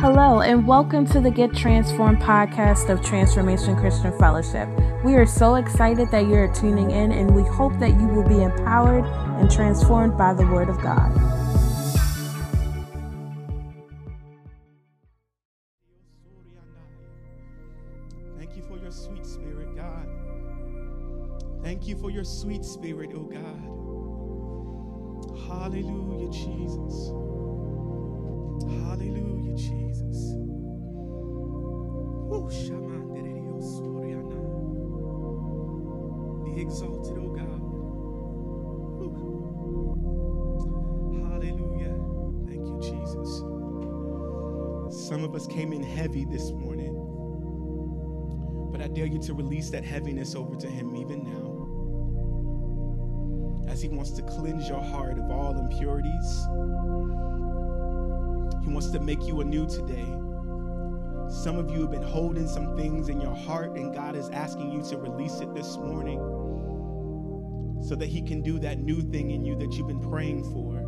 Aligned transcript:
Hello, 0.00 0.40
and 0.40 0.66
welcome 0.66 1.06
to 1.08 1.20
the 1.20 1.30
Get 1.30 1.54
Transformed 1.54 2.22
podcast 2.22 2.88
of 2.88 3.04
Transformation 3.04 3.76
Christian 3.76 4.18
Fellowship. 4.18 4.66
We 5.04 5.14
are 5.16 5.26
so 5.26 5.56
excited 5.56 6.10
that 6.10 6.26
you're 6.26 6.50
tuning 6.54 6.90
in, 6.90 7.12
and 7.12 7.36
we 7.36 7.42
hope 7.42 7.78
that 7.80 7.90
you 7.90 8.06
will 8.06 8.26
be 8.26 8.42
empowered 8.42 9.04
and 9.38 9.50
transformed 9.50 10.16
by 10.16 10.32
the 10.32 10.46
Word 10.46 10.70
of 10.70 10.80
God. 10.80 11.12
Thank 18.38 18.56
you 18.56 18.62
for 18.62 18.78
your 18.78 18.90
sweet 18.90 19.26
spirit, 19.26 19.76
God. 19.76 20.08
Thank 21.62 21.86
you 21.86 21.98
for 21.98 22.10
your 22.10 22.24
sweet 22.24 22.64
spirit, 22.64 23.10
oh 23.14 23.24
God. 23.24 23.60
Hallelujah, 25.46 26.30
Jesus. 26.30 27.12
Hallelujah, 28.86 29.39
Jesus. 29.68 30.34
Be 36.44 36.60
exalted, 36.62 37.18
oh 37.18 37.30
God. 37.30 37.62
Hallelujah. 41.30 41.96
Thank 42.46 42.66
you, 42.66 42.78
Jesus. 42.82 43.42
Some 45.08 45.24
of 45.24 45.34
us 45.34 45.46
came 45.46 45.72
in 45.72 45.82
heavy 45.82 46.24
this 46.24 46.50
morning. 46.52 46.94
But 48.72 48.82
I 48.82 48.88
dare 48.88 49.06
you 49.06 49.18
to 49.20 49.34
release 49.34 49.70
that 49.70 49.84
heaviness 49.84 50.34
over 50.34 50.56
to 50.56 50.68
Him 50.68 50.96
even 50.96 51.24
now. 51.24 51.82
As 53.68 53.82
He 53.82 53.88
wants 53.88 54.12
to 54.12 54.22
cleanse 54.22 54.68
your 54.68 54.82
heart 54.82 55.18
of 55.18 55.30
all 55.30 55.58
impurities, 55.58 56.46
He 58.62 58.70
wants 58.70 58.90
to 58.90 59.00
make 59.00 59.22
you 59.26 59.40
anew 59.40 59.68
today. 59.68 60.06
Some 61.30 61.58
of 61.58 61.70
you 61.70 61.82
have 61.82 61.90
been 61.90 62.02
holding 62.02 62.48
some 62.48 62.76
things 62.76 63.08
in 63.08 63.20
your 63.20 63.34
heart, 63.34 63.76
and 63.76 63.94
God 63.94 64.16
is 64.16 64.28
asking 64.30 64.72
you 64.72 64.82
to 64.90 64.98
release 64.98 65.40
it 65.40 65.54
this 65.54 65.76
morning 65.76 66.18
so 67.82 67.94
that 67.94 68.06
He 68.06 68.20
can 68.20 68.42
do 68.42 68.58
that 68.58 68.78
new 68.78 69.00
thing 69.00 69.30
in 69.30 69.44
you 69.44 69.56
that 69.56 69.72
you've 69.72 69.86
been 69.86 70.00
praying 70.00 70.42
for. 70.52 70.78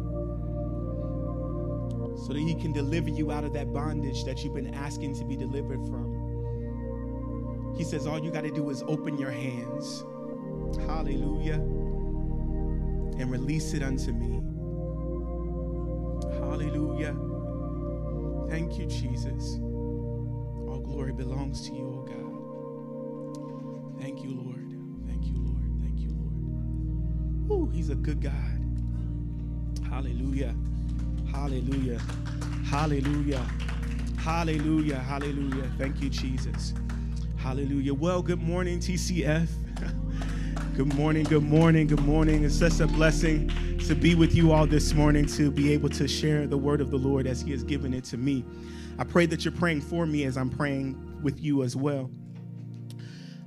So 2.26 2.32
that 2.32 2.40
He 2.40 2.54
can 2.54 2.72
deliver 2.72 3.08
you 3.08 3.30
out 3.30 3.44
of 3.44 3.52
that 3.54 3.72
bondage 3.72 4.24
that 4.24 4.42
you've 4.44 4.54
been 4.54 4.74
asking 4.74 5.16
to 5.18 5.24
be 5.24 5.36
delivered 5.36 5.80
from. 5.86 7.74
He 7.76 7.84
says, 7.84 8.06
All 8.06 8.18
you 8.22 8.30
got 8.30 8.44
to 8.44 8.50
do 8.50 8.68
is 8.70 8.82
open 8.82 9.16
your 9.18 9.30
hands. 9.30 10.04
Hallelujah. 10.86 11.54
And 13.18 13.30
release 13.30 13.74
it 13.74 13.82
unto 13.82 14.12
me. 14.12 14.40
Hallelujah. 16.38 17.16
Thank 18.52 18.78
you, 18.78 18.84
Jesus. 18.84 19.54
All 20.68 20.82
glory 20.84 21.14
belongs 21.14 21.66
to 21.68 21.74
you, 21.74 21.86
oh 21.88 22.02
God. 22.02 23.98
Thank 23.98 24.22
you, 24.22 24.28
Lord. 24.28 24.76
Thank 25.06 25.24
you, 25.24 25.38
Lord. 25.38 25.80
Thank 25.80 26.00
you, 26.00 26.10
Lord. 26.10 27.50
Ooh, 27.50 27.70
he's 27.74 27.88
a 27.88 27.94
good 27.94 28.20
God. 28.20 28.34
Hallelujah. 29.88 30.54
Hallelujah. 31.32 31.98
Hallelujah. 32.66 33.46
Hallelujah. 34.18 34.98
Hallelujah. 34.98 35.72
Thank 35.78 36.02
you, 36.02 36.10
Jesus. 36.10 36.74
Hallelujah. 37.38 37.94
Well, 37.94 38.20
good 38.20 38.42
morning, 38.42 38.80
TCF. 38.80 39.48
good 40.76 40.94
morning, 40.94 41.24
good 41.24 41.42
morning, 41.42 41.86
good 41.86 42.04
morning. 42.04 42.44
It's 42.44 42.58
such 42.58 42.80
a 42.80 42.86
blessing 42.86 43.50
to 43.88 43.94
be 43.96 44.14
with 44.14 44.34
you 44.34 44.52
all 44.52 44.66
this 44.66 44.94
morning, 44.94 45.26
to 45.26 45.50
be 45.50 45.72
able 45.72 45.88
to 45.88 46.06
share 46.06 46.46
the 46.46 46.56
word 46.56 46.80
of 46.80 46.90
the 46.90 46.96
Lord 46.96 47.26
as 47.26 47.40
He 47.40 47.50
has 47.50 47.64
given 47.64 47.92
it 47.92 48.04
to 48.04 48.16
me. 48.16 48.44
I 48.98 49.04
pray 49.04 49.26
that 49.26 49.44
you're 49.44 49.52
praying 49.52 49.80
for 49.80 50.06
me 50.06 50.24
as 50.24 50.36
I'm 50.36 50.50
praying 50.50 51.20
with 51.22 51.40
you 51.40 51.64
as 51.64 51.74
well. 51.74 52.08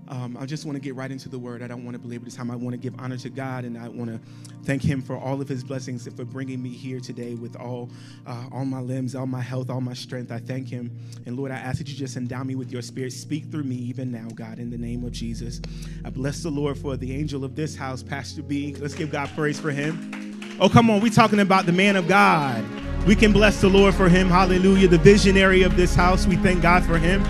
Um, 0.07 0.37
I 0.39 0.45
just 0.45 0.65
want 0.65 0.75
to 0.75 0.79
get 0.79 0.93
right 0.93 1.09
into 1.09 1.29
the 1.29 1.39
word. 1.39 1.63
I 1.63 1.67
don't 1.67 1.83
want 1.83 1.95
to 1.95 1.99
belabor 1.99 2.25
this 2.25 2.35
time. 2.35 2.51
I 2.51 2.55
want 2.55 2.73
to 2.73 2.77
give 2.77 2.99
honor 2.99 3.17
to 3.17 3.29
God, 3.29 3.63
and 3.63 3.77
I 3.77 3.87
want 3.87 4.11
to 4.11 4.19
thank 4.63 4.83
Him 4.83 5.01
for 5.01 5.17
all 5.17 5.39
of 5.41 5.47
His 5.47 5.63
blessings 5.63 6.05
and 6.05 6.15
for 6.15 6.25
bringing 6.25 6.61
me 6.61 6.69
here 6.69 6.99
today 6.99 7.35
with 7.35 7.55
all, 7.55 7.89
uh, 8.27 8.45
all 8.51 8.65
my 8.65 8.81
limbs, 8.81 9.15
all 9.15 9.25
my 9.25 9.41
health, 9.41 9.69
all 9.69 9.81
my 9.81 9.93
strength. 9.93 10.31
I 10.31 10.39
thank 10.39 10.67
Him, 10.67 10.91
and 11.25 11.37
Lord, 11.37 11.51
I 11.51 11.55
ask 11.55 11.77
that 11.77 11.87
you 11.87 11.95
just 11.95 12.17
endow 12.17 12.43
me 12.43 12.55
with 12.55 12.71
Your 12.71 12.81
Spirit. 12.81 13.13
Speak 13.13 13.45
through 13.45 13.63
me 13.63 13.75
even 13.75 14.11
now, 14.11 14.27
God, 14.35 14.59
in 14.59 14.69
the 14.69 14.77
name 14.77 15.05
of 15.05 15.11
Jesus. 15.11 15.61
I 16.03 16.09
bless 16.09 16.43
the 16.43 16.51
Lord 16.51 16.77
for 16.77 16.97
the 16.97 17.13
angel 17.13 17.43
of 17.43 17.55
this 17.55 17.75
house, 17.75 18.03
Pastor 18.03 18.43
B. 18.43 18.75
Let's 18.75 18.95
give 18.95 19.11
God 19.11 19.29
praise 19.33 19.59
for 19.59 19.71
him. 19.71 20.24
Oh, 20.57 20.69
come 20.69 20.89
on, 20.89 21.01
we 21.01 21.09
talking 21.09 21.41
about 21.41 21.65
the 21.65 21.73
man 21.73 21.97
of 21.97 22.07
God. 22.07 22.63
We 23.05 23.13
can 23.13 23.33
bless 23.33 23.59
the 23.59 23.67
Lord 23.67 23.93
for 23.93 24.07
him. 24.07 24.29
Hallelujah. 24.29 24.87
The 24.87 24.97
visionary 24.97 25.63
of 25.63 25.75
this 25.75 25.93
house. 25.93 26.25
We 26.25 26.37
thank 26.37 26.61
God 26.61 26.85
for 26.85 26.97
him. 26.97 27.25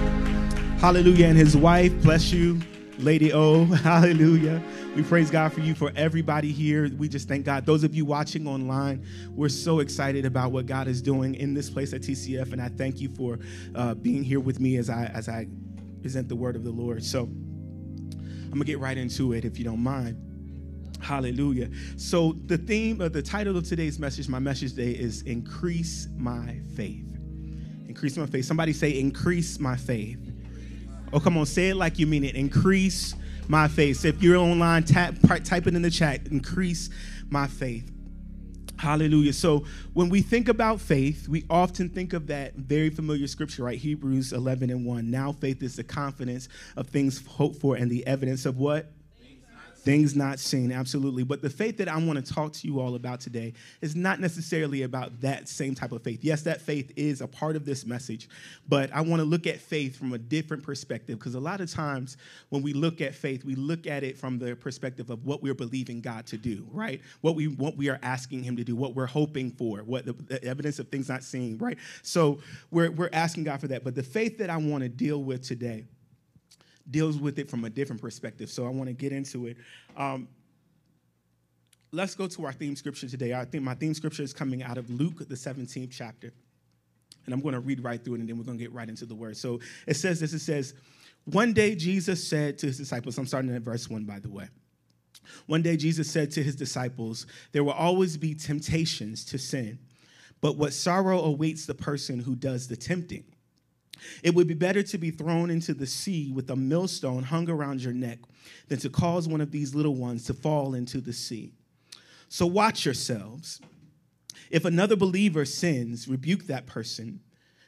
Hallelujah. 0.77 1.25
And 1.25 1.37
his 1.37 1.57
wife, 1.57 1.91
bless 2.03 2.31
you, 2.31 2.61
Lady 2.99 3.33
O. 3.33 3.65
Hallelujah. 3.83 4.61
We 4.95 5.01
praise 5.01 5.31
God 5.31 5.51
for 5.51 5.61
you, 5.61 5.73
for 5.73 5.91
everybody 5.95 6.51
here. 6.51 6.91
We 6.95 7.09
just 7.09 7.27
thank 7.27 7.45
God. 7.45 7.65
Those 7.65 7.83
of 7.83 7.95
you 7.95 8.05
watching 8.05 8.47
online, 8.47 9.03
we're 9.31 9.49
so 9.49 9.79
excited 9.79 10.23
about 10.25 10.51
what 10.51 10.67
God 10.67 10.87
is 10.87 11.01
doing 11.01 11.33
in 11.33 11.55
this 11.55 11.67
place 11.67 11.93
at 11.93 12.01
TCF. 12.01 12.53
And 12.53 12.61
I 12.61 12.69
thank 12.69 13.01
you 13.01 13.09
for 13.09 13.39
uh, 13.73 13.95
being 13.95 14.23
here 14.23 14.39
with 14.39 14.59
me 14.59 14.77
as 14.77 14.87
I 14.87 15.05
as 15.15 15.27
I 15.27 15.47
present 16.03 16.29
the 16.29 16.35
word 16.35 16.55
of 16.55 16.63
the 16.63 16.71
Lord. 16.71 17.03
So 17.03 17.23
I'm 17.23 18.51
gonna 18.51 18.65
get 18.65 18.77
right 18.77 18.99
into 18.99 19.33
it 19.33 19.45
if 19.45 19.57
you 19.57 19.65
don't 19.65 19.81
mind. 19.81 20.24
Hallelujah. 21.05 21.69
So 21.97 22.33
the 22.47 22.57
theme 22.57 22.99
of 22.99 23.13
the 23.13 23.21
title 23.21 23.55
of 23.55 23.63
today's 23.67 23.99
message, 23.99 24.27
my 24.27 24.39
message 24.39 24.71
today 24.71 24.89
is 24.89 25.21
increase 25.21 26.07
my 26.17 26.59
faith. 26.75 27.05
Increase 27.87 28.17
my 28.17 28.25
faith. 28.25 28.45
Somebody 28.45 28.73
say 28.73 28.99
increase 28.99 29.59
my 29.59 29.75
faith. 29.75 30.17
Oh, 31.13 31.19
come 31.19 31.37
on, 31.37 31.45
say 31.45 31.69
it 31.69 31.75
like 31.75 31.99
you 31.99 32.07
mean 32.07 32.23
it. 32.23 32.33
Increase 32.33 33.13
my 33.47 33.67
faith. 33.67 33.97
So 33.97 34.07
if 34.07 34.23
you're 34.23 34.37
online, 34.37 34.83
tap, 34.83 35.13
type 35.43 35.67
it 35.67 35.75
in 35.75 35.83
the 35.83 35.91
chat. 35.91 36.25
Increase 36.29 36.89
my 37.29 37.45
faith. 37.45 37.91
Hallelujah. 38.79 39.33
So 39.33 39.63
when 39.93 40.09
we 40.09 40.23
think 40.23 40.49
about 40.49 40.81
faith, 40.81 41.27
we 41.27 41.45
often 41.51 41.87
think 41.87 42.13
of 42.13 42.25
that 42.27 42.55
very 42.55 42.89
familiar 42.89 43.27
scripture, 43.27 43.63
right? 43.63 43.77
Hebrews 43.77 44.33
11 44.33 44.71
and 44.71 44.83
1. 44.83 45.11
Now 45.11 45.33
faith 45.33 45.61
is 45.61 45.75
the 45.75 45.83
confidence 45.83 46.49
of 46.75 46.87
things 46.87 47.23
hoped 47.27 47.61
for 47.61 47.75
and 47.75 47.91
the 47.91 48.05
evidence 48.07 48.47
of 48.47 48.57
what? 48.57 48.91
Things 49.85 50.15
not 50.15 50.39
seen, 50.39 50.71
absolutely. 50.71 51.21
But 51.21 51.43
the 51.43 51.49
faith 51.49 51.77
that 51.77 51.87
I 51.87 51.95
want 51.97 52.25
to 52.25 52.33
talk 52.33 52.53
to 52.53 52.67
you 52.67 52.79
all 52.79 52.95
about 52.95 53.19
today 53.19 53.53
is 53.81 53.95
not 53.95 54.19
necessarily 54.19 54.81
about 54.81 55.21
that 55.21 55.47
same 55.47 55.75
type 55.75 55.91
of 55.91 56.01
faith. 56.01 56.23
Yes, 56.23 56.41
that 56.41 56.59
faith 56.59 56.91
is 56.95 57.21
a 57.21 57.27
part 57.27 57.55
of 57.55 57.65
this 57.65 57.85
message, 57.85 58.27
but 58.67 58.91
I 58.91 59.01
want 59.01 59.19
to 59.19 59.25
look 59.25 59.45
at 59.45 59.59
faith 59.59 59.95
from 59.95 60.13
a 60.13 60.17
different 60.17 60.63
perspective 60.63 61.19
because 61.19 61.35
a 61.35 61.39
lot 61.39 61.61
of 61.61 61.71
times 61.71 62.17
when 62.49 62.63
we 62.63 62.73
look 62.73 62.99
at 62.99 63.13
faith, 63.13 63.45
we 63.45 63.53
look 63.53 63.85
at 63.85 64.03
it 64.03 64.17
from 64.17 64.39
the 64.39 64.55
perspective 64.55 65.11
of 65.11 65.23
what 65.23 65.43
we're 65.43 65.53
believing 65.53 66.01
God 66.01 66.25
to 66.27 66.37
do, 66.37 66.67
right? 66.71 66.99
What 67.21 67.35
we 67.35 67.47
what 67.47 67.77
we 67.77 67.87
are 67.89 67.99
asking 68.01 68.41
Him 68.41 68.57
to 68.57 68.63
do, 68.63 68.75
what 68.75 68.95
we're 68.95 69.05
hoping 69.05 69.51
for, 69.51 69.83
what 69.83 70.07
the, 70.07 70.13
the 70.13 70.43
evidence 70.43 70.79
of 70.79 70.89
things 70.89 71.09
not 71.09 71.23
seen, 71.23 71.59
right? 71.59 71.77
So 72.01 72.39
we're 72.71 72.89
we're 72.89 73.11
asking 73.13 73.43
God 73.43 73.61
for 73.61 73.67
that. 73.67 73.83
But 73.83 73.93
the 73.93 74.01
faith 74.03 74.39
that 74.39 74.49
I 74.49 74.57
want 74.57 74.81
to 74.81 74.89
deal 74.89 75.21
with 75.21 75.43
today 75.43 75.85
deals 76.89 77.17
with 77.17 77.39
it 77.39 77.49
from 77.49 77.65
a 77.65 77.69
different 77.69 78.01
perspective. 78.01 78.49
So 78.49 78.65
I 78.65 78.69
want 78.69 78.87
to 78.87 78.93
get 78.93 79.11
into 79.11 79.47
it. 79.47 79.57
Um, 79.97 80.27
let's 81.91 82.15
go 82.15 82.27
to 82.27 82.45
our 82.45 82.53
theme 82.53 82.75
scripture 82.75 83.07
today. 83.07 83.33
I 83.33 83.45
think 83.45 83.63
my 83.63 83.73
theme 83.73 83.93
scripture 83.93 84.23
is 84.23 84.33
coming 84.33 84.63
out 84.63 84.77
of 84.77 84.89
Luke, 84.89 85.27
the 85.27 85.35
17th 85.35 85.89
chapter. 85.91 86.31
And 87.25 87.33
I'm 87.33 87.41
going 87.41 87.53
to 87.53 87.59
read 87.59 87.83
right 87.83 88.03
through 88.03 88.15
it 88.15 88.19
and 88.19 88.29
then 88.29 88.37
we're 88.37 88.43
going 88.43 88.57
to 88.57 88.63
get 88.63 88.73
right 88.73 88.87
into 88.87 89.05
the 89.05 89.15
word. 89.15 89.37
So 89.37 89.59
it 89.87 89.95
says 89.95 90.19
this 90.19 90.33
it 90.33 90.39
says, 90.39 90.73
One 91.25 91.53
day 91.53 91.75
Jesus 91.75 92.25
said 92.25 92.57
to 92.59 92.67
his 92.67 92.77
disciples, 92.77 93.17
I'm 93.17 93.25
starting 93.25 93.55
at 93.55 93.61
verse 93.63 93.89
1, 93.89 94.03
by 94.03 94.19
the 94.19 94.29
way. 94.29 94.47
One 95.47 95.63
day 95.63 95.75
Jesus 95.75 96.09
said 96.09 96.29
to 96.31 96.43
his 96.43 96.55
disciples, 96.55 97.25
There 97.51 97.63
will 97.63 97.73
always 97.73 98.15
be 98.17 98.35
temptations 98.35 99.25
to 99.25 99.39
sin, 99.39 99.79
but 100.39 100.57
what 100.57 100.73
sorrow 100.73 101.19
awaits 101.21 101.65
the 101.65 101.73
person 101.73 102.19
who 102.19 102.35
does 102.35 102.67
the 102.67 102.75
tempting. 102.75 103.23
It 104.23 104.35
would 104.35 104.47
be 104.47 104.53
better 104.53 104.83
to 104.83 104.97
be 104.97 105.11
thrown 105.11 105.49
into 105.49 105.73
the 105.73 105.87
sea 105.87 106.31
with 106.31 106.49
a 106.49 106.55
millstone 106.55 107.23
hung 107.23 107.49
around 107.49 107.81
your 107.81 107.93
neck 107.93 108.19
than 108.67 108.79
to 108.79 108.89
cause 108.89 109.27
one 109.27 109.41
of 109.41 109.51
these 109.51 109.75
little 109.75 109.95
ones 109.95 110.25
to 110.25 110.33
fall 110.33 110.73
into 110.73 111.01
the 111.01 111.13
sea. 111.13 111.53
So 112.29 112.45
watch 112.45 112.85
yourselves. 112.85 113.61
If 114.51 114.65
another 114.65 114.95
believer 114.95 115.45
sins, 115.45 116.07
rebuke 116.07 116.47
that 116.47 116.65
person. 116.65 117.21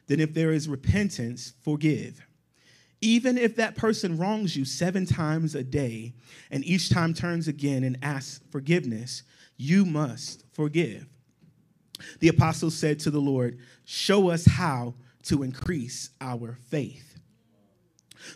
Then, 0.08 0.20
if 0.20 0.34
there 0.34 0.52
is 0.52 0.70
repentance, 0.70 1.54
forgive. 1.62 2.26
Even 3.02 3.38
if 3.38 3.56
that 3.58 3.76
person 3.76 4.18
wrongs 4.18 4.56
you 4.56 4.66
seven 4.66 5.06
times 5.06 5.54
a 5.54 5.64
day 5.64 6.14
and 6.50 6.66
each 6.66 6.90
time 6.90 7.14
turns 7.14 7.48
again 7.48 7.84
and 7.84 7.98
asks 8.02 8.42
forgiveness, 8.50 9.24
you 9.58 9.86
must 9.86 10.44
forgive. 10.52 11.08
The 12.20 12.30
apostle 12.30 12.72
said 12.72 13.00
to 13.02 13.12
the 13.12 13.22
Lord, 13.22 13.60
Show 13.86 14.30
us 14.30 14.46
how 14.46 14.96
to 15.28 15.44
increase 15.44 16.10
our 16.22 16.58
faith. 16.70 17.18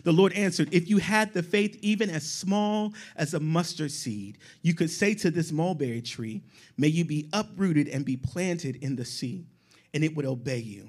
The 0.04 0.12
Lord 0.12 0.32
answered, 0.34 0.68
If 0.72 0.88
you 0.88 0.98
had 0.98 1.32
the 1.32 1.42
faith 1.42 1.76
even 1.82 2.10
as 2.10 2.28
small 2.28 2.92
as 3.16 3.34
a 3.34 3.40
mustard 3.40 3.90
seed, 3.90 4.38
you 4.62 4.74
could 4.74 4.90
say 4.90 5.14
to 5.16 5.30
this 5.30 5.52
mulberry 5.52 6.02
tree, 6.02 6.42
May 6.76 6.88
you 6.88 7.04
be 7.04 7.28
uprooted 7.32 7.88
and 7.88 8.04
be 8.04 8.16
planted 8.16 8.76
in 8.76 8.96
the 8.96 9.04
sea, 9.04 9.46
and 9.92 10.04
it 10.04 10.14
would 10.16 10.26
obey 10.26 10.58
you. 10.58 10.88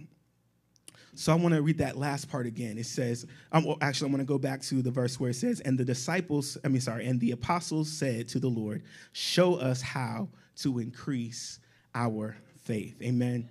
So 1.15 1.31
I 1.31 1.35
want 1.35 1.53
to 1.53 1.61
read 1.61 1.77
that 1.77 1.95
last 1.97 2.29
part 2.29 2.47
again. 2.47 2.77
It 2.79 2.87
says, 2.87 3.27
um, 3.51 3.65
well, 3.65 3.77
actually, 3.81 4.09
I 4.09 4.13
want 4.13 4.21
to 4.21 4.25
go 4.25 4.39
back 4.39 4.61
to 4.63 4.81
the 4.81 4.89
verse 4.89 5.19
where 5.19 5.29
it 5.29 5.35
says, 5.35 5.59
And 5.59 5.77
the 5.77 5.85
disciples, 5.85 6.57
I 6.65 6.69
mean, 6.69 6.81
sorry, 6.81 7.05
and 7.05 7.19
the 7.19 7.31
apostles 7.31 7.89
said 7.89 8.27
to 8.29 8.39
the 8.39 8.47
Lord, 8.47 8.83
Show 9.11 9.55
us 9.55 9.81
how 9.81 10.29
to 10.57 10.79
increase 10.79 11.59
our 11.93 12.35
faith. 12.63 12.95
Amen. 13.03 13.47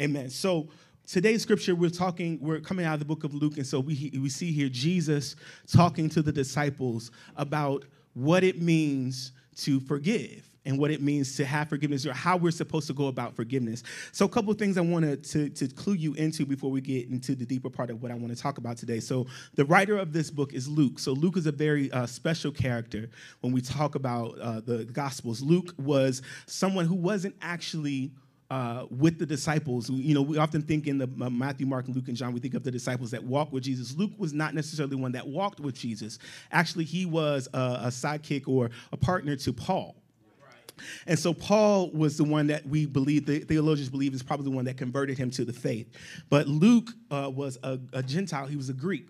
Amen. 0.00 0.30
So 0.30 0.68
today's 1.06 1.42
scripture, 1.42 1.74
we're 1.74 1.90
talking, 1.90 2.38
we're 2.40 2.60
coming 2.60 2.84
out 2.84 2.94
of 2.94 2.98
the 2.98 3.04
book 3.04 3.24
of 3.24 3.32
Luke, 3.32 3.56
and 3.56 3.66
so 3.66 3.80
we, 3.80 4.12
we 4.20 4.28
see 4.28 4.52
here 4.52 4.68
Jesus 4.68 5.36
talking 5.70 6.08
to 6.10 6.22
the 6.22 6.32
disciples 6.32 7.10
about 7.36 7.84
what 8.14 8.42
it 8.44 8.60
means 8.60 9.32
to 9.56 9.80
forgive 9.80 10.50
and 10.64 10.78
what 10.78 10.90
it 10.90 11.00
means 11.00 11.36
to 11.36 11.44
have 11.44 11.68
forgiveness 11.68 12.04
or 12.04 12.12
how 12.12 12.36
we're 12.36 12.50
supposed 12.50 12.88
to 12.88 12.92
go 12.92 13.06
about 13.06 13.34
forgiveness. 13.36 13.84
So, 14.10 14.26
a 14.26 14.28
couple 14.28 14.50
of 14.50 14.58
things 14.58 14.76
I 14.76 14.80
wanted 14.80 15.22
to, 15.24 15.48
to 15.50 15.68
clue 15.68 15.94
you 15.94 16.14
into 16.14 16.44
before 16.44 16.70
we 16.70 16.80
get 16.80 17.08
into 17.08 17.34
the 17.36 17.46
deeper 17.46 17.70
part 17.70 17.88
of 17.88 18.02
what 18.02 18.10
I 18.10 18.14
want 18.14 18.36
to 18.36 18.42
talk 18.42 18.58
about 18.58 18.76
today. 18.76 18.98
So, 18.98 19.26
the 19.54 19.64
writer 19.64 19.96
of 19.96 20.12
this 20.12 20.30
book 20.30 20.52
is 20.52 20.68
Luke. 20.68 20.98
So, 20.98 21.12
Luke 21.12 21.36
is 21.36 21.46
a 21.46 21.52
very 21.52 21.90
uh, 21.92 22.06
special 22.06 22.50
character 22.50 23.08
when 23.40 23.52
we 23.52 23.60
talk 23.60 23.94
about 23.94 24.38
uh, 24.40 24.60
the 24.60 24.84
Gospels. 24.86 25.40
Luke 25.40 25.72
was 25.78 26.20
someone 26.46 26.84
who 26.84 26.96
wasn't 26.96 27.36
actually 27.40 28.10
uh, 28.50 28.86
with 28.90 29.18
the 29.18 29.26
disciples. 29.26 29.90
You 29.90 30.14
know, 30.14 30.22
we 30.22 30.38
often 30.38 30.62
think 30.62 30.86
in 30.86 30.98
the 30.98 31.08
uh, 31.20 31.30
Matthew, 31.30 31.66
Mark, 31.66 31.86
Luke, 31.88 32.08
and 32.08 32.16
John, 32.16 32.32
we 32.32 32.40
think 32.40 32.54
of 32.54 32.62
the 32.62 32.70
disciples 32.70 33.10
that 33.10 33.22
walked 33.22 33.52
with 33.52 33.64
Jesus. 33.64 33.96
Luke 33.96 34.12
was 34.18 34.32
not 34.32 34.54
necessarily 34.54 34.96
one 34.96 35.12
that 35.12 35.26
walked 35.26 35.60
with 35.60 35.74
Jesus. 35.74 36.18
Actually, 36.52 36.84
he 36.84 37.06
was 37.06 37.48
a, 37.52 37.58
a 37.58 37.88
sidekick 37.88 38.46
or 38.46 38.70
a 38.92 38.96
partner 38.96 39.36
to 39.36 39.52
Paul. 39.52 39.96
And 41.06 41.18
so 41.18 41.32
Paul 41.32 41.90
was 41.92 42.18
the 42.18 42.24
one 42.24 42.48
that 42.48 42.66
we 42.66 42.86
believe, 42.86 43.24
the 43.26 43.40
theologians 43.40 43.88
believe, 43.88 44.14
is 44.14 44.22
probably 44.22 44.44
the 44.44 44.54
one 44.54 44.66
that 44.66 44.76
converted 44.76 45.16
him 45.16 45.30
to 45.32 45.44
the 45.44 45.52
faith. 45.52 45.88
But 46.28 46.48
Luke 46.48 46.90
uh, 47.10 47.30
was 47.34 47.58
a, 47.62 47.78
a 47.92 48.02
Gentile, 48.02 48.46
he 48.46 48.56
was 48.56 48.68
a 48.68 48.74
Greek. 48.74 49.08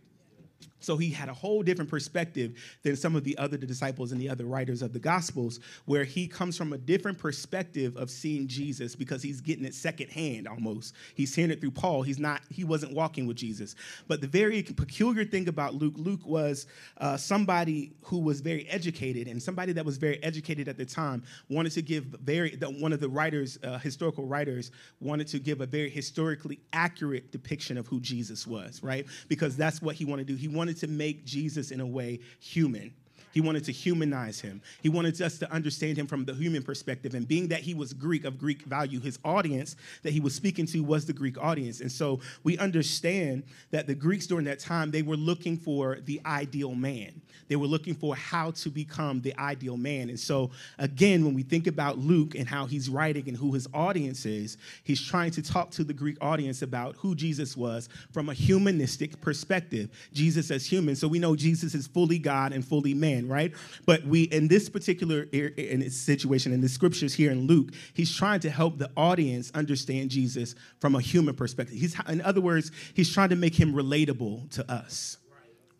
So 0.80 0.96
he 0.96 1.10
had 1.10 1.28
a 1.28 1.34
whole 1.34 1.62
different 1.62 1.90
perspective 1.90 2.54
than 2.82 2.96
some 2.96 3.16
of 3.16 3.24
the 3.24 3.36
other 3.38 3.56
disciples 3.56 4.12
and 4.12 4.20
the 4.20 4.28
other 4.28 4.44
writers 4.44 4.82
of 4.82 4.92
the 4.92 4.98
Gospels, 4.98 5.60
where 5.86 6.04
he 6.04 6.28
comes 6.28 6.56
from 6.56 6.72
a 6.72 6.78
different 6.78 7.18
perspective 7.18 7.96
of 7.96 8.10
seeing 8.10 8.46
Jesus 8.46 8.94
because 8.94 9.22
he's 9.22 9.40
getting 9.40 9.64
it 9.64 9.74
secondhand 9.74 10.46
almost. 10.46 10.94
He's 11.14 11.34
hearing 11.34 11.50
it 11.50 11.60
through 11.60 11.72
Paul. 11.72 12.02
He's 12.02 12.18
not, 12.18 12.42
he 12.50 12.64
wasn't 12.64 12.92
walking 12.92 13.26
with 13.26 13.36
Jesus. 13.36 13.74
But 14.08 14.20
the 14.20 14.26
very 14.26 14.62
peculiar 14.62 15.24
thing 15.24 15.48
about 15.48 15.74
Luke, 15.74 15.94
Luke 15.96 16.24
was 16.24 16.66
uh, 16.98 17.16
somebody 17.16 17.92
who 18.02 18.18
was 18.18 18.40
very 18.40 18.68
educated, 18.68 19.28
and 19.28 19.42
somebody 19.42 19.72
that 19.72 19.84
was 19.84 19.96
very 19.96 20.22
educated 20.22 20.68
at 20.68 20.76
the 20.76 20.84
time 20.84 21.22
wanted 21.48 21.72
to 21.72 21.82
give 21.82 22.04
very, 22.04 22.58
one 22.78 22.92
of 22.92 23.00
the 23.00 23.08
writers, 23.08 23.58
uh, 23.64 23.78
historical 23.78 24.26
writers, 24.26 24.70
wanted 25.00 25.26
to 25.28 25.38
give 25.38 25.60
a 25.60 25.66
very 25.66 25.90
historically 25.90 26.60
accurate 26.72 27.32
depiction 27.32 27.78
of 27.78 27.86
who 27.86 28.00
Jesus 28.00 28.46
was, 28.46 28.82
right? 28.82 29.06
Because 29.28 29.56
that's 29.56 29.80
what 29.80 29.94
he 29.94 30.04
wanted 30.04 30.26
to 30.26 30.34
do. 30.34 30.38
He 30.38 30.48
wanted 30.48 30.65
wanted 30.66 30.80
to 30.80 30.88
make 30.88 31.24
Jesus 31.24 31.70
in 31.70 31.80
a 31.80 31.86
way 31.86 32.18
human. 32.40 32.92
He 33.36 33.42
wanted 33.42 33.64
to 33.64 33.72
humanize 33.72 34.40
him. 34.40 34.62
He 34.82 34.88
wanted 34.88 35.20
us 35.20 35.36
to 35.40 35.52
understand 35.52 35.98
him 35.98 36.06
from 36.06 36.24
the 36.24 36.32
human 36.32 36.62
perspective. 36.62 37.14
And 37.14 37.28
being 37.28 37.48
that 37.48 37.60
he 37.60 37.74
was 37.74 37.92
Greek, 37.92 38.24
of 38.24 38.38
Greek 38.38 38.62
value, 38.62 38.98
his 38.98 39.18
audience 39.26 39.76
that 40.04 40.14
he 40.14 40.20
was 40.20 40.34
speaking 40.34 40.64
to 40.68 40.80
was 40.80 41.04
the 41.04 41.12
Greek 41.12 41.36
audience. 41.36 41.82
And 41.82 41.92
so 41.92 42.20
we 42.44 42.56
understand 42.56 43.42
that 43.72 43.86
the 43.86 43.94
Greeks 43.94 44.26
during 44.26 44.46
that 44.46 44.58
time, 44.58 44.90
they 44.90 45.02
were 45.02 45.18
looking 45.18 45.58
for 45.58 45.98
the 46.06 46.18
ideal 46.24 46.74
man. 46.74 47.20
They 47.48 47.56
were 47.56 47.66
looking 47.66 47.94
for 47.94 48.16
how 48.16 48.52
to 48.52 48.70
become 48.70 49.20
the 49.20 49.38
ideal 49.38 49.76
man. 49.76 50.08
And 50.08 50.18
so, 50.18 50.50
again, 50.78 51.22
when 51.22 51.34
we 51.34 51.42
think 51.42 51.66
about 51.66 51.98
Luke 51.98 52.34
and 52.34 52.48
how 52.48 52.64
he's 52.64 52.88
writing 52.88 53.28
and 53.28 53.36
who 53.36 53.52
his 53.52 53.68
audience 53.74 54.24
is, 54.24 54.56
he's 54.82 55.00
trying 55.00 55.30
to 55.32 55.42
talk 55.42 55.70
to 55.72 55.84
the 55.84 55.92
Greek 55.92 56.16
audience 56.22 56.62
about 56.62 56.96
who 56.96 57.14
Jesus 57.14 57.54
was 57.54 57.90
from 58.12 58.30
a 58.30 58.34
humanistic 58.34 59.20
perspective. 59.20 59.90
Jesus 60.14 60.50
as 60.50 60.64
human. 60.64 60.96
So 60.96 61.06
we 61.06 61.18
know 61.18 61.36
Jesus 61.36 61.74
is 61.74 61.86
fully 61.86 62.18
God 62.18 62.54
and 62.54 62.66
fully 62.66 62.94
man 62.94 63.25
right? 63.28 63.52
But 63.84 64.04
we, 64.06 64.24
in 64.24 64.48
this 64.48 64.68
particular 64.68 65.22
in 65.22 65.90
situation, 65.90 66.52
in 66.52 66.60
the 66.60 66.68
scriptures 66.68 67.14
here 67.14 67.30
in 67.30 67.46
Luke, 67.46 67.72
he's 67.94 68.14
trying 68.14 68.40
to 68.40 68.50
help 68.50 68.78
the 68.78 68.90
audience 68.96 69.50
understand 69.54 70.10
Jesus 70.10 70.54
from 70.80 70.94
a 70.94 71.00
human 71.00 71.34
perspective. 71.34 71.78
He's, 71.78 71.96
in 72.08 72.20
other 72.22 72.40
words, 72.40 72.72
he's 72.94 73.12
trying 73.12 73.30
to 73.30 73.36
make 73.36 73.54
him 73.54 73.72
relatable 73.74 74.50
to 74.52 74.70
us, 74.70 75.18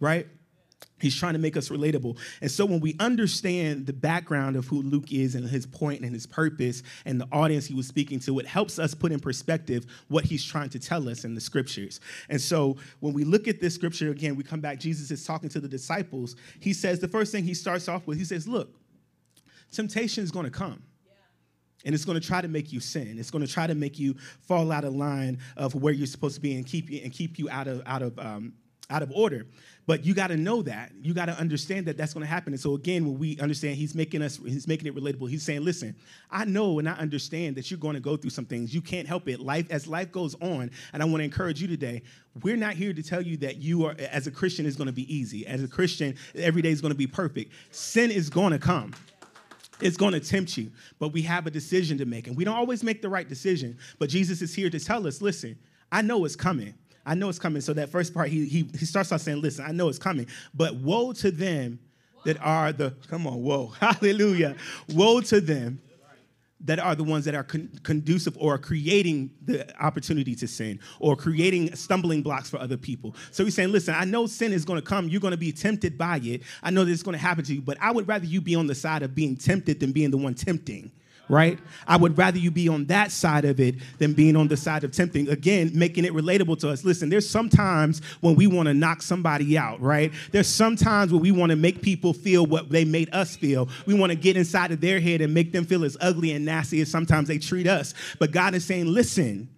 right? 0.01 0.27
He's 0.99 1.15
trying 1.15 1.35
to 1.35 1.39
make 1.39 1.57
us 1.57 1.69
relatable. 1.69 2.19
And 2.41 2.51
so 2.51 2.65
when 2.65 2.81
we 2.81 2.97
understand 2.99 3.87
the 3.87 3.93
background 3.93 4.57
of 4.57 4.67
who 4.67 4.81
Luke 4.81 5.13
is 5.13 5.35
and 5.35 5.47
his 5.47 5.67
point 5.67 6.03
and 6.03 6.15
his 6.15 6.27
purpose 6.27 6.83
and 7.05 7.21
the 7.21 7.29
audience 7.33 7.67
he 7.67 7.75
was 7.75 7.87
speaking 7.87 8.19
to, 8.21 8.39
it 8.39 8.47
helps 8.47 8.79
us 8.79 8.95
put 8.95 9.13
in 9.13 9.21
perspective 9.21 9.85
what 10.09 10.25
he's 10.25 10.43
trying 10.43 10.71
to 10.71 10.79
tell 10.79 11.09
us 11.09 11.25
in 11.25 11.35
the 11.35 11.41
scriptures. 11.41 12.01
And 12.31 12.41
so 12.41 12.77
when 13.01 13.13
we 13.13 13.25
look 13.25 13.47
at 13.47 13.61
this 13.61 13.75
scripture 13.75 14.11
again, 14.11 14.37
we 14.37 14.43
come 14.43 14.61
back, 14.61 14.81
Jesus 14.81 15.11
is 15.11 15.25
talking 15.25 15.51
to 15.51 15.61
the 15.61 15.69
disciples. 15.69 16.35
He 16.61 16.73
says, 16.73 16.99
the 16.99 17.09
first 17.09 17.31
thing 17.31 17.45
he 17.45 17.55
starts 17.55 17.89
off 17.89 18.07
with, 18.07 18.17
he 18.17 18.25
says, 18.25 18.49
Look, 18.49 18.75
temptation 19.71 20.25
is 20.25 20.31
going 20.31 20.47
to 20.47 20.51
come 20.51 20.83
and 21.85 21.95
it's 21.95 22.05
going 22.05 22.19
to 22.19 22.27
try 22.27 22.41
to 22.41 22.49
make 22.49 22.73
you 22.73 22.81
sin. 22.81 23.17
It's 23.19 23.31
going 23.31 23.47
to 23.47 23.53
try 23.53 23.67
to 23.67 23.75
make 23.75 23.99
you 23.99 24.17
fall 24.41 24.73
out 24.73 24.85
of 24.85 24.95
line 24.95 25.39
of 25.57 25.75
where 25.75 25.93
you're 25.93 26.07
supposed 26.07 26.37
to 26.37 26.41
be 26.41 26.57
and 26.57 26.67
keep 26.67 26.89
you 26.89 27.01
and 27.05 27.13
keep 27.13 27.39
you 27.39 27.51
out 27.51 27.69
of 27.69 27.83
out 27.87 28.03
of 28.03 28.19
um, 28.19 28.55
out 28.91 29.03
of 29.03 29.11
order. 29.13 29.47
But 29.87 30.05
you 30.05 30.15
got 30.15 30.29
to 30.29 30.37
know 30.37 30.63
that. 30.63 30.91
You 31.01 31.15
got 31.15 31.27
to 31.27 31.39
understand 31.39 31.87
that 31.87 31.97
that's 31.97 32.13
going 32.13 32.27
to 32.27 32.29
happen. 32.29 32.53
And 32.53 32.61
so 32.61 32.75
again, 32.75 33.07
when 33.07 33.19
we 33.19 33.39
understand 33.39 33.77
he's 33.77 33.95
making 33.95 34.21
us 34.21 34.39
he's 34.45 34.67
making 34.67 34.89
it 34.89 34.97
relatable. 34.97 35.31
He's 35.31 35.45
saying, 35.45 35.65
"Listen, 35.65 35.95
I 36.31 36.45
know 36.45 36.81
and 36.81 36.89
I 36.89 36.93
understand 36.95 37.57
that 37.57 37.71
you're 37.71 37.79
going 37.79 37.95
to 37.95 38.01
go 38.01 38.17
through 38.17 38.31
some 38.31 38.47
things. 38.47 38.75
You 38.75 38.81
can't 38.81 39.07
help 39.07 39.29
it. 39.29 39.39
Life 39.39 39.71
as 39.71 39.87
life 39.87 40.11
goes 40.11 40.35
on, 40.43 40.73
and 40.93 41.03
I 41.03 41.07
want 41.07 41.21
to 41.21 41.25
encourage 41.25 41.63
you 41.63 41.69
today. 41.69 42.03
We're 42.43 42.57
not 42.57 42.75
here 42.75 42.93
to 42.93 43.03
tell 43.03 43.23
you 43.23 43.37
that 43.39 43.59
you 43.59 43.85
are 43.87 43.95
as 44.11 44.27
a 44.27 44.31
Christian 44.33 44.67
is 44.67 44.75
going 44.77 44.89
to 44.89 44.93
be 44.93 45.13
easy. 45.15 45.47
As 45.47 45.63
a 45.63 45.69
Christian, 45.69 46.17
every 46.35 46.63
day 46.63 46.71
is 46.71 46.81
going 46.81 46.93
to 46.93 46.99
be 46.99 47.07
perfect. 47.07 47.53
Sin 47.71 48.11
is 48.11 48.29
going 48.29 48.53
to 48.53 48.59
come." 48.59 48.93
It's 49.79 49.99
going 49.99 50.15
to 50.15 50.21
tempt 50.21 50.57
you, 50.57 50.71
but 50.99 51.13
we 51.13 51.21
have 51.21 51.47
a 51.47 51.51
decision 51.51 51.99
to 51.99 52.07
make. 52.07 52.29
And 52.29 52.35
we 52.35 52.45
don't 52.45 52.57
always 52.57 52.83
make 52.83 53.03
the 53.03 53.11
right 53.11 53.29
decision, 53.29 53.77
but 53.99 54.09
Jesus 54.09 54.41
is 54.41 54.55
here 54.55 54.71
to 54.71 54.81
tell 54.81 55.07
us 55.07 55.21
listen, 55.21 55.59
I 55.93 56.01
know 56.01 56.25
it's 56.25 56.35
coming. 56.35 56.73
I 57.07 57.15
know 57.15 57.29
it's 57.29 57.39
coming. 57.39 57.63
So 57.63 57.73
that 57.75 57.89
first 57.89 58.13
part, 58.13 58.29
he, 58.29 58.47
he, 58.47 58.69
he 58.77 58.85
starts 58.85 59.13
off 59.13 59.21
saying, 59.21 59.41
listen, 59.41 59.65
I 59.65 59.71
know 59.71 59.89
it's 59.89 59.99
coming, 59.99 60.27
but 60.53 60.75
woe 60.75 61.13
to 61.15 61.31
them 61.31 61.79
that 62.25 62.37
are 62.43 62.73
the, 62.73 62.95
come 63.09 63.27
on, 63.27 63.43
whoa, 63.43 63.67
hallelujah. 63.81 64.57
Woe 64.93 65.21
to 65.21 65.41
them 65.41 65.81
that 66.61 66.81
are 66.81 66.97
the 66.97 67.05
ones 67.05 67.25
that 67.27 67.35
are 67.35 67.45
con- 67.45 67.71
conducive 67.85 68.37
or 68.39 68.59
creating 68.59 69.31
the 69.45 69.65
opportunity 69.83 70.35
to 70.35 70.49
sin 70.49 70.81
or 70.99 71.15
creating 71.15 71.73
stumbling 71.77 72.23
blocks 72.23 72.51
for 72.51 72.59
other 72.59 72.77
people. 72.77 73.15
So 73.31 73.45
he's 73.45 73.55
saying, 73.55 73.71
listen, 73.71 73.95
I 73.95 74.05
know 74.05 74.27
sin 74.27 74.53
is 74.53 74.65
going 74.65 74.81
to 74.81 74.85
come. 74.85 75.09
You're 75.09 75.21
going 75.21 75.33
to 75.33 75.39
be 75.39 75.53
tempted 75.53 75.97
by 75.97 76.21
it. 76.25 76.43
I 76.63 76.71
know 76.71 76.85
that 76.85 76.91
it's 76.91 77.05
going 77.05 77.17
to 77.17 77.23
happen 77.23 77.45
to 77.45 77.55
you, 77.55 77.61
but 77.61 77.77
I 77.81 77.93
would 77.93 78.09
rather 78.09 78.27
you 78.27 78.41
be 78.41 78.57
on 78.57 78.67
the 78.67 78.75
side 78.75 79.03
of 79.03 79.15
being 79.15 79.37
tempted 79.37 79.79
than 79.79 79.93
being 79.93 80.11
the 80.11 80.17
one 80.17 80.35
tempting 80.35 80.91
right? 81.29 81.59
I 81.87 81.97
would 81.97 82.17
rather 82.17 82.39
you 82.39 82.51
be 82.51 82.69
on 82.69 82.87
that 82.87 83.11
side 83.11 83.45
of 83.45 83.59
it 83.61 83.77
than 83.99 84.13
being 84.13 84.37
on 84.37 84.49
the 84.49 84.57
side 84.57 84.85
of 84.85 84.93
tempting. 84.93 85.29
Again, 85.29 85.71
making 85.75 86.05
it 86.05 86.13
relatable 86.13 86.59
to 86.61 86.71
us. 86.71 86.85
Listen, 86.85 87.09
there's 87.09 87.29
sometimes 87.29 88.01
when 88.21 88.37
we 88.37 88.47
want 88.47 88.69
to 88.69 88.75
knock 88.75 89.03
somebody 89.03 89.59
out, 89.59 89.81
right? 89.81 90.13
There's 90.33 90.49
sometimes 90.49 91.13
when 91.13 91.21
we 91.21 91.33
want 91.33 91.51
to 91.51 91.57
make 91.57 91.83
people 91.83 92.13
feel 92.13 92.47
what 92.47 92.71
they 92.71 92.85
made 92.85 93.13
us 93.13 93.37
feel. 93.37 93.69
We 93.87 93.95
want 93.95 94.11
to 94.11 94.17
get 94.17 94.37
inside 94.37 94.73
of 94.73 94.81
their 94.81 95.01
head 95.01 95.21
and 95.21 95.35
make 95.35 95.53
them 95.53 95.65
feel 95.65 95.85
as 95.85 95.97
ugly 96.01 96.33
and 96.33 96.45
nasty 96.45 96.81
as 96.81 96.91
sometimes 96.91 97.29
they 97.29 97.39
treat 97.39 97.67
us. 97.67 97.95
But 98.19 98.31
God 98.31 98.55
is 98.55 98.65
saying, 98.65 98.87
listen, 98.87 99.49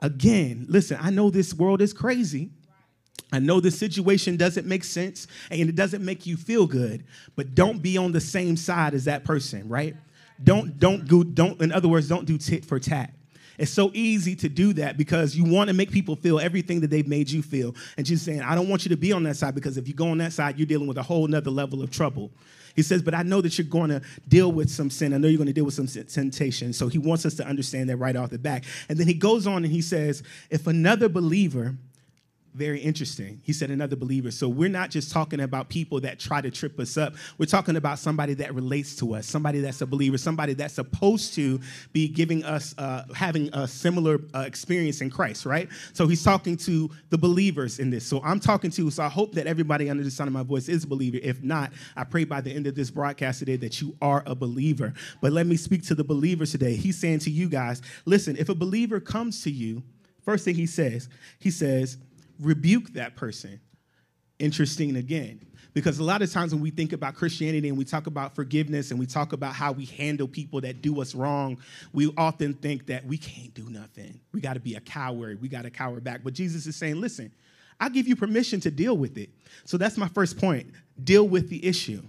again, 0.00 0.66
listen, 0.68 0.98
I 1.00 1.10
know 1.10 1.30
this 1.30 1.54
world 1.54 1.80
is 1.82 1.92
crazy. 1.92 2.50
I 3.32 3.40
know 3.40 3.60
the 3.60 3.72
situation 3.72 4.36
doesn't 4.36 4.66
make 4.66 4.84
sense 4.84 5.26
and 5.50 5.68
it 5.68 5.74
doesn't 5.74 6.04
make 6.04 6.26
you 6.26 6.36
feel 6.36 6.66
good, 6.66 7.04
but 7.34 7.54
don't 7.54 7.82
be 7.82 7.96
on 7.98 8.12
the 8.12 8.20
same 8.20 8.56
side 8.56 8.94
as 8.94 9.04
that 9.06 9.24
person, 9.24 9.68
right? 9.68 9.96
Don't 10.42 10.78
don't 10.78 11.06
go 11.08 11.22
don't 11.22 11.60
in 11.60 11.72
other 11.72 11.88
words 11.88 12.08
don't 12.08 12.26
do 12.26 12.38
tit 12.38 12.64
for 12.64 12.78
tat. 12.78 13.12
It's 13.58 13.70
so 13.70 13.90
easy 13.94 14.36
to 14.36 14.48
do 14.48 14.74
that 14.74 14.98
because 14.98 15.34
you 15.34 15.44
want 15.44 15.68
to 15.68 15.74
make 15.74 15.90
people 15.90 16.14
feel 16.14 16.38
everything 16.38 16.80
that 16.80 16.90
they've 16.90 17.08
made 17.08 17.30
you 17.30 17.42
feel. 17.42 17.74
And 17.96 18.04
just 18.04 18.24
saying, 18.24 18.42
I 18.42 18.54
don't 18.54 18.68
want 18.68 18.84
you 18.84 18.90
to 18.90 18.96
be 18.96 19.12
on 19.12 19.22
that 19.22 19.36
side 19.36 19.54
because 19.54 19.78
if 19.78 19.88
you 19.88 19.94
go 19.94 20.08
on 20.08 20.18
that 20.18 20.32
side, 20.34 20.58
you're 20.58 20.66
dealing 20.66 20.86
with 20.86 20.98
a 20.98 21.02
whole 21.02 21.26
nother 21.26 21.50
level 21.50 21.82
of 21.82 21.90
trouble. 21.90 22.30
He 22.74 22.82
says, 22.82 23.02
but 23.02 23.14
I 23.14 23.22
know 23.22 23.40
that 23.40 23.56
you're 23.56 23.66
going 23.66 23.88
to 23.88 24.02
deal 24.28 24.52
with 24.52 24.68
some 24.68 24.90
sin. 24.90 25.14
I 25.14 25.16
know 25.16 25.28
you're 25.28 25.38
going 25.38 25.46
to 25.46 25.54
deal 25.54 25.64
with 25.64 25.72
some 25.72 25.86
temptation. 25.86 26.74
So 26.74 26.88
he 26.88 26.98
wants 26.98 27.24
us 27.24 27.34
to 27.36 27.46
understand 27.46 27.88
that 27.88 27.96
right 27.96 28.14
off 28.14 28.28
the 28.28 28.38
back. 28.38 28.64
And 28.90 28.98
then 28.98 29.06
he 29.06 29.14
goes 29.14 29.46
on 29.46 29.64
and 29.64 29.72
he 29.72 29.80
says, 29.80 30.22
if 30.50 30.66
another 30.66 31.08
believer 31.08 31.74
very 32.56 32.80
interesting. 32.80 33.40
He 33.42 33.52
said 33.52 33.70
another 33.70 33.96
believer. 33.96 34.30
So 34.30 34.48
we're 34.48 34.70
not 34.70 34.90
just 34.90 35.12
talking 35.12 35.40
about 35.40 35.68
people 35.68 36.00
that 36.00 36.18
try 36.18 36.40
to 36.40 36.50
trip 36.50 36.80
us 36.80 36.96
up. 36.96 37.14
We're 37.36 37.46
talking 37.46 37.76
about 37.76 37.98
somebody 37.98 38.32
that 38.34 38.54
relates 38.54 38.96
to 38.96 39.14
us, 39.14 39.26
somebody 39.26 39.60
that's 39.60 39.82
a 39.82 39.86
believer, 39.86 40.16
somebody 40.16 40.54
that's 40.54 40.74
supposed 40.74 41.34
to 41.34 41.60
be 41.92 42.08
giving 42.08 42.44
us, 42.44 42.74
uh, 42.78 43.04
having 43.14 43.50
a 43.52 43.68
similar 43.68 44.20
uh, 44.34 44.40
experience 44.40 45.02
in 45.02 45.10
Christ, 45.10 45.44
right? 45.44 45.68
So 45.92 46.06
he's 46.06 46.24
talking 46.24 46.56
to 46.58 46.90
the 47.10 47.18
believers 47.18 47.78
in 47.78 47.90
this. 47.90 48.06
So 48.06 48.22
I'm 48.24 48.40
talking 48.40 48.70
to, 48.70 48.90
so 48.90 49.02
I 49.02 49.08
hope 49.08 49.34
that 49.34 49.46
everybody 49.46 49.90
under 49.90 50.02
the 50.02 50.10
sound 50.10 50.28
of 50.28 50.34
my 50.34 50.42
voice 50.42 50.68
is 50.68 50.84
a 50.84 50.86
believer. 50.86 51.18
If 51.22 51.42
not, 51.42 51.72
I 51.94 52.04
pray 52.04 52.24
by 52.24 52.40
the 52.40 52.50
end 52.50 52.66
of 52.66 52.74
this 52.74 52.90
broadcast 52.90 53.40
today 53.40 53.56
that 53.56 53.82
you 53.82 53.94
are 54.00 54.22
a 54.24 54.34
believer. 54.34 54.94
But 55.20 55.32
let 55.32 55.46
me 55.46 55.56
speak 55.56 55.84
to 55.88 55.94
the 55.94 56.04
believers 56.04 56.52
today. 56.52 56.74
He's 56.74 56.98
saying 56.98 57.18
to 57.20 57.30
you 57.30 57.50
guys, 57.50 57.82
listen, 58.06 58.36
if 58.38 58.48
a 58.48 58.54
believer 58.54 58.98
comes 58.98 59.42
to 59.42 59.50
you, 59.50 59.82
First 60.26 60.44
thing 60.44 60.56
he 60.56 60.66
says, 60.66 61.08
he 61.38 61.52
says, 61.52 61.98
rebuke 62.40 62.92
that 62.94 63.16
person. 63.16 63.60
Interesting 64.38 64.96
again. 64.96 65.40
Because 65.76 65.98
a 65.98 66.02
lot 66.02 66.22
of 66.22 66.32
times 66.32 66.54
when 66.54 66.62
we 66.62 66.70
think 66.70 66.94
about 66.94 67.14
Christianity 67.16 67.68
and 67.68 67.76
we 67.76 67.84
talk 67.84 68.06
about 68.06 68.34
forgiveness 68.34 68.90
and 68.90 68.98
we 68.98 69.04
talk 69.04 69.34
about 69.34 69.54
how 69.54 69.72
we 69.72 69.84
handle 69.84 70.26
people 70.26 70.62
that 70.62 70.80
do 70.80 71.02
us 71.02 71.14
wrong, 71.14 71.58
we 71.92 72.10
often 72.16 72.54
think 72.54 72.86
that 72.86 73.04
we 73.04 73.18
can't 73.18 73.52
do 73.52 73.68
nothing. 73.68 74.18
We 74.32 74.40
got 74.40 74.54
to 74.54 74.60
be 74.60 74.76
a 74.76 74.80
coward. 74.80 75.42
We 75.42 75.48
got 75.48 75.64
to 75.64 75.70
cower 75.70 76.00
back. 76.00 76.22
But 76.24 76.32
Jesus 76.32 76.66
is 76.66 76.76
saying, 76.76 76.98
listen, 76.98 77.30
I 77.78 77.90
give 77.90 78.08
you 78.08 78.16
permission 78.16 78.58
to 78.60 78.70
deal 78.70 78.96
with 78.96 79.18
it. 79.18 79.28
So 79.64 79.76
that's 79.76 79.98
my 79.98 80.08
first 80.08 80.38
point. 80.38 80.66
Deal 81.04 81.28
with 81.28 81.50
the 81.50 81.62
issue. 81.62 82.00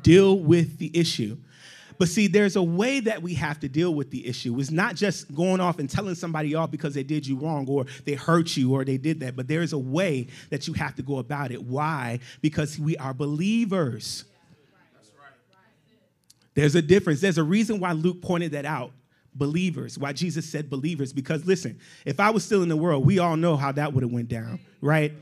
Deal 0.00 0.38
with 0.38 0.78
the 0.78 0.90
issue. 0.98 1.36
But 2.02 2.08
see, 2.08 2.26
there's 2.26 2.56
a 2.56 2.62
way 2.64 2.98
that 2.98 3.22
we 3.22 3.32
have 3.34 3.60
to 3.60 3.68
deal 3.68 3.94
with 3.94 4.10
the 4.10 4.26
issue. 4.26 4.58
It's 4.58 4.72
not 4.72 4.96
just 4.96 5.32
going 5.32 5.60
off 5.60 5.78
and 5.78 5.88
telling 5.88 6.16
somebody 6.16 6.52
off 6.56 6.72
because 6.72 6.94
they 6.94 7.04
did 7.04 7.24
you 7.24 7.36
wrong 7.36 7.64
or 7.68 7.86
they 8.04 8.14
hurt 8.14 8.56
you 8.56 8.74
or 8.74 8.84
they 8.84 8.96
did 8.96 9.20
that, 9.20 9.36
but 9.36 9.46
there's 9.46 9.72
a 9.72 9.78
way 9.78 10.26
that 10.50 10.66
you 10.66 10.72
have 10.72 10.96
to 10.96 11.02
go 11.02 11.18
about 11.18 11.52
it. 11.52 11.62
Why? 11.62 12.18
Because 12.40 12.76
we 12.76 12.96
are 12.96 13.14
believers. 13.14 14.24
There's 16.54 16.74
a 16.74 16.82
difference. 16.82 17.20
There's 17.20 17.38
a 17.38 17.44
reason 17.44 17.78
why 17.78 17.92
Luke 17.92 18.20
pointed 18.20 18.50
that 18.50 18.64
out. 18.64 18.90
Believers, 19.36 19.96
why 19.96 20.12
Jesus 20.12 20.44
said 20.44 20.68
believers, 20.68 21.12
because 21.12 21.46
listen, 21.46 21.78
if 22.04 22.18
I 22.18 22.30
was 22.30 22.42
still 22.44 22.64
in 22.64 22.68
the 22.68 22.76
world, 22.76 23.06
we 23.06 23.20
all 23.20 23.36
know 23.36 23.56
how 23.56 23.70
that 23.70 23.92
would 23.92 24.02
have 24.02 24.10
went 24.10 24.28
down, 24.28 24.58
right? 24.80 25.12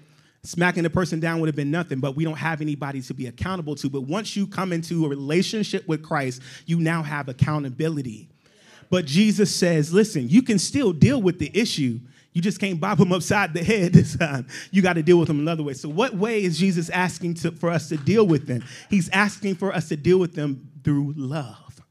Smacking 0.43 0.85
the 0.85 0.91
person 0.91 1.21
down 1.21 1.39
would 1.41 1.49
have 1.49 1.57
been 1.57 1.71
nothing, 1.71 2.01
but 2.01 2.17
we 2.17 2.25
don't 2.25 2.39
have 2.39 2.63
anybody 2.63 3.03
to 3.03 3.13
be 3.13 3.27
accountable 3.27 3.75
to. 3.77 3.91
But 3.91 4.03
once 4.03 4.37
you 4.37 4.47
come 4.47 4.73
into 4.73 5.05
a 5.05 5.09
relationship 5.09 5.87
with 5.87 6.03
Christ, 6.03 6.41
you 6.65 6.81
now 6.81 7.03
have 7.03 7.29
accountability. 7.29 8.31
But 8.89 9.05
Jesus 9.05 9.55
says, 9.55 9.93
listen, 9.93 10.29
you 10.29 10.43
can 10.43 10.59
still 10.59 10.93
deal 10.93 11.21
with 11.21 11.39
the 11.39 11.51
issue. 11.53 12.01
You 12.33 12.41
just 12.41 12.59
can't 12.59 12.81
bop 12.81 12.99
them 12.99 13.13
upside 13.13 13.53
the 13.53 13.63
head 13.63 13.93
this 13.95 14.17
time. 14.17 14.47
You 14.71 14.81
got 14.81 14.95
to 14.95 15.03
deal 15.03 15.19
with 15.19 15.29
them 15.29 15.41
another 15.41 15.63
way. 15.63 15.75
So, 15.75 15.89
what 15.89 16.15
way 16.15 16.43
is 16.43 16.59
Jesus 16.59 16.89
asking 16.89 17.35
to, 17.35 17.53
for 17.53 17.69
us 17.69 17.89
to 17.91 17.99
deal 17.99 18.27
with 18.27 18.47
them? 18.47 18.65
He's 18.89 19.11
asking 19.11 19.57
for 19.57 19.75
us 19.75 19.89
to 19.89 19.97
deal 19.97 20.19
with 20.19 20.35
them 20.35 20.71
through 20.85 21.15
love. 21.17 21.83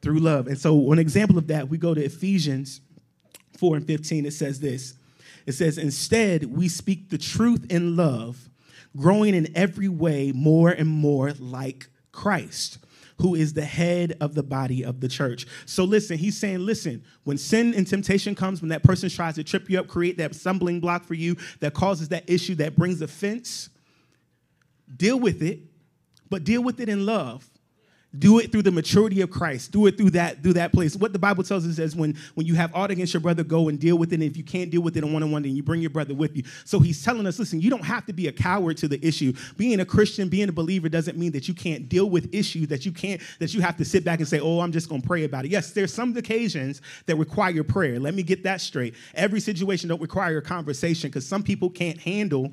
Through 0.00 0.20
love. 0.20 0.46
And 0.46 0.58
so, 0.58 0.92
an 0.92 0.98
example 0.98 1.38
of 1.38 1.48
that, 1.48 1.68
we 1.68 1.76
go 1.76 1.92
to 1.92 2.04
Ephesians 2.04 2.80
4 3.58 3.78
and 3.78 3.86
15. 3.86 4.26
It 4.26 4.32
says 4.32 4.60
this 4.60 4.97
it 5.48 5.54
says, 5.54 5.78
Instead, 5.78 6.44
we 6.44 6.68
speak 6.68 7.08
the 7.08 7.18
truth 7.18 7.66
in 7.70 7.96
love, 7.96 8.50
growing 8.96 9.34
in 9.34 9.48
every 9.56 9.88
way 9.88 10.30
more 10.32 10.70
and 10.70 10.88
more 10.88 11.32
like 11.38 11.88
Christ 12.12 12.78
who 13.20 13.34
is 13.34 13.52
the 13.52 13.64
head 13.64 14.16
of 14.20 14.34
the 14.34 14.42
body 14.44 14.84
of 14.84 15.00
the 15.00 15.08
church. 15.08 15.46
So 15.66 15.82
listen, 15.82 16.18
he's 16.18 16.36
saying, 16.36 16.60
listen, 16.60 17.02
when 17.24 17.36
sin 17.36 17.74
and 17.74 17.84
temptation 17.84 18.34
comes, 18.34 18.60
when 18.60 18.68
that 18.68 18.84
person 18.84 19.08
tries 19.08 19.34
to 19.34 19.42
trip 19.42 19.68
you 19.68 19.80
up, 19.80 19.88
create 19.88 20.18
that 20.18 20.36
stumbling 20.36 20.78
block 20.78 21.02
for 21.02 21.14
you 21.14 21.36
that 21.58 21.74
causes 21.74 22.10
that 22.10 22.30
issue 22.30 22.54
that 22.56 22.76
brings 22.76 23.02
offense, 23.02 23.70
deal 24.96 25.18
with 25.18 25.42
it, 25.42 25.60
but 26.30 26.44
deal 26.44 26.62
with 26.62 26.78
it 26.78 26.88
in 26.88 27.06
love. 27.06 27.48
Do 28.16 28.38
it 28.38 28.50
through 28.50 28.62
the 28.62 28.70
maturity 28.70 29.20
of 29.20 29.30
Christ. 29.30 29.70
Do 29.70 29.86
it 29.86 29.98
through 29.98 30.12
that 30.12 30.42
through 30.42 30.54
that 30.54 30.72
place. 30.72 30.96
What 30.96 31.12
the 31.12 31.18
Bible 31.18 31.44
tells 31.44 31.66
us 31.66 31.78
is 31.78 31.94
when 31.94 32.16
when 32.34 32.46
you 32.46 32.54
have 32.54 32.74
ought 32.74 32.90
against 32.90 33.12
your 33.12 33.20
brother, 33.20 33.44
go 33.44 33.68
and 33.68 33.78
deal 33.78 33.98
with 33.98 34.12
it. 34.12 34.14
And 34.14 34.22
if 34.22 34.34
you 34.34 34.42
can't 34.42 34.70
deal 34.70 34.80
with 34.80 34.96
it 34.96 35.04
on 35.04 35.12
one 35.12 35.22
on 35.22 35.30
one, 35.30 35.42
then 35.42 35.54
you 35.54 35.62
bring 35.62 35.82
your 35.82 35.90
brother 35.90 36.14
with 36.14 36.34
you. 36.34 36.42
So 36.64 36.78
he's 36.78 37.04
telling 37.04 37.26
us, 37.26 37.38
listen, 37.38 37.60
you 37.60 37.68
don't 37.68 37.84
have 37.84 38.06
to 38.06 38.14
be 38.14 38.26
a 38.28 38.32
coward 38.32 38.78
to 38.78 38.88
the 38.88 39.04
issue. 39.06 39.34
Being 39.58 39.80
a 39.80 39.84
Christian, 39.84 40.30
being 40.30 40.48
a 40.48 40.52
believer, 40.52 40.88
doesn't 40.88 41.18
mean 41.18 41.32
that 41.32 41.48
you 41.48 41.54
can't 41.54 41.86
deal 41.86 42.08
with 42.08 42.34
issues 42.34 42.68
that 42.68 42.86
you 42.86 42.92
can't 42.92 43.20
that 43.40 43.52
you 43.52 43.60
have 43.60 43.76
to 43.76 43.84
sit 43.84 44.04
back 44.04 44.20
and 44.20 44.28
say, 44.28 44.40
oh, 44.40 44.60
I'm 44.60 44.72
just 44.72 44.88
going 44.88 45.02
to 45.02 45.06
pray 45.06 45.24
about 45.24 45.44
it. 45.44 45.50
Yes, 45.50 45.72
there's 45.72 45.92
some 45.92 46.16
occasions 46.16 46.80
that 47.04 47.16
require 47.16 47.62
prayer. 47.62 48.00
Let 48.00 48.14
me 48.14 48.22
get 48.22 48.42
that 48.44 48.62
straight. 48.62 48.94
Every 49.14 49.40
situation 49.40 49.90
don't 49.90 50.00
require 50.00 50.38
a 50.38 50.42
conversation 50.42 51.10
because 51.10 51.26
some 51.26 51.42
people 51.42 51.68
can't 51.68 51.98
handle 51.98 52.52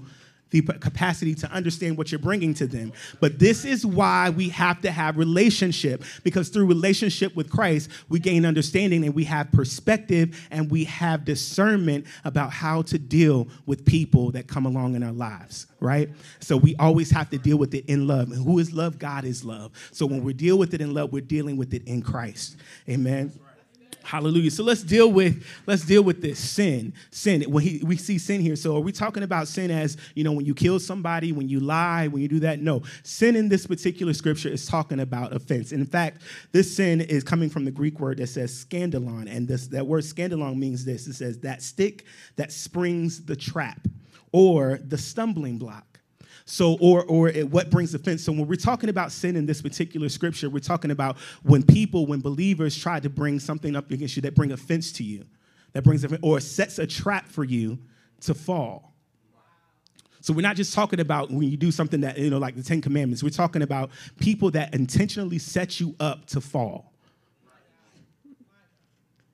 the 0.51 0.61
capacity 0.61 1.33
to 1.35 1.51
understand 1.51 1.97
what 1.97 2.11
you're 2.11 2.19
bringing 2.19 2.53
to 2.55 2.67
them. 2.67 2.93
But 3.19 3.39
this 3.39 3.65
is 3.65 3.85
why 3.85 4.29
we 4.29 4.49
have 4.49 4.81
to 4.81 4.91
have 4.91 5.17
relationship 5.17 6.03
because 6.23 6.49
through 6.49 6.67
relationship 6.67 7.35
with 7.35 7.49
Christ, 7.49 7.89
we 8.09 8.19
gain 8.19 8.45
understanding 8.45 9.03
and 9.05 9.13
we 9.13 9.23
have 9.25 9.51
perspective 9.51 10.47
and 10.51 10.69
we 10.69 10.85
have 10.85 11.25
discernment 11.25 12.05
about 12.23 12.51
how 12.51 12.83
to 12.83 12.97
deal 12.97 13.47
with 13.65 13.85
people 13.85 14.31
that 14.31 14.47
come 14.47 14.65
along 14.65 14.95
in 14.95 15.03
our 15.03 15.11
lives, 15.11 15.67
right? 15.79 16.09
So 16.39 16.57
we 16.57 16.75
always 16.77 17.11
have 17.11 17.29
to 17.31 17.37
deal 17.37 17.57
with 17.57 17.73
it 17.73 17.85
in 17.87 18.07
love. 18.07 18.31
And 18.31 18.43
who 18.43 18.59
is 18.59 18.71
love? 18.73 18.99
God 18.99 19.25
is 19.25 19.43
love. 19.43 19.71
So 19.91 20.05
when 20.05 20.23
we 20.23 20.33
deal 20.33 20.57
with 20.57 20.73
it 20.73 20.81
in 20.81 20.93
love, 20.93 21.11
we're 21.11 21.21
dealing 21.21 21.57
with 21.57 21.73
it 21.73 21.87
in 21.87 22.01
Christ. 22.01 22.57
Amen. 22.89 23.31
Hallelujah. 24.05 24.51
So 24.51 24.63
let's 24.63 24.83
deal 24.83 25.11
with 25.11 25.43
let's 25.65 25.83
deal 25.83 26.03
with 26.03 26.21
this 26.21 26.37
sin. 26.37 26.93
Sin. 27.09 27.41
When 27.43 27.63
he, 27.63 27.81
we 27.83 27.97
see 27.97 28.19
sin 28.19 28.39
here, 28.39 28.55
so 28.55 28.75
are 28.75 28.79
we 28.79 28.91
talking 28.91 29.23
about 29.23 29.47
sin 29.47 29.71
as 29.71 29.97
you 30.13 30.23
know 30.23 30.31
when 30.31 30.45
you 30.45 30.53
kill 30.53 30.79
somebody, 30.79 31.31
when 31.31 31.49
you 31.49 31.59
lie, 31.59 32.07
when 32.07 32.21
you 32.21 32.27
do 32.27 32.39
that? 32.41 32.61
No. 32.61 32.83
Sin 33.01 33.35
in 33.35 33.49
this 33.49 33.65
particular 33.65 34.13
scripture 34.13 34.49
is 34.49 34.67
talking 34.67 34.99
about 34.99 35.33
offense. 35.33 35.71
In 35.71 35.83
fact, 35.87 36.21
this 36.51 36.75
sin 36.75 37.01
is 37.01 37.23
coming 37.23 37.49
from 37.49 37.65
the 37.65 37.71
Greek 37.71 37.99
word 37.99 38.19
that 38.19 38.27
says 38.27 38.53
scandalon, 38.53 39.27
and 39.27 39.47
this 39.47 39.65
that 39.69 39.87
word 39.87 40.03
scandalon 40.03 40.55
means 40.55 40.85
this. 40.85 41.07
It 41.07 41.13
says 41.13 41.39
that 41.39 41.63
stick 41.63 42.05
that 42.35 42.51
springs 42.51 43.25
the 43.25 43.35
trap 43.35 43.87
or 44.31 44.79
the 44.87 44.99
stumbling 44.99 45.57
block. 45.57 45.94
So, 46.45 46.77
or 46.79 47.03
or 47.05 47.31
what 47.31 47.71
brings 47.71 47.95
offense? 47.95 48.23
So, 48.23 48.31
when 48.31 48.47
we're 48.47 48.55
talking 48.55 48.89
about 48.89 49.11
sin 49.11 49.35
in 49.35 49.47
this 49.47 49.63
particular 49.63 50.09
scripture, 50.09 50.47
we're 50.49 50.59
talking 50.59 50.91
about 50.91 51.17
when 51.41 51.63
people, 51.63 52.05
when 52.05 52.19
believers 52.19 52.77
try 52.77 52.99
to 52.99 53.09
bring 53.09 53.39
something 53.39 53.75
up 53.75 53.89
against 53.89 54.15
you 54.15 54.21
that 54.21 54.35
bring 54.35 54.51
offense 54.51 54.91
to 54.93 55.03
you, 55.03 55.25
that 55.73 55.83
brings 55.83 56.05
or 56.21 56.39
sets 56.39 56.77
a 56.77 56.85
trap 56.85 57.27
for 57.27 57.43
you 57.43 57.79
to 58.21 58.35
fall. 58.35 58.93
So 60.21 60.33
we're 60.33 60.41
not 60.41 60.55
just 60.55 60.73
talking 60.73 60.99
about 60.99 61.29
when 61.29 61.43
you 61.43 61.57
do 61.57 61.71
something 61.71 62.01
that 62.01 62.17
you 62.17 62.29
know, 62.29 62.37
like 62.37 62.55
the 62.55 62.63
Ten 62.63 62.81
Commandments. 62.81 63.23
We're 63.23 63.29
talking 63.29 63.61
about 63.61 63.91
people 64.19 64.51
that 64.51 64.73
intentionally 64.73 65.37
set 65.37 65.79
you 65.79 65.95
up 65.99 66.27
to 66.27 66.41
fall. 66.41 66.93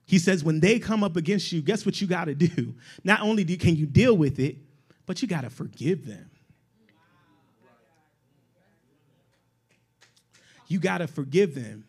He 0.06 0.18
says, 0.20 0.44
when 0.44 0.60
they 0.60 0.80
come 0.80 1.04
up 1.04 1.16
against 1.16 1.52
you, 1.52 1.62
guess 1.62 1.86
what 1.86 2.02
you 2.02 2.08
got 2.08 2.26
to 2.26 2.36
do? 2.36 2.74
Not 3.04 3.22
only 3.22 3.44
do, 3.46 3.56
can 3.56 3.76
you 3.76 3.86
deal 3.86 4.18
with 4.18 4.40
it, 4.40 4.58
but 5.06 5.22
you 5.22 5.28
got 5.28 5.42
to 5.42 5.50
forgive 5.50 6.06
them. 6.06 6.31
You 10.72 10.80
got 10.80 11.00
to 11.00 11.08
forgive 11.08 11.54
them. 11.54 11.84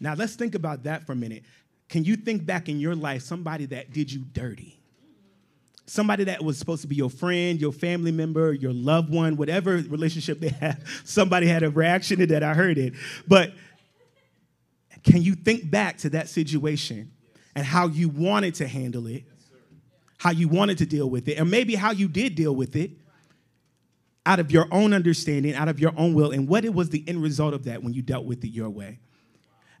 Now, 0.00 0.14
let's 0.14 0.34
think 0.34 0.54
about 0.54 0.84
that 0.84 1.06
for 1.06 1.12
a 1.12 1.16
minute. 1.16 1.44
Can 1.88 2.04
you 2.04 2.16
think 2.16 2.44
back 2.44 2.68
in 2.68 2.80
your 2.80 2.94
life 2.94 3.22
somebody 3.22 3.66
that 3.66 3.92
did 3.92 4.12
you 4.12 4.20
dirty? 4.20 4.78
Somebody 5.86 6.24
that 6.24 6.44
was 6.44 6.58
supposed 6.58 6.82
to 6.82 6.88
be 6.88 6.96
your 6.96 7.08
friend, 7.08 7.58
your 7.58 7.72
family 7.72 8.12
member, 8.12 8.52
your 8.52 8.74
loved 8.74 9.10
one, 9.10 9.36
whatever 9.36 9.76
relationship 9.88 10.38
they 10.38 10.50
have. 10.50 10.82
Somebody 11.04 11.46
had 11.46 11.62
a 11.62 11.70
reaction 11.70 12.18
to 12.18 12.26
that. 12.26 12.42
I 12.42 12.52
heard 12.52 12.76
it. 12.76 12.92
But 13.26 13.52
can 15.02 15.22
you 15.22 15.34
think 15.34 15.70
back 15.70 15.96
to 15.98 16.10
that 16.10 16.28
situation 16.28 17.10
and 17.54 17.64
how 17.64 17.86
you 17.86 18.10
wanted 18.10 18.56
to 18.56 18.68
handle 18.68 19.06
it, 19.06 19.24
how 20.18 20.30
you 20.30 20.48
wanted 20.48 20.78
to 20.78 20.86
deal 20.86 21.08
with 21.08 21.26
it, 21.28 21.38
and 21.38 21.50
maybe 21.50 21.74
how 21.74 21.92
you 21.92 22.08
did 22.08 22.34
deal 22.34 22.54
with 22.54 22.76
it? 22.76 22.90
Out 24.28 24.38
of 24.38 24.52
your 24.52 24.68
own 24.70 24.92
understanding, 24.92 25.54
out 25.54 25.68
of 25.68 25.80
your 25.80 25.94
own 25.96 26.12
will, 26.12 26.32
and 26.32 26.46
what 26.46 26.62
it 26.66 26.74
was 26.74 26.90
the 26.90 27.02
end 27.08 27.22
result 27.22 27.54
of 27.54 27.64
that 27.64 27.82
when 27.82 27.94
you 27.94 28.02
dealt 28.02 28.26
with 28.26 28.44
it 28.44 28.48
your 28.48 28.68
way. 28.68 28.98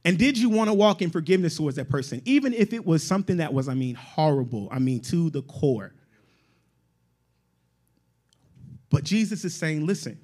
And 0.06 0.16
did 0.16 0.38
you 0.38 0.48
want 0.48 0.70
to 0.70 0.74
walk 0.74 1.02
in 1.02 1.10
forgiveness 1.10 1.58
towards 1.58 1.76
that 1.76 1.90
person, 1.90 2.22
even 2.24 2.54
if 2.54 2.72
it 2.72 2.86
was 2.86 3.06
something 3.06 3.36
that 3.36 3.52
was, 3.52 3.68
I 3.68 3.74
mean, 3.74 3.94
horrible, 3.94 4.66
I 4.72 4.78
mean, 4.78 5.00
to 5.00 5.28
the 5.28 5.42
core? 5.42 5.92
But 8.88 9.04
Jesus 9.04 9.44
is 9.44 9.54
saying, 9.54 9.84
listen, 9.84 10.18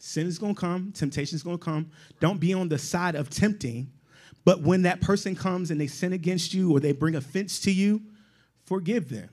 sin 0.00 0.26
is 0.26 0.40
going 0.40 0.56
to 0.56 0.60
come, 0.60 0.90
temptation 0.90 1.36
is 1.36 1.44
going 1.44 1.58
to 1.58 1.64
come. 1.64 1.92
Don't 2.18 2.40
be 2.40 2.52
on 2.52 2.68
the 2.68 2.78
side 2.78 3.14
of 3.14 3.30
tempting. 3.30 3.92
But 4.44 4.62
when 4.62 4.82
that 4.82 5.00
person 5.00 5.36
comes 5.36 5.70
and 5.70 5.80
they 5.80 5.86
sin 5.86 6.12
against 6.12 6.52
you 6.52 6.76
or 6.76 6.80
they 6.80 6.90
bring 6.90 7.14
offense 7.14 7.60
to 7.60 7.70
you, 7.70 8.02
forgive 8.64 9.08
them. 9.08 9.28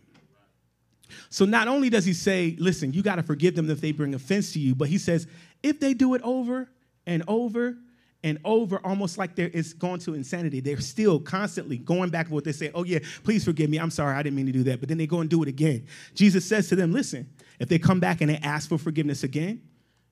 So 1.30 1.46
not 1.46 1.68
only 1.68 1.90
does 1.90 2.06
he 2.06 2.14
say, 2.14 2.56
listen, 2.60 2.94
you 2.94 3.02
got 3.02 3.16
to 3.16 3.24
forgive 3.24 3.56
them 3.56 3.70
if 3.70 3.82
they 3.82 3.92
bring 3.92 4.14
offense 4.14 4.54
to 4.54 4.60
you, 4.60 4.76
but 4.76 4.88
he 4.88 4.98
says, 4.98 5.28
if 5.62 5.80
they 5.80 5.94
do 5.94 6.14
it 6.16 6.22
over 6.24 6.70
and 7.06 7.24
over 7.28 7.78
and 8.24 8.40
over, 8.46 8.80
almost 8.86 9.18
like 9.18 9.36
they're 9.36 9.52
it's 9.54 9.74
going 9.74 10.00
to 10.00 10.14
insanity. 10.14 10.62
They're 10.62 10.80
still 10.80 11.20
constantly 11.20 11.78
going 11.78 12.10
back 12.10 12.28
and 12.28 12.36
what 12.36 12.46
they 12.46 12.54
say, 12.54 12.72
oh 12.74 12.84
yeah, 12.84 13.00
please 13.24 13.44
forgive 13.44 13.70
me. 13.70 13.78
I'm 13.78 13.92
sorry, 13.92 14.16
I 14.16 14.24
didn't 14.24 14.38
mean 14.38 14.46
to 14.46 14.52
do 14.52 14.64
that. 14.64 14.80
But 14.80 14.90
then 14.90 14.98
they 14.98 15.08
go 15.08 15.20
and 15.20 15.30
do 15.30 15.44
it 15.44 15.50
again. 15.50 15.86
Jesus 16.16 16.46
says 16.46 16.70
to 16.70 16.76
them, 16.76 16.94
listen, 16.94 17.30
if 17.60 17.68
they 17.68 17.78
come 17.78 18.00
back 18.00 18.22
and 18.22 18.30
they 18.30 18.38
ask 18.38 18.70
for 18.70 18.78
forgiveness 18.78 19.24
again, 19.24 19.62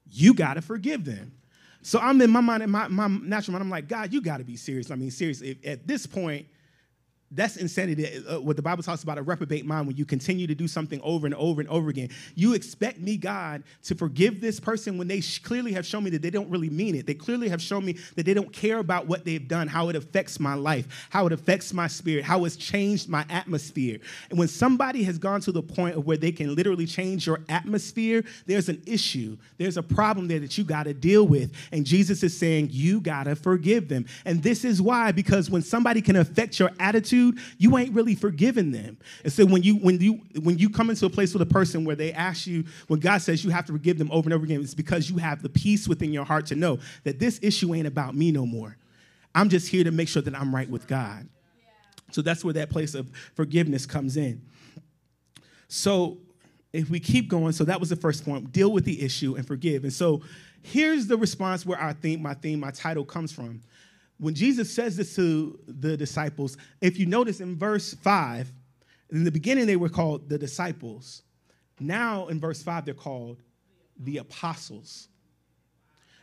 you 0.10 0.34
got 0.34 0.56
to 0.56 0.62
forgive 0.62 1.06
them. 1.06 1.32
So 1.84 2.00
I'm 2.00 2.22
in 2.22 2.30
my 2.30 2.42
mind, 2.42 2.64
in 2.64 2.70
my, 2.70 2.88
my 2.90 3.08
natural 3.08 3.54
mind, 3.54 3.64
I'm 3.64 3.70
like, 3.70 3.88
God, 3.88 4.14
you 4.14 4.22
got 4.22 4.38
to 4.38 4.44
be 4.44 4.56
serious. 4.56 4.92
I 4.92 4.96
mean, 4.96 5.10
seriously, 5.10 5.58
at 5.66 5.88
this 5.88 6.06
point, 6.06 6.48
That's 7.34 7.56
insanity. 7.56 8.26
Uh, 8.28 8.42
what 8.42 8.58
the 8.58 8.62
Bible 8.62 8.84
talks 8.84 9.04
about 9.04 9.18
a 9.18 9.22
reprobate 9.22 9.66
mind 9.66 9.88
when 9.88 9.96
you 9.96 10.04
continue 10.04 10.48
to 10.48 10.56
do 10.56 10.68
something 10.68 11.00
over 11.02 11.26
and 11.26 11.34
over 11.36 11.62
and 11.62 11.70
over 11.70 11.90
again. 11.90 12.10
You 12.36 12.54
expect 12.54 13.00
me, 13.00 13.16
God, 13.16 13.64
to 13.84 13.96
forgive 13.96 14.42
this 14.42 14.60
person 14.60 14.98
when 14.98 15.08
they 15.08 15.22
sh- 15.22 15.40
clearly 15.40 15.72
have 15.72 15.86
shown 15.86 16.04
me 16.04 16.10
that 16.10 16.22
they 16.22 16.30
don't 16.30 16.50
really 16.50 16.70
mean 16.70 16.94
it. 16.94 17.08
They 17.08 17.14
clearly 17.14 17.48
have 17.48 17.62
shown 17.62 17.86
me 17.86 17.94
that 18.16 18.26
they 18.26 18.34
don't 18.34 18.52
care 18.52 18.80
about 18.80 19.08
what 19.08 19.24
they've 19.24 19.48
done, 19.48 19.70
how 19.70 19.88
it 19.88 19.96
affects 19.96 20.42
my 20.42 20.56
life, 20.56 21.08
how 21.10 21.26
it 21.26 21.32
affects 21.32 21.74
my 21.74 21.88
spirit, 21.88 22.26
how 22.26 22.44
it's 22.44 22.58
changed 22.58 23.08
my 23.08 23.26
atmosphere. 23.30 24.00
And 24.30 24.38
when 24.38 24.50
somebody 24.50 25.04
has 25.04 25.18
gone 25.18 25.40
to 25.42 25.54
the 25.54 25.64
point 25.64 25.96
of 25.96 26.06
where 26.06 26.18
they 26.18 26.34
can 26.34 26.54
literally 26.54 26.86
change 26.86 27.28
your 27.28 27.40
atmosphere, 27.48 28.26
there's 28.46 28.68
an 28.68 28.84
issue. 28.86 29.38
There's 29.58 29.78
a 29.78 29.84
problem 29.84 30.28
there 30.28 30.40
that 30.40 30.58
you 30.58 30.66
got 30.66 30.84
to 30.84 30.94
deal 30.94 31.26
with. 31.26 31.54
And 31.72 31.86
Jesus 31.86 32.24
is 32.24 32.38
saying, 32.38 32.70
you 32.72 33.00
got 33.00 33.24
to 33.24 33.38
forgive 33.38 33.88
them. 33.88 34.06
And 34.26 34.44
this 34.44 34.66
is 34.66 34.82
why, 34.82 35.14
because 35.14 35.50
when 35.50 35.62
somebody 35.62 36.02
can 36.02 36.18
affect 36.18 36.60
your 36.60 36.72
attitude, 36.78 37.21
attitude, 37.22 37.44
you 37.58 37.78
ain't 37.78 37.94
really 37.94 38.16
forgiven 38.16 38.72
them. 38.72 38.98
And 39.24 39.32
so 39.32 39.46
when 39.46 39.64
you 39.64 39.76
when 39.78 40.00
you 40.00 40.22
when 40.42 40.58
you 40.58 40.70
come 40.70 40.90
into 40.90 41.06
a 41.06 41.10
place 41.10 41.34
with 41.34 41.42
a 41.42 41.46
person 41.46 41.86
where 41.86 41.96
they 41.96 42.12
ask 42.14 42.48
you, 42.48 42.66
when 42.88 43.00
God 43.00 43.22
says 43.22 43.44
you 43.44 43.50
have 43.52 43.66
to 43.66 43.74
forgive 43.74 43.98
them 43.98 44.10
over 44.12 44.28
and 44.28 44.34
over 44.34 44.44
again, 44.44 44.62
it's 44.62 44.74
because 44.74 45.10
you 45.10 45.18
have 45.18 45.42
the 45.42 45.50
peace 45.50 45.88
within 45.88 46.14
your 46.14 46.26
heart 46.26 46.46
to 46.48 46.56
know 46.56 46.80
that 47.04 47.20
this 47.20 47.40
issue 47.42 47.74
ain't 47.74 47.88
about 47.88 48.16
me 48.16 48.32
no 48.32 48.46
more. 48.46 48.78
I'm 49.34 49.50
just 49.50 49.68
here 49.68 49.84
to 49.84 49.92
make 49.92 50.08
sure 50.08 50.22
that 50.22 50.36
I'm 50.36 50.54
right 50.54 50.70
with 50.70 50.88
God. 50.88 51.28
So 52.12 52.22
that's 52.22 52.44
where 52.44 52.54
that 52.56 52.70
place 52.70 52.94
of 52.94 53.10
forgiveness 53.36 53.86
comes 53.86 54.18
in. 54.18 54.42
So 55.70 56.18
if 56.74 56.90
we 56.90 57.00
keep 57.00 57.30
going, 57.30 57.54
so 57.54 57.64
that 57.64 57.80
was 57.80 57.90
the 57.90 57.96
first 57.96 58.26
point 58.26 58.52
deal 58.52 58.72
with 58.72 58.84
the 58.84 59.02
issue 59.02 59.36
and 59.36 59.48
forgive. 59.48 59.84
And 59.84 59.94
so 59.94 60.22
here's 60.62 61.08
the 61.08 61.16
response 61.16 61.66
where 61.66 61.80
our 61.80 61.94
theme, 61.94 62.22
my 62.22 62.34
theme, 62.34 62.60
my 62.60 62.72
title 62.72 63.06
comes 63.06 63.32
from 63.32 63.62
when 64.22 64.36
Jesus 64.36 64.72
says 64.72 64.98
this 64.98 65.16
to 65.16 65.60
the 65.68 65.98
disciples, 65.98 66.56
if 66.80 67.00
you 67.00 67.08
notice 67.08 67.42
in 67.42 67.58
verse 67.58 67.96
5, 67.96 68.54
in 69.10 69.24
the 69.24 69.32
beginning 69.32 69.66
they 69.66 69.76
were 69.76 69.90
called 69.90 70.30
the 70.30 70.38
disciples. 70.38 71.24
Now 71.80 72.28
in 72.28 72.40
verse 72.40 72.62
5, 72.62 72.86
they're 72.86 72.94
called 72.94 73.42
the 73.98 74.18
apostles. 74.18 75.08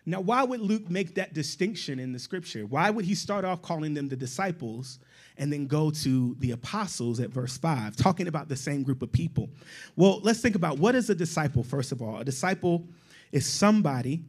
Now, 0.07 0.21
why 0.21 0.45
would 0.45 0.61
Luke 0.61 0.89
make 0.89 1.17
that 1.17 1.35
distinction 1.35 1.99
in 1.99 2.13
the 2.13 2.21
scripture? 2.21 2.67
Why 2.67 2.89
would 2.89 3.05
he 3.05 3.17
start 3.17 3.45
off 3.45 3.63
calling 3.63 3.95
them 3.95 4.09
the 4.09 4.17
disciples 4.17 5.01
and 5.37 5.53
then 5.53 5.67
go 5.67 5.91
to 5.91 6.37
the 6.39 6.53
apostles 6.53 7.19
at 7.19 7.31
verse 7.31 7.59
5, 7.59 7.97
talking 7.97 8.29
about 8.29 8.49
the 8.49 8.57
same 8.57 8.85
group 8.85 9.03
of 9.03 9.11
people? 9.11 9.51
Well, 9.97 10.21
let's 10.23 10.41
think 10.41 10.55
about 10.55 10.79
what 10.79 10.95
is 10.95 11.11
a 11.11 11.17
disciple, 11.17 11.65
first 11.65 11.91
of 11.91 12.01
all. 12.01 12.19
A 12.19 12.25
disciple 12.25 12.87
is 13.33 13.45
somebody 13.45 14.23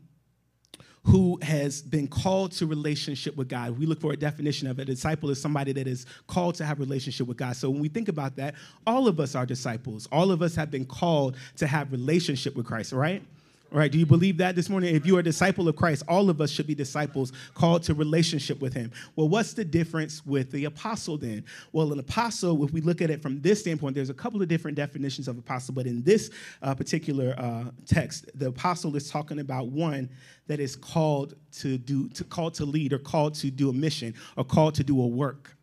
who 1.04 1.40
has 1.42 1.82
been 1.82 2.08
called 2.08 2.52
to 2.52 2.66
relationship 2.66 3.36
with 3.36 3.48
God. 3.48 3.80
We 3.80 3.86
look 3.86 4.02
for 4.02 4.12
a 4.12 4.18
definition 4.18 4.68
of 4.68 4.80
it. 4.80 4.84
A 4.84 4.86
disciple 4.86 5.30
is 5.30 5.42
somebody 5.42 5.72
that 5.72 5.88
is 5.88 6.06
called 6.28 6.56
to 6.56 6.66
have 6.66 6.80
relationship 6.80 7.28
with 7.28 7.38
God. 7.38 7.56
So 7.56 7.70
when 7.70 7.82
we 7.82 7.88
think 7.90 8.10
about 8.10 8.36
that, 8.36 8.56
all 8.86 9.08
of 9.08 9.20
us 9.20 9.36
are 9.36 9.46
disciples. 9.46 10.08
All 10.12 10.32
of 10.32 10.42
us 10.42 10.56
have 10.56 10.70
been 10.70 10.86
called 10.86 11.38
to 11.58 11.68
have 11.68 11.92
relationship 11.92 12.56
with 12.56 12.66
Christ, 12.66 12.92
right? 12.92 13.24
Right, 13.72 13.92
do 13.92 14.00
you 14.00 14.06
believe 14.08 14.38
that 14.38 14.56
this 14.56 14.68
morning? 14.68 14.96
If 14.96 15.06
you 15.06 15.16
are 15.18 15.20
a 15.20 15.24
disciple 15.24 15.68
of 15.68 15.76
Christ, 15.76 16.02
all 16.08 16.32
of 16.32 16.42
us 16.42 16.50
should 16.50 16.66
be 16.66 16.74
disciples 16.74 17.32
called 17.54 17.84
to 17.84 17.94
relationship 17.94 18.60
with 18.62 18.74
him. 18.74 18.92
Well, 19.16 19.30
what's 19.30 19.54
the 19.54 19.64
difference 19.64 20.26
with 20.26 20.52
the 20.52 20.66
apostle 20.66 21.20
then? 21.20 21.46
Well, 21.72 21.94
an 21.94 22.00
apostle, 22.00 22.66
if 22.66 22.74
we 22.74 22.82
look 22.82 23.00
at 23.00 23.12
it 23.12 23.22
from 23.22 23.42
this 23.42 23.60
standpoint, 23.60 23.94
there's 23.94 24.10
a 24.10 24.14
couple 24.16 24.42
of 24.42 24.48
different 24.48 24.76
definitions 24.76 25.28
of 25.28 25.38
apostle, 25.38 25.76
but 25.76 25.86
in 25.86 26.02
this 26.02 26.32
uh, 26.64 26.74
particular 26.74 27.36
uh, 27.38 27.66
text, 27.86 28.32
the 28.34 28.48
apostle 28.48 28.96
is 28.96 29.08
talking 29.08 29.40
about 29.40 29.68
one 29.68 30.10
that 30.48 30.60
is 30.60 30.76
called 30.76 31.36
to 31.52 31.78
do, 31.78 32.10
to 32.10 32.24
called 32.24 32.56
to 32.56 32.66
lead, 32.66 32.92
or 32.92 32.98
called 32.98 33.36
to 33.36 33.52
do 33.52 33.70
a 33.70 33.74
mission, 33.74 34.16
or 34.36 34.44
called 34.44 34.74
to 34.76 34.84
do 34.84 35.00
a 35.00 35.08
work. 35.08 35.56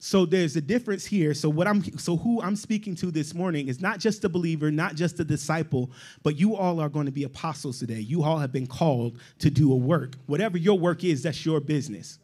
So 0.00 0.26
there's 0.26 0.54
a 0.54 0.60
difference 0.60 1.04
here. 1.04 1.34
So 1.34 1.48
what 1.48 1.66
I'm 1.66 1.82
so 1.98 2.16
who 2.16 2.40
I'm 2.40 2.54
speaking 2.54 2.94
to 2.96 3.10
this 3.10 3.34
morning 3.34 3.68
is 3.68 3.80
not 3.80 3.98
just 3.98 4.24
a 4.24 4.28
believer, 4.28 4.70
not 4.70 4.94
just 4.94 5.18
a 5.18 5.24
disciple, 5.24 5.90
but 6.22 6.38
you 6.38 6.54
all 6.54 6.80
are 6.80 6.88
going 6.88 7.06
to 7.06 7.12
be 7.12 7.24
apostles 7.24 7.80
today. 7.80 7.98
You 7.98 8.22
all 8.22 8.38
have 8.38 8.52
been 8.52 8.66
called 8.66 9.18
to 9.40 9.50
do 9.50 9.72
a 9.72 9.76
work. 9.76 10.14
Whatever 10.26 10.56
your 10.56 10.78
work 10.78 11.02
is, 11.02 11.22
that's 11.22 11.44
your 11.44 11.60
business 11.60 12.18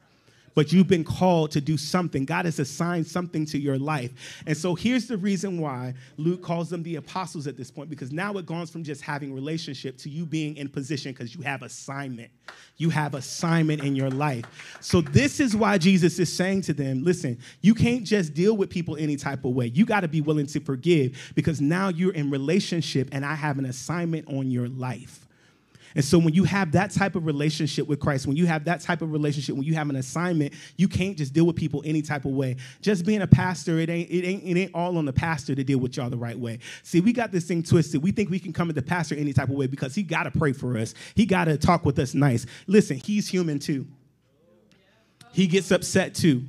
but 0.55 0.73
you've 0.73 0.89
been 0.89 1.05
called 1.05 1.51
to 1.53 1.61
do 1.61 1.77
something. 1.77 2.25
God 2.25 2.45
has 2.45 2.59
assigned 2.59 3.07
something 3.07 3.45
to 3.47 3.59
your 3.59 3.79
life. 3.79 4.43
And 4.47 4.57
so 4.57 4.75
here's 4.75 5.07
the 5.07 5.17
reason 5.17 5.61
why 5.61 5.95
Luke 6.17 6.43
calls 6.43 6.71
them 6.71 6.83
the 6.83 6.97
apostles 6.97 7.47
at 7.47 7.57
this 7.57 7.71
point, 7.71 7.91
because 7.91 8.13
now 8.13 8.35
it 8.35 8.47
goes 8.47 8.71
from 8.71 8.85
just 8.85 9.03
having 9.03 9.35
relationship 9.35 9.97
to 9.99 10.09
you 10.09 10.27
being 10.27 10.57
in 10.57 10.69
position 10.69 11.13
because 11.13 11.35
you 11.35 11.43
have 11.43 11.63
assignment. 11.63 12.31
You 12.77 12.91
have 12.91 13.15
assignment 13.15 13.83
in 13.83 13.95
your 13.97 14.11
life. 14.11 14.45
So 14.81 15.01
this 15.01 15.41
is 15.41 15.57
why 15.57 15.79
Jesus 15.79 16.19
is 16.19 16.33
saying 16.33 16.63
to 16.63 16.73
them, 16.73 17.05
listen, 17.05 17.39
you 17.61 17.75
can't 17.75 18.05
just 18.05 18.35
deal 18.35 18.57
with 18.57 18.71
people 18.71 18.97
any 18.97 19.17
type 19.17 19.45
of 19.45 19.53
way. 19.53 19.67
You 19.67 19.87
got 19.87 20.01
to 20.01 20.09
be 20.09 20.21
willing 20.21 20.47
to 20.47 20.61
forgive 20.61 21.33
because 21.35 21.61
now 21.61 21.89
you're 21.89 22.13
in 22.13 22.31
relationship 22.31 23.09
and 23.13 23.25
I 23.25 23.35
have 23.35 23.59
an 23.59 23.67
assignment 23.67 24.29
on 24.29 24.51
your 24.51 24.69
life. 24.69 25.24
And 25.95 26.05
so 26.05 26.19
when 26.19 26.35
you 26.35 26.45
have 26.45 26.73
that 26.73 26.91
type 26.91 27.15
of 27.15 27.25
relationship 27.25 27.87
with 27.87 28.01
Christ, 28.01 28.27
when 28.27 28.37
you 28.37 28.47
have 28.47 28.65
that 28.65 28.81
type 28.81 29.01
of 29.01 29.13
relationship, 29.13 29.55
when 29.55 29.65
you 29.65 29.75
have 29.75 29.89
an 29.91 29.97
assignment, 29.97 30.53
you 30.77 30.89
can't 30.89 31.17
just 31.17 31.33
deal 31.33 31.47
with 31.47 31.57
people 31.57 31.83
any 31.85 32.03
type 32.03 32.25
of 32.25 32.33
way. 32.33 32.57
Just 32.81 33.07
being 33.07 33.23
a 33.23 33.27
pastor, 33.27 33.79
it 33.79 33.89
ain't 33.89 34.11
it 34.11 34.25
ain't 34.25 34.43
it 34.45 34.61
ain't 34.61 34.75
all 34.75 34.99
on 34.99 35.05
the 35.05 35.13
pastor 35.13 35.55
to 35.55 35.63
deal 35.63 35.79
with 35.79 35.97
y'all 35.97 36.11
the 36.11 36.17
right 36.17 36.39
way. 36.39 36.59
See, 36.83 37.01
we 37.01 37.13
got 37.13 37.31
this 37.31 37.45
thing 37.45 37.63
twisted. 37.63 38.03
We 38.03 38.11
think 38.11 38.31
we 38.31 38.41
can 38.41 38.53
come 38.53 38.69
at 38.69 38.75
the 38.75 38.83
pastor 38.83 39.15
any 39.15 39.33
type 39.33 39.49
of 39.49 39.55
way 39.55 39.67
because 39.67 39.95
he 39.95 40.03
got 40.03 40.25
to 40.25 40.31
pray 40.31 40.53
for 40.53 40.77
us. 40.77 40.95
He 41.15 41.27
got 41.27 41.45
to 41.45 41.57
talk 41.57 41.85
with 41.85 41.99
us 41.99 42.15
nice. 42.15 42.47
Listen, 42.67 42.97
he's 42.97 43.29
human 43.29 43.59
too. 43.59 43.87
He 45.33 45.47
gets 45.47 45.71
upset 45.71 46.15
too. 46.15 46.45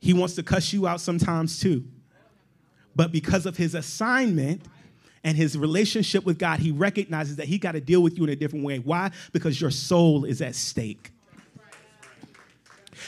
He 0.00 0.14
wants 0.14 0.34
to 0.36 0.42
cuss 0.42 0.72
you 0.72 0.86
out 0.86 1.00
sometimes 1.00 1.60
too. 1.60 1.84
But 2.96 3.12
because 3.12 3.46
of 3.46 3.56
his 3.56 3.74
assignment, 3.74 4.62
and 5.24 5.36
his 5.36 5.56
relationship 5.56 6.24
with 6.24 6.38
God, 6.38 6.60
he 6.60 6.70
recognizes 6.70 7.36
that 7.36 7.46
he 7.46 7.58
got 7.58 7.72
to 7.72 7.80
deal 7.80 8.02
with 8.02 8.16
you 8.16 8.24
in 8.24 8.30
a 8.30 8.36
different 8.36 8.64
way. 8.64 8.78
Why? 8.78 9.10
Because 9.32 9.60
your 9.60 9.70
soul 9.70 10.24
is 10.24 10.40
at 10.40 10.54
stake. 10.54 11.12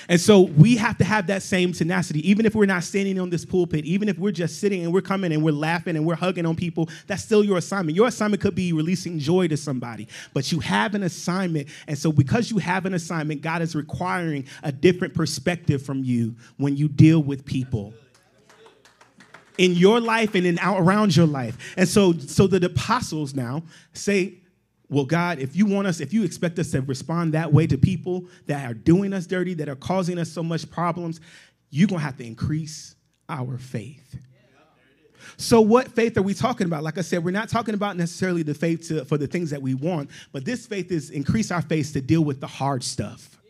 And 0.09 0.21
so 0.21 0.41
we 0.41 0.77
have 0.77 0.99
to 0.99 1.05
have 1.05 1.27
that 1.29 1.43
same 1.43 1.73
tenacity, 1.73 2.29
even 2.29 2.47
if 2.47 2.55
we're 2.55 2.67
not 2.67 2.83
standing 2.83 3.19
on 3.21 3.31
this 3.31 3.45
pulpit, 3.45 3.85
even 3.85 4.09
if 4.09 4.19
we're 4.19 4.33
just 4.33 4.61
sitting 4.61 4.83
and 4.85 4.93
we're 4.93 5.03
coming 5.03 5.33
and 5.33 5.43
we're 5.43 5.53
laughing 5.53 5.97
and 5.97 6.07
we're 6.07 6.15
hugging 6.15 6.47
on 6.47 6.57
people, 6.57 6.89
that's 7.07 7.23
still 7.23 7.45
your 7.45 7.59
assignment. 7.59 7.97
Your 7.97 8.09
assignment 8.09 8.43
could 8.43 8.55
be 8.55 8.73
releasing 8.73 9.19
joy 9.19 9.49
to 9.49 9.57
somebody, 9.57 10.09
but 10.33 10.51
you 10.51 10.61
have 10.61 10.95
an 10.95 11.03
assignment. 11.03 11.69
And 11.87 11.97
so 11.97 12.11
because 12.11 12.51
you 12.51 12.59
have 12.59 12.87
an 12.87 12.95
assignment, 12.95 13.43
God 13.43 13.63
is 13.63 13.75
requiring 13.75 14.47
a 14.63 14.73
different 14.73 15.15
perspective 15.15 15.83
from 15.83 16.05
you 16.05 16.35
when 16.57 16.77
you 16.77 16.89
deal 16.89 17.23
with 17.23 17.45
people 17.45 17.95
in 19.59 19.73
your 19.73 20.01
life 20.01 20.35
and 20.35 20.47
in 20.47 20.59
around 20.61 21.17
your 21.17 21.27
life. 21.27 21.75
And 21.77 21.89
so, 21.89 22.13
so 22.13 22.47
the 22.47 22.65
apostles 22.67 23.35
now 23.35 23.63
say, 23.93 24.39
well, 24.89 25.05
God, 25.05 25.39
if 25.39 25.57
you 25.57 25.67
want 25.67 25.87
us, 25.87 26.01
if 26.01 26.13
you 26.13 26.23
expect 26.23 26.59
us 26.59 26.71
to 26.73 26.83
respond 26.83 27.35
that 27.35 27.53
way 27.53 27.67
to 27.67 27.79
people 27.79 28.27
that 28.47 28.71
are 28.71 28.75
doing 28.75 29.13
us 29.13 29.27
dirty, 29.27 29.55
that 29.55 29.69
are 29.69 29.77
causing 29.77 30.19
us 30.19 30.31
so 30.31 30.43
much 30.43 30.71
problems, 30.71 31.21
you're 31.71 31.89
gonna 31.89 32.01
have 32.01 32.19
to 32.19 32.25
increase 32.25 32.95
our 33.29 33.57
faith. 33.57 34.17
So, 35.39 35.61
what 35.61 35.89
faith 35.89 36.19
are 36.19 36.23
we 36.23 36.35
talking 36.35 36.67
about? 36.67 36.83
Like 36.83 36.99
I 36.99 37.01
said, 37.01 37.25
we're 37.25 37.31
not 37.31 37.49
talking 37.49 37.75
about 37.75 37.97
necessarily 37.97 38.43
the 38.43 38.55
faith 38.55 38.89
to, 38.89 39.05
for 39.05 39.17
the 39.17 39.27
things 39.27 39.51
that 39.51 39.63
we 39.63 39.75
want, 39.75 40.11
but 40.31 40.45
this 40.45 40.67
faith 40.67 40.93
is 40.93 41.11
increase 41.11 41.51
our 41.51 41.63
faith 41.63 41.93
to 41.95 42.03
deal 42.03 42.23
with 42.23 42.41
the 42.41 42.47
hard 42.47 42.85
stuff 42.85 43.42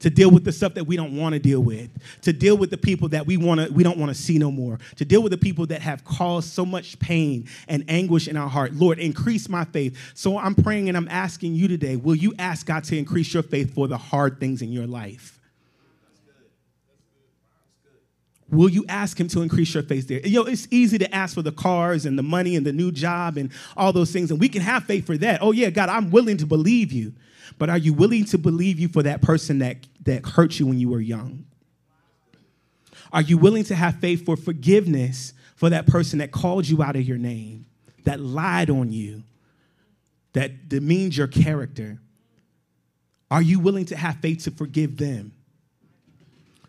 to 0.00 0.10
deal 0.10 0.30
with 0.30 0.44
the 0.44 0.52
stuff 0.52 0.74
that 0.74 0.84
we 0.84 0.96
don't 0.96 1.16
want 1.16 1.32
to 1.34 1.38
deal 1.38 1.60
with, 1.60 1.90
to 2.22 2.32
deal 2.32 2.56
with 2.56 2.70
the 2.70 2.76
people 2.76 3.08
that 3.08 3.26
we 3.26 3.36
want 3.36 3.60
to 3.60 3.72
we 3.72 3.82
don't 3.82 3.98
want 3.98 4.10
to 4.10 4.14
see 4.14 4.38
no 4.38 4.50
more, 4.50 4.78
to 4.96 5.04
deal 5.04 5.22
with 5.22 5.32
the 5.32 5.38
people 5.38 5.66
that 5.66 5.80
have 5.82 6.04
caused 6.04 6.50
so 6.50 6.66
much 6.66 6.98
pain 6.98 7.48
and 7.68 7.84
anguish 7.88 8.28
in 8.28 8.36
our 8.36 8.48
heart. 8.48 8.74
Lord, 8.74 8.98
increase 8.98 9.48
my 9.48 9.64
faith. 9.64 9.96
So 10.14 10.38
I'm 10.38 10.54
praying 10.54 10.88
and 10.88 10.96
I'm 10.96 11.08
asking 11.08 11.54
you 11.54 11.68
today, 11.68 11.96
will 11.96 12.14
you 12.14 12.34
ask 12.38 12.66
God 12.66 12.84
to 12.84 12.98
increase 12.98 13.32
your 13.32 13.42
faith 13.42 13.74
for 13.74 13.88
the 13.88 13.98
hard 13.98 14.40
things 14.40 14.62
in 14.62 14.72
your 14.72 14.86
life? 14.86 15.35
Will 18.48 18.68
you 18.68 18.84
ask 18.88 19.18
him 19.18 19.26
to 19.28 19.42
increase 19.42 19.74
your 19.74 19.82
faith 19.82 20.06
there? 20.06 20.20
You 20.20 20.42
know, 20.42 20.46
it's 20.46 20.68
easy 20.70 20.98
to 20.98 21.14
ask 21.14 21.34
for 21.34 21.42
the 21.42 21.52
cars 21.52 22.06
and 22.06 22.16
the 22.16 22.22
money 22.22 22.54
and 22.54 22.64
the 22.64 22.72
new 22.72 22.92
job 22.92 23.36
and 23.36 23.50
all 23.76 23.92
those 23.92 24.12
things, 24.12 24.30
and 24.30 24.38
we 24.38 24.48
can 24.48 24.62
have 24.62 24.84
faith 24.84 25.04
for 25.04 25.16
that. 25.18 25.42
Oh, 25.42 25.50
yeah, 25.50 25.70
God, 25.70 25.88
I'm 25.88 26.10
willing 26.10 26.36
to 26.38 26.46
believe 26.46 26.92
you. 26.92 27.12
But 27.58 27.70
are 27.70 27.78
you 27.78 27.92
willing 27.92 28.24
to 28.26 28.38
believe 28.38 28.78
you 28.78 28.88
for 28.88 29.02
that 29.02 29.22
person 29.22 29.58
that, 29.58 29.78
that 30.04 30.26
hurt 30.26 30.58
you 30.58 30.66
when 30.66 30.78
you 30.78 30.90
were 30.90 31.00
young? 31.00 31.46
Are 33.12 33.22
you 33.22 33.38
willing 33.38 33.64
to 33.64 33.74
have 33.74 33.96
faith 34.00 34.24
for 34.24 34.36
forgiveness 34.36 35.32
for 35.54 35.70
that 35.70 35.86
person 35.86 36.18
that 36.18 36.32
called 36.32 36.68
you 36.68 36.82
out 36.82 36.96
of 36.96 37.02
your 37.02 37.18
name, 37.18 37.66
that 38.04 38.20
lied 38.20 38.68
on 38.68 38.92
you, 38.92 39.22
that 40.34 40.68
demeaned 40.68 41.16
your 41.16 41.26
character? 41.26 41.98
Are 43.30 43.42
you 43.42 43.58
willing 43.58 43.86
to 43.86 43.96
have 43.96 44.16
faith 44.16 44.44
to 44.44 44.50
forgive 44.50 44.98
them? 44.98 45.32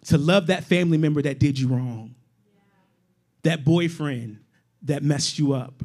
To 0.06 0.18
love 0.18 0.48
that 0.48 0.64
family 0.64 0.98
member 0.98 1.22
that 1.22 1.40
did 1.40 1.60
you 1.60 1.68
wrong? 1.68 2.16
That 3.44 3.66
boyfriend 3.66 4.40
that 4.84 5.04
messed 5.04 5.38
you 5.38 5.54
up? 5.54 5.84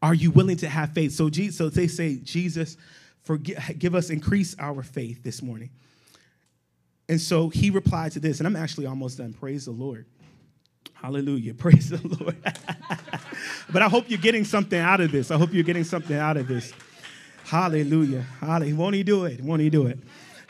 Are 0.00 0.14
you 0.14 0.30
willing 0.30 0.56
to 0.58 0.68
have 0.68 0.92
faith? 0.92 1.12
So, 1.12 1.30
so 1.30 1.68
they 1.68 1.86
say, 1.86 2.16
Jesus, 2.16 2.76
forgive, 3.22 3.58
give 3.78 3.94
us, 3.94 4.10
increase 4.10 4.56
our 4.58 4.82
faith 4.82 5.22
this 5.22 5.42
morning. 5.42 5.70
And 7.08 7.20
so 7.20 7.48
he 7.48 7.70
replied 7.70 8.12
to 8.12 8.20
this, 8.20 8.40
and 8.40 8.46
I'm 8.46 8.56
actually 8.56 8.86
almost 8.86 9.18
done. 9.18 9.32
Praise 9.32 9.66
the 9.66 9.70
Lord. 9.70 10.06
Hallelujah. 10.94 11.54
Praise 11.58 11.90
the 11.90 12.00
Lord. 12.20 12.36
but 13.72 13.82
I 13.82 13.88
hope 13.88 14.06
you're 14.08 14.18
getting 14.18 14.44
something 14.44 14.78
out 14.78 15.00
of 15.00 15.12
this. 15.12 15.30
I 15.30 15.36
hope 15.36 15.52
you're 15.52 15.62
getting 15.62 15.84
something 15.84 16.16
out 16.16 16.36
of 16.36 16.48
this. 16.48 16.72
Hallelujah. 17.44 18.22
Hallelujah. 18.40 18.76
Won't 18.76 18.94
he 18.94 19.02
do 19.02 19.24
it? 19.24 19.40
Won't 19.40 19.62
he 19.62 19.70
do 19.70 19.86
it? 19.86 19.98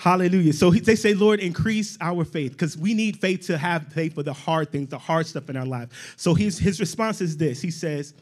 Hallelujah. 0.02 0.52
So 0.52 0.72
they 0.72 0.96
say, 0.96 1.14
Lord, 1.14 1.38
increase 1.38 1.96
our 2.00 2.24
faith 2.24 2.50
because 2.50 2.76
we 2.76 2.92
need 2.92 3.20
faith 3.20 3.46
to 3.46 3.56
have 3.56 3.86
faith 3.92 4.16
for 4.16 4.24
the 4.24 4.32
hard 4.32 4.72
things, 4.72 4.88
the 4.88 4.98
hard 4.98 5.28
stuff 5.28 5.48
in 5.48 5.56
our 5.56 5.64
life. 5.64 6.14
So 6.16 6.34
his, 6.34 6.58
his 6.58 6.80
response 6.80 7.20
is 7.20 7.36
this. 7.36 7.62
He 7.62 7.70
says, 7.70 8.12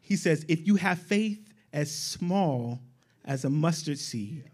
he 0.00 0.16
says, 0.16 0.44
if 0.48 0.66
you 0.66 0.74
have 0.74 0.98
faith 0.98 1.38
as 1.72 1.94
small 1.94 2.80
as 3.24 3.44
a 3.44 3.48
mustard 3.48 4.00
seed, 4.00 4.50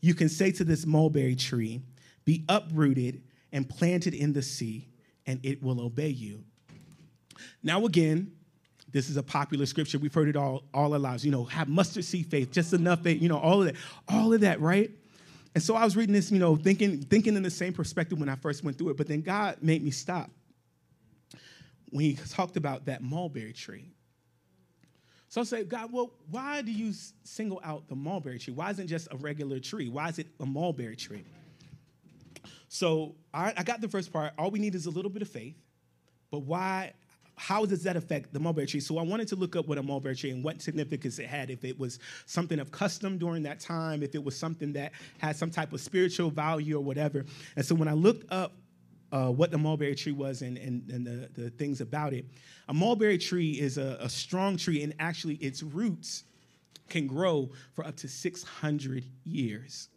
you 0.00 0.14
can 0.14 0.28
say 0.28 0.50
to 0.50 0.64
this 0.64 0.84
mulberry 0.84 1.36
tree, 1.36 1.80
be 2.24 2.44
uprooted 2.48 3.22
and 3.52 3.68
planted 3.68 4.12
in 4.12 4.32
the 4.32 4.42
sea, 4.42 4.88
and 5.28 5.38
it 5.44 5.62
will 5.62 5.80
obey 5.80 6.08
you. 6.08 6.42
Now, 7.62 7.86
again, 7.86 8.32
this 8.90 9.10
is 9.10 9.16
a 9.16 9.22
popular 9.22 9.64
scripture. 9.64 10.00
We've 10.00 10.12
heard 10.12 10.28
it 10.28 10.34
all, 10.34 10.64
all 10.74 10.92
our 10.92 10.98
lives. 10.98 11.24
You 11.24 11.30
know, 11.30 11.44
have 11.44 11.68
mustard 11.68 12.04
seed 12.04 12.26
faith, 12.26 12.50
just 12.50 12.72
enough 12.72 13.04
faith, 13.04 13.22
you 13.22 13.28
know, 13.28 13.38
all 13.38 13.60
of 13.60 13.66
that, 13.66 13.76
all 14.08 14.32
of 14.32 14.40
that, 14.40 14.60
right? 14.60 14.90
And 15.54 15.62
so 15.62 15.74
I 15.74 15.84
was 15.84 15.96
reading 15.96 16.12
this, 16.14 16.30
you 16.30 16.38
know, 16.38 16.56
thinking, 16.56 17.02
thinking 17.02 17.36
in 17.36 17.42
the 17.42 17.50
same 17.50 17.72
perspective 17.72 18.18
when 18.18 18.28
I 18.28 18.36
first 18.36 18.62
went 18.62 18.78
through 18.78 18.90
it, 18.90 18.96
but 18.96 19.08
then 19.08 19.20
God 19.20 19.58
made 19.60 19.82
me 19.82 19.90
stop 19.90 20.30
when 21.90 22.04
he 22.04 22.14
talked 22.14 22.56
about 22.56 22.86
that 22.86 23.02
mulberry 23.02 23.52
tree. 23.52 23.90
So 25.28 25.40
I 25.40 25.44
say, 25.44 25.64
God, 25.64 25.92
well, 25.92 26.12
why 26.30 26.62
do 26.62 26.72
you 26.72 26.92
single 27.24 27.60
out 27.64 27.88
the 27.88 27.94
mulberry 27.94 28.38
tree? 28.38 28.52
Why 28.52 28.70
isn't 28.70 28.84
it 28.84 28.88
just 28.88 29.08
a 29.12 29.16
regular 29.16 29.60
tree? 29.60 29.88
Why 29.88 30.08
is 30.08 30.18
it 30.18 30.26
a 30.40 30.46
mulberry 30.46 30.96
tree? 30.96 31.24
So 32.68 33.14
I, 33.32 33.52
I 33.56 33.62
got 33.62 33.80
the 33.80 33.88
first 33.88 34.12
part. 34.12 34.32
All 34.38 34.50
we 34.50 34.58
need 34.58 34.74
is 34.74 34.86
a 34.86 34.90
little 34.90 35.10
bit 35.10 35.22
of 35.22 35.28
faith. 35.28 35.56
But 36.30 36.40
why 36.40 36.92
how 37.40 37.64
does 37.64 37.82
that 37.84 37.96
affect 37.96 38.34
the 38.34 38.38
mulberry 38.38 38.66
tree? 38.66 38.80
So 38.80 38.98
I 38.98 39.02
wanted 39.02 39.26
to 39.28 39.36
look 39.36 39.56
up 39.56 39.66
what 39.66 39.78
a 39.78 39.82
mulberry 39.82 40.14
tree 40.14 40.30
and 40.30 40.44
what 40.44 40.60
significance 40.60 41.18
it 41.18 41.26
had. 41.26 41.48
If 41.48 41.64
it 41.64 41.78
was 41.78 41.98
something 42.26 42.60
of 42.60 42.70
custom 42.70 43.16
during 43.16 43.42
that 43.44 43.60
time, 43.60 44.02
if 44.02 44.14
it 44.14 44.22
was 44.22 44.36
something 44.36 44.74
that 44.74 44.92
had 45.16 45.36
some 45.36 45.50
type 45.50 45.72
of 45.72 45.80
spiritual 45.80 46.28
value 46.30 46.76
or 46.76 46.82
whatever. 46.82 47.24
And 47.56 47.64
so 47.64 47.74
when 47.74 47.88
I 47.88 47.94
looked 47.94 48.30
up 48.30 48.52
uh, 49.10 49.30
what 49.30 49.50
the 49.50 49.56
mulberry 49.56 49.94
tree 49.94 50.12
was 50.12 50.42
and, 50.42 50.58
and, 50.58 50.90
and 50.90 51.06
the, 51.06 51.30
the 51.40 51.48
things 51.50 51.80
about 51.80 52.12
it, 52.12 52.26
a 52.68 52.74
mulberry 52.74 53.16
tree 53.16 53.52
is 53.52 53.78
a, 53.78 53.96
a 54.00 54.08
strong 54.10 54.58
tree, 54.58 54.82
and 54.82 54.94
actually 55.00 55.36
its 55.36 55.62
roots 55.62 56.24
can 56.90 57.06
grow 57.06 57.50
for 57.72 57.86
up 57.86 57.96
to 57.96 58.08
600 58.08 59.02
years. 59.24 59.88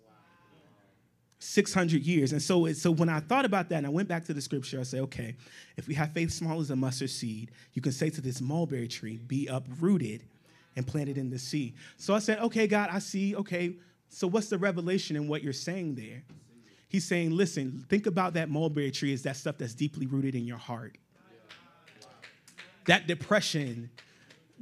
600 1.43 2.01
years. 2.03 2.31
And 2.31 2.41
so, 2.41 2.71
so 2.73 2.89
when 2.89 3.09
I 3.09 3.19
thought 3.19 3.45
about 3.45 3.69
that 3.69 3.77
and 3.77 3.85
I 3.85 3.89
went 3.89 4.07
back 4.07 4.25
to 4.25 4.33
the 4.33 4.41
scripture, 4.41 4.79
I 4.79 4.83
said, 4.83 5.01
okay, 5.01 5.35
if 5.77 5.87
we 5.87 5.93
have 5.95 6.11
faith 6.13 6.31
small 6.31 6.59
as 6.61 6.69
a 6.69 6.75
mustard 6.75 7.09
seed, 7.09 7.51
you 7.73 7.81
can 7.81 7.91
say 7.91 8.09
to 8.09 8.21
this 8.21 8.41
mulberry 8.41 8.87
tree, 8.87 9.17
be 9.17 9.47
uprooted 9.47 10.23
and 10.75 10.87
planted 10.87 11.17
in 11.17 11.29
the 11.29 11.37
sea. 11.37 11.75
So 11.97 12.13
I 12.13 12.19
said, 12.19 12.39
okay, 12.39 12.65
God, 12.65 12.89
I 12.91 12.99
see. 12.99 13.35
Okay, 13.35 13.75
so 14.09 14.25
what's 14.27 14.47
the 14.47 14.57
revelation 14.57 15.15
in 15.15 15.27
what 15.27 15.43
you're 15.43 15.53
saying 15.53 15.95
there? 15.95 16.23
He's 16.87 17.05
saying, 17.05 17.31
listen, 17.31 17.85
think 17.89 18.05
about 18.05 18.33
that 18.35 18.49
mulberry 18.49 18.91
tree 18.91 19.13
as 19.13 19.23
that 19.23 19.35
stuff 19.35 19.57
that's 19.57 19.73
deeply 19.73 20.05
rooted 20.05 20.35
in 20.35 20.45
your 20.45 20.57
heart. 20.57 20.97
That 22.85 23.07
depression, 23.07 23.89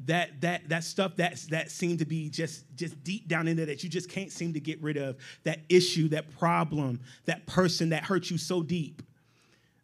that 0.05 0.41
that 0.41 0.67
that 0.69 0.83
stuff 0.83 1.15
that 1.17 1.37
that 1.49 1.71
seemed 1.71 1.99
to 1.99 2.05
be 2.05 2.29
just 2.29 2.65
just 2.75 3.03
deep 3.03 3.27
down 3.27 3.47
in 3.47 3.57
there 3.57 3.65
that 3.65 3.83
you 3.83 3.89
just 3.89 4.09
can't 4.09 4.31
seem 4.31 4.53
to 4.53 4.59
get 4.59 4.81
rid 4.81 4.97
of. 4.97 5.17
That 5.43 5.59
issue 5.69 6.07
that 6.09 6.37
problem 6.37 7.01
that 7.25 7.45
person 7.45 7.89
that 7.89 8.03
hurt 8.03 8.29
you 8.29 8.37
so 8.37 8.63
deep 8.63 9.01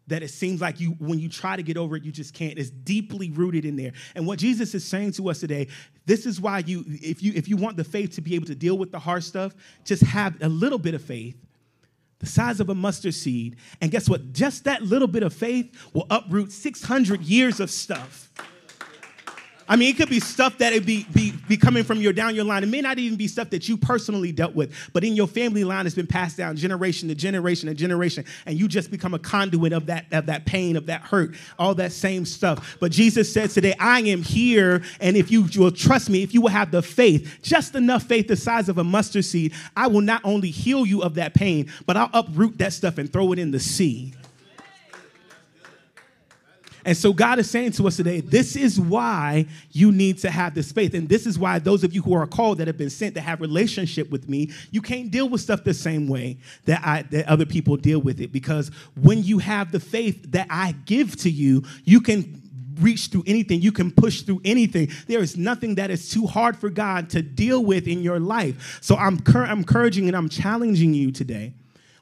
that 0.06 0.22
it 0.22 0.28
seems 0.28 0.60
like 0.60 0.80
you 0.80 0.92
when 0.98 1.18
you 1.18 1.28
try 1.28 1.54
to 1.54 1.62
get 1.62 1.76
over 1.76 1.96
it 1.96 2.04
you 2.04 2.12
just 2.12 2.34
can't. 2.34 2.58
It's 2.58 2.70
deeply 2.70 3.30
rooted 3.30 3.64
in 3.64 3.76
there. 3.76 3.92
And 4.14 4.26
what 4.26 4.38
jesus 4.38 4.74
is 4.74 4.84
saying 4.84 5.12
to 5.12 5.28
us 5.30 5.40
today 5.40 5.68
this 6.06 6.26
is 6.26 6.40
why 6.40 6.60
you 6.60 6.84
if 6.86 7.22
you 7.22 7.32
if 7.34 7.48
you 7.48 7.56
want 7.56 7.76
the 7.76 7.84
faith 7.84 8.14
to 8.16 8.20
be 8.20 8.34
able 8.34 8.46
to 8.46 8.54
deal 8.54 8.78
with 8.78 8.90
the 8.90 8.98
hard 8.98 9.24
stuff 9.24 9.54
just 9.84 10.02
have 10.02 10.40
a 10.42 10.48
little 10.48 10.78
bit 10.78 10.94
of 10.94 11.02
faith 11.02 11.36
the 12.18 12.26
size 12.26 12.58
of 12.60 12.68
a 12.68 12.74
mustard 12.74 13.14
seed 13.14 13.56
and 13.80 13.90
guess 13.90 14.08
what? 14.08 14.32
Just 14.32 14.64
that 14.64 14.82
little 14.82 15.08
bit 15.08 15.22
of 15.22 15.32
faith 15.32 15.72
will 15.92 16.06
uproot 16.10 16.50
600 16.50 17.22
years 17.22 17.60
of 17.60 17.70
stuff 17.70 18.30
I 19.68 19.76
mean, 19.76 19.90
it 19.90 19.98
could 19.98 20.08
be 20.08 20.18
stuff 20.18 20.58
that 20.58 20.72
it 20.72 20.86
be, 20.86 21.06
be, 21.12 21.34
be 21.46 21.58
coming 21.58 21.84
from 21.84 22.00
your 22.00 22.14
down 22.14 22.34
your 22.34 22.44
line. 22.44 22.62
It 22.62 22.68
may 22.68 22.80
not 22.80 22.98
even 22.98 23.18
be 23.18 23.28
stuff 23.28 23.50
that 23.50 23.68
you 23.68 23.76
personally 23.76 24.32
dealt 24.32 24.54
with, 24.54 24.72
but 24.94 25.04
in 25.04 25.14
your 25.14 25.26
family 25.26 25.62
line, 25.62 25.86
it's 25.86 25.94
been 25.94 26.06
passed 26.06 26.38
down 26.38 26.56
generation 26.56 27.08
to 27.08 27.14
generation 27.14 27.68
to 27.68 27.74
generation, 27.74 28.24
and 28.46 28.58
you 28.58 28.66
just 28.66 28.90
become 28.90 29.12
a 29.12 29.18
conduit 29.18 29.74
of 29.74 29.86
that, 29.86 30.06
of 30.10 30.26
that 30.26 30.46
pain, 30.46 30.76
of 30.76 30.86
that 30.86 31.02
hurt, 31.02 31.34
all 31.58 31.74
that 31.74 31.92
same 31.92 32.24
stuff. 32.24 32.78
But 32.80 32.92
Jesus 32.92 33.30
says 33.32 33.52
today, 33.52 33.74
I 33.78 34.00
am 34.00 34.22
here, 34.22 34.82
and 35.00 35.16
if 35.16 35.30
you 35.30 35.46
will 35.56 35.70
trust 35.70 36.08
me, 36.08 36.22
if 36.22 36.32
you 36.32 36.40
will 36.40 36.48
have 36.48 36.70
the 36.70 36.82
faith, 36.82 37.40
just 37.42 37.74
enough 37.74 38.04
faith 38.04 38.28
the 38.28 38.36
size 38.36 38.70
of 38.70 38.78
a 38.78 38.84
mustard 38.84 39.26
seed, 39.26 39.52
I 39.76 39.88
will 39.88 40.00
not 40.00 40.22
only 40.24 40.50
heal 40.50 40.86
you 40.86 41.02
of 41.02 41.14
that 41.14 41.34
pain, 41.34 41.70
but 41.84 41.96
I'll 41.96 42.10
uproot 42.14 42.56
that 42.58 42.72
stuff 42.72 42.96
and 42.96 43.12
throw 43.12 43.32
it 43.32 43.38
in 43.38 43.50
the 43.50 43.60
sea. 43.60 44.14
And 46.88 46.96
so 46.96 47.12
God 47.12 47.38
is 47.38 47.50
saying 47.50 47.72
to 47.72 47.86
us 47.86 47.98
today, 47.98 48.22
this 48.22 48.56
is 48.56 48.80
why 48.80 49.44
you 49.72 49.92
need 49.92 50.16
to 50.20 50.30
have 50.30 50.54
this 50.54 50.72
faith. 50.72 50.94
And 50.94 51.06
this 51.06 51.26
is 51.26 51.38
why 51.38 51.58
those 51.58 51.84
of 51.84 51.92
you 51.92 52.00
who 52.00 52.14
are 52.14 52.26
called 52.26 52.56
that 52.56 52.66
have 52.66 52.78
been 52.78 52.88
sent 52.88 53.14
to 53.16 53.20
have 53.20 53.42
relationship 53.42 54.08
with 54.10 54.26
me, 54.26 54.52
you 54.70 54.80
can't 54.80 55.10
deal 55.10 55.28
with 55.28 55.42
stuff 55.42 55.64
the 55.64 55.74
same 55.74 56.08
way 56.08 56.38
that 56.64 56.80
I 56.82 57.02
that 57.10 57.28
other 57.28 57.44
people 57.44 57.76
deal 57.76 57.98
with 57.98 58.22
it. 58.22 58.32
Because 58.32 58.70
when 59.02 59.22
you 59.22 59.36
have 59.36 59.70
the 59.70 59.80
faith 59.80 60.32
that 60.32 60.46
I 60.48 60.72
give 60.86 61.14
to 61.16 61.30
you, 61.30 61.62
you 61.84 62.00
can 62.00 62.40
reach 62.80 63.08
through 63.08 63.24
anything. 63.26 63.60
You 63.60 63.72
can 63.72 63.90
push 63.90 64.22
through 64.22 64.40
anything. 64.46 64.88
There 65.08 65.20
is 65.20 65.36
nothing 65.36 65.74
that 65.74 65.90
is 65.90 66.08
too 66.08 66.26
hard 66.26 66.56
for 66.56 66.70
God 66.70 67.10
to 67.10 67.20
deal 67.20 67.62
with 67.62 67.86
in 67.86 68.00
your 68.00 68.18
life. 68.18 68.78
So 68.80 68.96
I'm, 68.96 69.20
cur- 69.20 69.44
I'm 69.44 69.58
encouraging 69.58 70.08
and 70.08 70.16
I'm 70.16 70.30
challenging 70.30 70.94
you 70.94 71.12
today. 71.12 71.52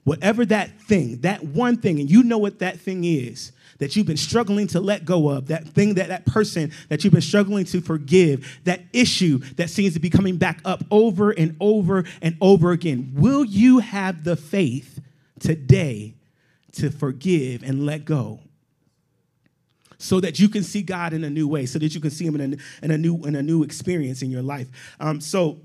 Whatever 0.04 0.46
that 0.46 0.80
thing, 0.82 1.22
that 1.22 1.42
one 1.42 1.76
thing, 1.76 1.98
and 1.98 2.08
you 2.08 2.22
know 2.22 2.38
what 2.38 2.60
that 2.60 2.78
thing 2.78 3.02
is, 3.02 3.50
that 3.78 3.96
you've 3.96 4.06
been 4.06 4.16
struggling 4.16 4.66
to 4.68 4.80
let 4.80 5.04
go 5.04 5.28
of, 5.28 5.48
that 5.48 5.66
thing 5.66 5.94
that 5.94 6.08
that 6.08 6.26
person 6.26 6.72
that 6.88 7.04
you've 7.04 7.12
been 7.12 7.22
struggling 7.22 7.64
to 7.66 7.80
forgive, 7.80 8.60
that 8.64 8.82
issue 8.92 9.38
that 9.56 9.70
seems 9.70 9.94
to 9.94 10.00
be 10.00 10.10
coming 10.10 10.36
back 10.36 10.60
up 10.64 10.84
over 10.90 11.30
and 11.30 11.56
over 11.60 12.04
and 12.22 12.36
over 12.40 12.72
again. 12.72 13.12
Will 13.14 13.44
you 13.44 13.78
have 13.78 14.24
the 14.24 14.36
faith 14.36 15.00
today 15.38 16.14
to 16.72 16.90
forgive 16.90 17.62
and 17.62 17.84
let 17.86 18.04
go? 18.04 18.40
So 19.98 20.20
that 20.20 20.38
you 20.38 20.50
can 20.50 20.62
see 20.62 20.82
God 20.82 21.14
in 21.14 21.24
a 21.24 21.30
new 21.30 21.48
way, 21.48 21.64
so 21.64 21.78
that 21.78 21.94
you 21.94 22.00
can 22.00 22.10
see 22.10 22.26
Him 22.26 22.38
in 22.38 22.54
a, 22.54 22.84
in 22.84 22.90
a 22.90 22.98
new 22.98 23.16
in 23.24 23.34
a 23.34 23.42
new 23.42 23.62
experience 23.62 24.20
in 24.20 24.30
your 24.30 24.42
life. 24.42 24.68
Um, 25.00 25.22
so 25.22 25.58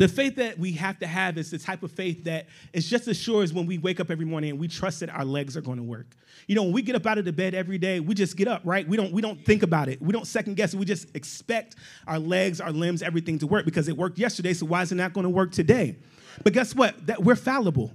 the 0.00 0.08
faith 0.08 0.36
that 0.36 0.58
we 0.58 0.72
have 0.72 0.98
to 1.00 1.06
have 1.06 1.36
is 1.36 1.50
the 1.50 1.58
type 1.58 1.82
of 1.82 1.92
faith 1.92 2.24
that 2.24 2.46
is 2.72 2.88
just 2.88 3.06
as 3.06 3.18
sure 3.18 3.42
as 3.42 3.52
when 3.52 3.66
we 3.66 3.76
wake 3.76 4.00
up 4.00 4.10
every 4.10 4.24
morning 4.24 4.48
and 4.48 4.58
we 4.58 4.66
trust 4.66 5.00
that 5.00 5.10
our 5.10 5.26
legs 5.26 5.58
are 5.58 5.60
going 5.60 5.76
to 5.76 5.82
work. 5.82 6.16
You 6.46 6.54
know, 6.54 6.62
when 6.62 6.72
we 6.72 6.80
get 6.80 6.96
up 6.96 7.04
out 7.04 7.18
of 7.18 7.26
the 7.26 7.34
bed 7.34 7.52
every 7.52 7.76
day, 7.76 8.00
we 8.00 8.14
just 8.14 8.34
get 8.34 8.48
up, 8.48 8.62
right? 8.64 8.88
We 8.88 8.96
don't 8.96 9.12
we 9.12 9.20
don't 9.20 9.44
think 9.44 9.62
about 9.62 9.90
it. 9.90 10.00
We 10.00 10.14
don't 10.14 10.26
second 10.26 10.56
guess 10.56 10.72
it. 10.72 10.78
We 10.78 10.86
just 10.86 11.14
expect 11.14 11.76
our 12.06 12.18
legs, 12.18 12.62
our 12.62 12.72
limbs, 12.72 13.02
everything 13.02 13.38
to 13.40 13.46
work 13.46 13.66
because 13.66 13.88
it 13.88 13.96
worked 13.98 14.16
yesterday, 14.16 14.54
so 14.54 14.64
why 14.64 14.80
is 14.80 14.90
it 14.90 14.94
not 14.94 15.12
going 15.12 15.24
to 15.24 15.30
work 15.30 15.52
today? 15.52 15.96
But 16.44 16.54
guess 16.54 16.74
what? 16.74 17.06
That 17.06 17.22
we're 17.22 17.36
fallible. 17.36 17.92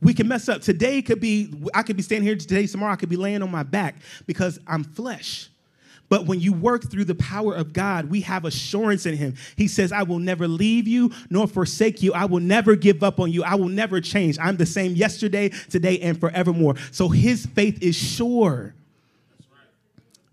We 0.00 0.14
can 0.14 0.28
mess 0.28 0.48
up. 0.48 0.62
Today 0.62 1.02
could 1.02 1.18
be 1.18 1.52
I 1.74 1.82
could 1.82 1.96
be 1.96 2.04
standing 2.04 2.24
here 2.24 2.36
today, 2.36 2.68
tomorrow 2.68 2.92
I 2.92 2.96
could 2.96 3.08
be 3.08 3.16
laying 3.16 3.42
on 3.42 3.50
my 3.50 3.64
back 3.64 3.96
because 4.26 4.60
I'm 4.64 4.84
flesh. 4.84 5.50
But 6.12 6.26
when 6.26 6.40
you 6.40 6.52
work 6.52 6.90
through 6.90 7.06
the 7.06 7.14
power 7.14 7.54
of 7.54 7.72
God, 7.72 8.10
we 8.10 8.20
have 8.20 8.44
assurance 8.44 9.06
in 9.06 9.16
Him. 9.16 9.34
He 9.56 9.66
says, 9.66 9.92
I 9.92 10.02
will 10.02 10.18
never 10.18 10.46
leave 10.46 10.86
you 10.86 11.10
nor 11.30 11.46
forsake 11.46 12.02
you. 12.02 12.12
I 12.12 12.26
will 12.26 12.38
never 12.38 12.76
give 12.76 13.02
up 13.02 13.18
on 13.18 13.32
you. 13.32 13.42
I 13.42 13.54
will 13.54 13.70
never 13.70 13.98
change. 13.98 14.38
I'm 14.38 14.58
the 14.58 14.66
same 14.66 14.94
yesterday, 14.94 15.48
today, 15.70 15.98
and 16.00 16.20
forevermore. 16.20 16.74
So 16.90 17.08
His 17.08 17.46
faith 17.46 17.82
is 17.82 17.96
sure. 17.96 18.74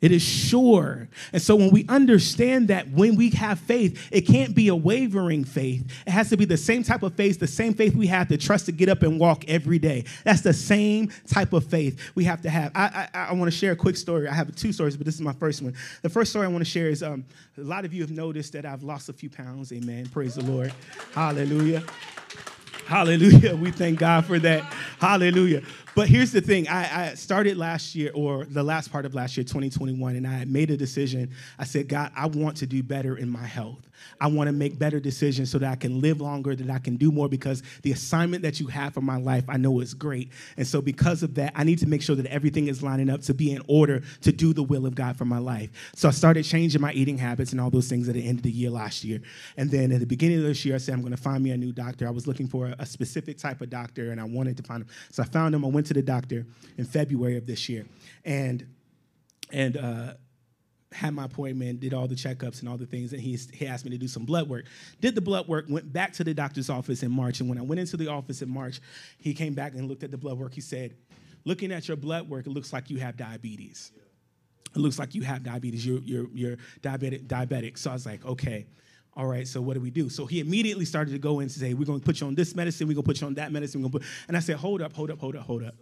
It 0.01 0.13
is 0.13 0.21
sure. 0.21 1.09
And 1.33 1.41
so 1.41 1.55
when 1.55 1.71
we 1.71 1.85
understand 1.89 2.69
that 2.69 2.89
when 2.89 3.15
we 3.15 3.31
have 3.31 3.59
faith, 3.59 4.09
it 4.11 4.21
can't 4.21 4.55
be 4.55 4.69
a 4.69 4.75
wavering 4.75 5.43
faith. 5.43 5.91
It 6.07 6.11
has 6.11 6.29
to 6.29 6.37
be 6.37 6.45
the 6.45 6.57
same 6.57 6.83
type 6.83 7.03
of 7.03 7.15
faith, 7.15 7.39
the 7.39 7.47
same 7.47 7.73
faith 7.73 7.95
we 7.95 8.07
have 8.07 8.29
to 8.29 8.37
trust 8.37 8.67
to 8.67 8.71
get 8.71 8.87
up 8.87 9.03
and 9.03 9.19
walk 9.19 9.43
every 9.49 9.77
day. 9.77 10.05
That's 10.23 10.41
the 10.41 10.53
same 10.53 11.11
type 11.27 11.51
of 11.51 11.65
faith 11.65 12.11
we 12.15 12.23
have 12.23 12.41
to 12.43 12.49
have. 12.49 12.71
I, 12.75 13.09
I, 13.13 13.19
I 13.25 13.33
want 13.33 13.51
to 13.51 13.57
share 13.57 13.73
a 13.73 13.75
quick 13.75 13.97
story. 13.97 14.27
I 14.27 14.33
have 14.33 14.55
two 14.55 14.71
stories, 14.71 14.95
but 14.95 15.05
this 15.05 15.15
is 15.15 15.21
my 15.21 15.33
first 15.33 15.61
one. 15.61 15.75
The 16.01 16.09
first 16.09 16.31
story 16.31 16.45
I 16.45 16.49
want 16.49 16.63
to 16.63 16.69
share 16.69 16.87
is 16.87 17.03
um, 17.03 17.25
a 17.57 17.61
lot 17.61 17.83
of 17.83 17.93
you 17.93 18.01
have 18.01 18.11
noticed 18.11 18.53
that 18.53 18.65
I've 18.65 18.83
lost 18.83 19.09
a 19.09 19.13
few 19.13 19.29
pounds. 19.29 19.73
Amen. 19.73 20.07
Praise 20.07 20.35
the 20.35 20.43
Lord. 20.43 20.73
Hallelujah. 21.13 21.83
Hallelujah. 22.89 23.55
We 23.55 23.69
thank 23.69 23.99
God 23.99 24.25
for 24.25 24.39
that. 24.39 24.63
Hallelujah. 24.99 25.61
But 25.93 26.09
here's 26.09 26.31
the 26.31 26.41
thing 26.41 26.67
I, 26.67 27.11
I, 27.11 27.13
started 27.13 27.55
last 27.55 27.93
year, 27.93 28.09
or 28.15 28.45
the 28.45 28.63
last 28.63 28.91
part 28.91 29.05
of 29.05 29.13
last 29.13 29.37
year, 29.37 29.43
2021, 29.43 30.15
and 30.15 30.25
I 30.25 30.43
made 30.45 30.71
a 30.71 30.77
decision. 30.77 31.29
I 31.59 31.65
said, 31.65 31.87
God, 31.87 32.11
I 32.15 32.25
want 32.25 32.57
to 32.57 32.65
do 32.65 32.81
better 32.81 33.15
in 33.15 33.29
my 33.29 33.45
health. 33.45 33.87
I 34.21 34.27
want 34.27 34.47
to 34.47 34.51
make 34.53 34.77
better 34.77 34.99
decisions 34.99 35.49
so 35.51 35.59
that 35.59 35.71
I 35.71 35.75
can 35.75 36.01
live 36.01 36.21
longer, 36.21 36.55
that 36.55 36.69
I 36.69 36.79
can 36.79 36.97
do 36.97 37.11
more 37.11 37.29
because 37.29 37.63
the 37.83 37.91
assignment 37.91 38.43
that 38.43 38.59
you 38.59 38.67
have 38.67 38.93
for 38.93 39.01
my 39.01 39.17
life, 39.17 39.45
I 39.47 39.57
know 39.57 39.79
is 39.79 39.93
great. 39.93 40.31
And 40.57 40.67
so, 40.67 40.81
because 40.81 41.23
of 41.23 41.35
that, 41.35 41.53
I 41.55 41.63
need 41.63 41.79
to 41.79 41.87
make 41.87 42.01
sure 42.01 42.15
that 42.15 42.25
everything 42.27 42.67
is 42.67 42.83
lining 42.83 43.09
up 43.09 43.21
to 43.23 43.33
be 43.33 43.51
in 43.51 43.61
order 43.67 44.01
to 44.21 44.31
do 44.31 44.53
the 44.53 44.63
will 44.63 44.85
of 44.85 44.95
God 44.95 45.17
for 45.17 45.25
my 45.25 45.37
life. 45.37 45.69
So, 45.95 46.07
I 46.07 46.11
started 46.11 46.43
changing 46.43 46.81
my 46.81 46.91
eating 46.93 47.17
habits 47.17 47.51
and 47.51 47.61
all 47.61 47.69
those 47.69 47.87
things 47.87 48.07
at 48.09 48.15
the 48.15 48.27
end 48.27 48.39
of 48.39 48.43
the 48.43 48.51
year 48.51 48.69
last 48.69 49.03
year. 49.03 49.21
And 49.57 49.69
then 49.71 49.91
at 49.91 49.99
the 49.99 50.05
beginning 50.05 50.37
of 50.39 50.43
this 50.43 50.65
year, 50.65 50.75
I 50.75 50.77
said, 50.79 50.93
I'm 50.93 51.01
going 51.01 51.15
to 51.15 51.21
find 51.21 51.43
me 51.43 51.51
a 51.51 51.57
new 51.57 51.71
doctor. 51.71 52.07
I 52.07 52.11
was 52.11 52.27
looking 52.27 52.47
for 52.47 52.73
a, 52.77 52.85
specific 52.89 53.37
type 53.37 53.61
of 53.61 53.69
doctor 53.69 54.11
and 54.11 54.19
I 54.19 54.23
wanted 54.23 54.57
to 54.57 54.63
find 54.63 54.81
him. 54.81 54.89
So, 55.11 55.23
I 55.23 55.25
found 55.25 55.55
him. 55.55 55.63
I 55.63 55.67
went 55.69 55.87
to 55.87 55.93
the 55.93 56.01
doctor 56.01 56.45
in 56.77 56.85
February 56.85 57.37
of 57.37 57.45
this 57.45 57.69
year. 57.69 57.85
And, 58.25 58.65
and, 59.51 59.77
uh, 59.77 60.13
had 60.91 61.13
my 61.13 61.25
appointment, 61.25 61.79
did 61.79 61.93
all 61.93 62.07
the 62.07 62.15
checkups 62.15 62.61
and 62.61 62.69
all 62.69 62.77
the 62.77 62.85
things, 62.85 63.13
and 63.13 63.21
he, 63.21 63.37
he 63.53 63.67
asked 63.67 63.85
me 63.85 63.91
to 63.91 63.97
do 63.97 64.07
some 64.07 64.25
blood 64.25 64.49
work. 64.49 64.65
Did 65.01 65.13
the 65.13 65.21
blood 65.21 65.47
work, 65.47 65.65
went 65.69 65.91
back 65.93 66.13
to 66.13 66.23
the 66.23 66.33
doctor's 66.33 66.69
office 66.69 67.03
in 67.03 67.11
March, 67.11 67.39
and 67.39 67.49
when 67.49 67.57
I 67.57 67.61
went 67.61 67.79
into 67.79 67.95
the 67.95 68.07
office 68.07 68.41
in 68.41 68.49
March, 68.49 68.81
he 69.19 69.33
came 69.33 69.53
back 69.53 69.73
and 69.73 69.87
looked 69.87 70.03
at 70.03 70.11
the 70.11 70.17
blood 70.17 70.39
work. 70.39 70.53
He 70.53 70.61
said, 70.61 70.95
Looking 71.45 71.71
at 71.71 71.87
your 71.87 71.97
blood 71.97 72.29
work, 72.29 72.45
it 72.45 72.49
looks 72.49 72.73
like 72.73 72.89
you 72.89 72.97
have 72.97 73.17
diabetes. 73.17 73.91
It 74.75 74.79
looks 74.79 74.99
like 74.99 75.15
you 75.15 75.23
have 75.23 75.43
diabetes. 75.43 75.85
You're, 75.85 75.99
you're, 75.99 76.27
you're 76.33 76.57
diabetic, 76.81 77.27
diabetic. 77.27 77.77
So 77.77 77.89
I 77.89 77.93
was 77.93 78.05
like, 78.05 78.23
okay, 78.25 78.67
all 79.15 79.25
right, 79.25 79.47
so 79.47 79.61
what 79.61 79.73
do 79.73 79.79
we 79.79 79.89
do? 79.89 80.09
So 80.09 80.25
he 80.25 80.39
immediately 80.39 80.85
started 80.85 81.11
to 81.11 81.17
go 81.17 81.39
in 81.39 81.43
and 81.43 81.51
say, 81.51 81.73
we're 81.73 81.85
going 81.85 81.99
to 81.99 82.05
put 82.05 82.21
you 82.21 82.27
on 82.27 82.35
this 82.35 82.55
medicine, 82.55 82.87
we're 82.87 82.93
going 82.93 83.03
to 83.03 83.07
put 83.07 83.21
you 83.21 83.27
on 83.27 83.33
that 83.35 83.51
medicine. 83.51 83.81
We're 83.81 83.89
gonna 83.89 84.03
put... 84.03 84.07
And 84.27 84.37
I 84.37 84.41
said, 84.41 84.57
hold 84.57 84.81
up, 84.81 84.93
hold 84.93 85.11
up, 85.11 85.19
hold 85.19 85.35
up, 85.35 85.43
hold 85.43 85.63
up 85.63 85.75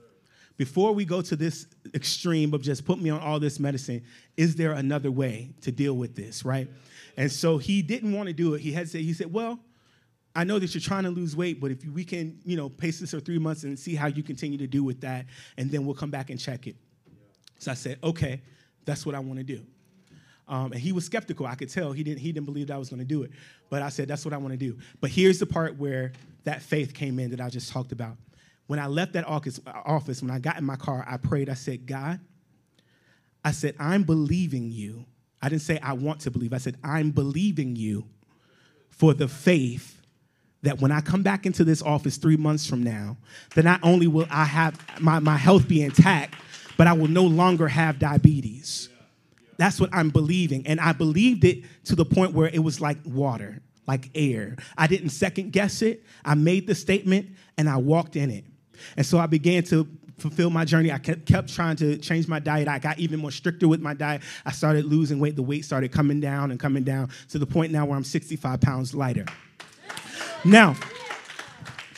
before 0.57 0.91
we 0.91 1.05
go 1.05 1.21
to 1.21 1.35
this 1.35 1.67
extreme 1.93 2.53
of 2.53 2.61
just 2.61 2.85
put 2.85 2.99
me 2.99 3.09
on 3.09 3.19
all 3.19 3.39
this 3.39 3.59
medicine, 3.59 4.03
is 4.35 4.55
there 4.55 4.73
another 4.73 5.11
way 5.11 5.53
to 5.61 5.71
deal 5.71 5.95
with 5.95 6.15
this, 6.15 6.43
right? 6.43 6.67
And 7.15 7.31
so 7.31 7.57
he 7.57 7.81
didn't 7.81 8.13
want 8.13 8.27
to 8.27 8.33
do 8.33 8.53
it. 8.55 8.61
He 8.61 8.71
had 8.71 8.89
said, 8.89 9.01
he 9.01 9.13
said, 9.13 9.31
well, 9.31 9.59
I 10.35 10.43
know 10.43 10.59
that 10.59 10.73
you're 10.73 10.81
trying 10.81 11.03
to 11.03 11.09
lose 11.09 11.35
weight, 11.35 11.59
but 11.59 11.71
if 11.71 11.83
we 11.85 12.03
can, 12.03 12.39
you 12.45 12.57
know, 12.57 12.69
pace 12.69 12.99
this 12.99 13.11
for 13.11 13.19
three 13.19 13.39
months 13.39 13.63
and 13.63 13.77
see 13.77 13.95
how 13.95 14.07
you 14.07 14.21
continue 14.21 14.57
to 14.59 14.67
do 14.67 14.83
with 14.83 15.01
that, 15.01 15.25
and 15.57 15.71
then 15.71 15.85
we'll 15.85 15.95
come 15.95 16.11
back 16.11 16.29
and 16.29 16.39
check 16.39 16.67
it. 16.67 16.75
So 17.57 17.71
I 17.71 17.73
said, 17.73 17.97
okay, 18.03 18.41
that's 18.85 19.05
what 19.05 19.15
I 19.15 19.19
want 19.19 19.39
to 19.39 19.43
do. 19.43 19.63
Um, 20.47 20.71
and 20.71 20.79
he 20.79 20.91
was 20.91 21.05
skeptical. 21.05 21.45
I 21.45 21.55
could 21.55 21.69
tell 21.69 21.91
he 21.91 22.03
didn't, 22.03 22.19
he 22.19 22.31
didn't 22.31 22.45
believe 22.45 22.67
that 22.67 22.75
I 22.75 22.77
was 22.77 22.89
going 22.89 22.99
to 22.99 23.05
do 23.05 23.23
it. 23.23 23.31
But 23.69 23.81
I 23.81 23.89
said, 23.89 24.07
that's 24.07 24.23
what 24.23 24.33
I 24.33 24.37
want 24.37 24.53
to 24.53 24.57
do. 24.57 24.77
But 25.01 25.09
here's 25.09 25.39
the 25.39 25.45
part 25.45 25.75
where 25.77 26.13
that 26.45 26.61
faith 26.61 26.93
came 26.93 27.19
in 27.19 27.31
that 27.31 27.41
I 27.41 27.49
just 27.49 27.71
talked 27.71 27.91
about. 27.91 28.15
When 28.67 28.79
I 28.79 28.87
left 28.87 29.13
that 29.13 29.25
office, 29.25 29.59
uh, 29.65 29.71
office, 29.85 30.21
when 30.21 30.31
I 30.31 30.39
got 30.39 30.57
in 30.57 30.65
my 30.65 30.75
car, 30.75 31.05
I 31.07 31.17
prayed. 31.17 31.49
I 31.49 31.53
said, 31.55 31.85
God, 31.85 32.19
I 33.43 33.51
said, 33.51 33.75
I'm 33.79 34.03
believing 34.03 34.71
you. 34.71 35.05
I 35.41 35.49
didn't 35.49 35.61
say 35.61 35.79
I 35.81 35.93
want 35.93 36.21
to 36.21 36.31
believe. 36.31 36.53
I 36.53 36.57
said, 36.57 36.77
I'm 36.83 37.11
believing 37.11 37.75
you 37.75 38.05
for 38.89 39.13
the 39.13 39.27
faith 39.27 40.01
that 40.63 40.81
when 40.81 40.91
I 40.91 41.01
come 41.01 41.23
back 41.23 41.45
into 41.45 41.63
this 41.63 41.81
office 41.81 42.17
three 42.17 42.35
months 42.35 42.67
from 42.67 42.83
now, 42.83 43.17
that 43.55 43.63
not 43.63 43.79
only 43.83 44.07
will 44.07 44.27
I 44.29 44.43
have 44.43 44.79
my, 44.99 45.19
my 45.19 45.37
health 45.37 45.67
be 45.67 45.83
intact, 45.83 46.35
but 46.77 46.87
I 46.87 46.93
will 46.93 47.07
no 47.07 47.23
longer 47.23 47.67
have 47.67 47.99
diabetes. 47.99 48.89
That's 49.57 49.79
what 49.79 49.89
I'm 49.93 50.09
believing. 50.09 50.65
And 50.67 50.79
I 50.79 50.93
believed 50.93 51.43
it 51.43 51.63
to 51.85 51.95
the 51.95 52.05
point 52.05 52.33
where 52.33 52.49
it 52.49 52.59
was 52.59 52.81
like 52.81 52.97
water, 53.05 53.61
like 53.87 54.09
air. 54.13 54.55
I 54.77 54.87
didn't 54.87 55.09
second 55.09 55.51
guess 55.51 55.81
it. 55.81 56.03
I 56.25 56.35
made 56.35 56.67
the 56.67 56.75
statement 56.75 57.29
and 57.57 57.69
I 57.69 57.77
walked 57.77 58.15
in 58.15 58.29
it. 58.29 58.45
And 58.95 59.05
so 59.05 59.17
I 59.17 59.27
began 59.27 59.63
to 59.63 59.87
fulfill 60.17 60.49
my 60.49 60.65
journey. 60.65 60.91
I 60.91 60.97
kept, 60.97 61.25
kept 61.25 61.53
trying 61.53 61.75
to 61.77 61.97
change 61.97 62.27
my 62.27 62.39
diet. 62.39 62.67
I 62.67 62.79
got 62.79 62.99
even 62.99 63.19
more 63.19 63.31
stricter 63.31 63.67
with 63.67 63.81
my 63.81 63.93
diet. 63.93 64.21
I 64.45 64.51
started 64.51 64.85
losing 64.85 65.19
weight. 65.19 65.35
The 65.35 65.43
weight 65.43 65.63
started 65.65 65.91
coming 65.91 66.19
down 66.19 66.51
and 66.51 66.59
coming 66.59 66.83
down 66.83 67.09
to 67.29 67.39
the 67.39 67.45
point 67.45 67.71
now 67.71 67.85
where 67.85 67.95
I'm 67.95 68.03
65 68.03 68.59
pounds 68.61 68.95
lighter. 68.95 69.25
Now, 70.43 70.75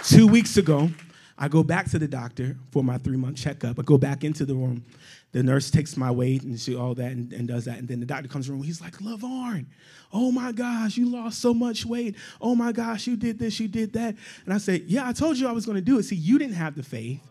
two 0.04 0.28
weeks 0.28 0.58
ago, 0.58 0.90
I 1.38 1.48
go 1.48 1.64
back 1.64 1.90
to 1.92 2.00
the 2.00 2.08
doctor 2.08 2.58
for 2.72 2.84
my 2.84 2.98
three 2.98 3.16
month 3.16 3.38
checkup. 3.38 3.80
I 3.80 3.84
go 3.84 3.98
back 3.98 4.24
into 4.24 4.46
the 4.46 4.56
room. 4.56 4.84
The 5.32 5.44
nurse 5.44 5.70
takes 5.70 5.96
my 5.96 6.10
weight 6.10 6.42
and 6.42 6.60
she 6.60 6.76
all 6.76 6.96
that 6.96 7.12
and, 7.12 7.32
and 7.34 7.48
does 7.48 7.66
that. 7.66 7.78
And 7.78 7.88
then 7.88 8.00
the 8.00 8.06
doctor 8.06 8.28
comes 8.28 8.48
the 8.48 8.54
room. 8.54 8.64
He's 8.64 8.82
like, 8.82 8.98
LaVarn, 8.98 9.68
oh 10.12 10.32
my 10.32 10.52
gosh, 10.52 10.98
you 10.98 11.08
lost 11.08 11.40
so 11.40 11.54
much 11.54 11.86
weight. 11.86 12.16
Oh 12.42 12.56
my 12.56 12.72
gosh, 12.72 13.06
you 13.06 13.16
did 13.16 13.38
this, 13.38 13.60
you 13.60 13.68
did 13.68 13.94
that. 13.94 14.16
And 14.46 14.54
I 14.54 14.58
said, 14.58 14.86
Yeah, 14.88 15.08
I 15.08 15.14
told 15.14 15.38
you 15.38 15.48
I 15.48 15.52
was 15.52 15.66
going 15.66 15.76
to 15.76 15.84
do 15.84 16.00
it. 16.00 16.04
See, 16.04 16.16
you 16.16 16.40
didn't 16.40 16.56
have 16.56 16.76
the 16.76 16.84
faith. 16.84 17.22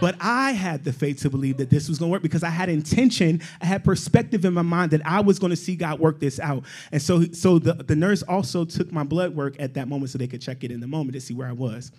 But 0.00 0.16
I 0.20 0.52
had 0.52 0.82
the 0.82 0.92
faith 0.92 1.20
to 1.20 1.30
believe 1.30 1.58
that 1.58 1.70
this 1.70 1.88
was 1.88 1.98
going 1.98 2.10
to 2.10 2.12
work 2.12 2.22
because 2.22 2.42
I 2.42 2.48
had 2.48 2.68
intention, 2.68 3.40
I 3.60 3.66
had 3.66 3.84
perspective 3.84 4.44
in 4.44 4.52
my 4.52 4.62
mind 4.62 4.90
that 4.90 5.06
I 5.06 5.20
was 5.20 5.38
going 5.38 5.50
to 5.50 5.56
see 5.56 5.76
God 5.76 6.00
work 6.00 6.18
this 6.18 6.40
out. 6.40 6.64
And 6.90 7.00
so, 7.00 7.22
so 7.32 7.58
the, 7.58 7.74
the 7.74 7.94
nurse 7.94 8.22
also 8.22 8.64
took 8.64 8.90
my 8.90 9.04
blood 9.04 9.36
work 9.36 9.54
at 9.58 9.74
that 9.74 9.86
moment 9.86 10.10
so 10.10 10.18
they 10.18 10.26
could 10.26 10.42
check 10.42 10.64
it 10.64 10.72
in 10.72 10.80
the 10.80 10.86
moment 10.86 11.12
to 11.14 11.20
see 11.20 11.34
where 11.34 11.46
I 11.46 11.52
was. 11.52 11.92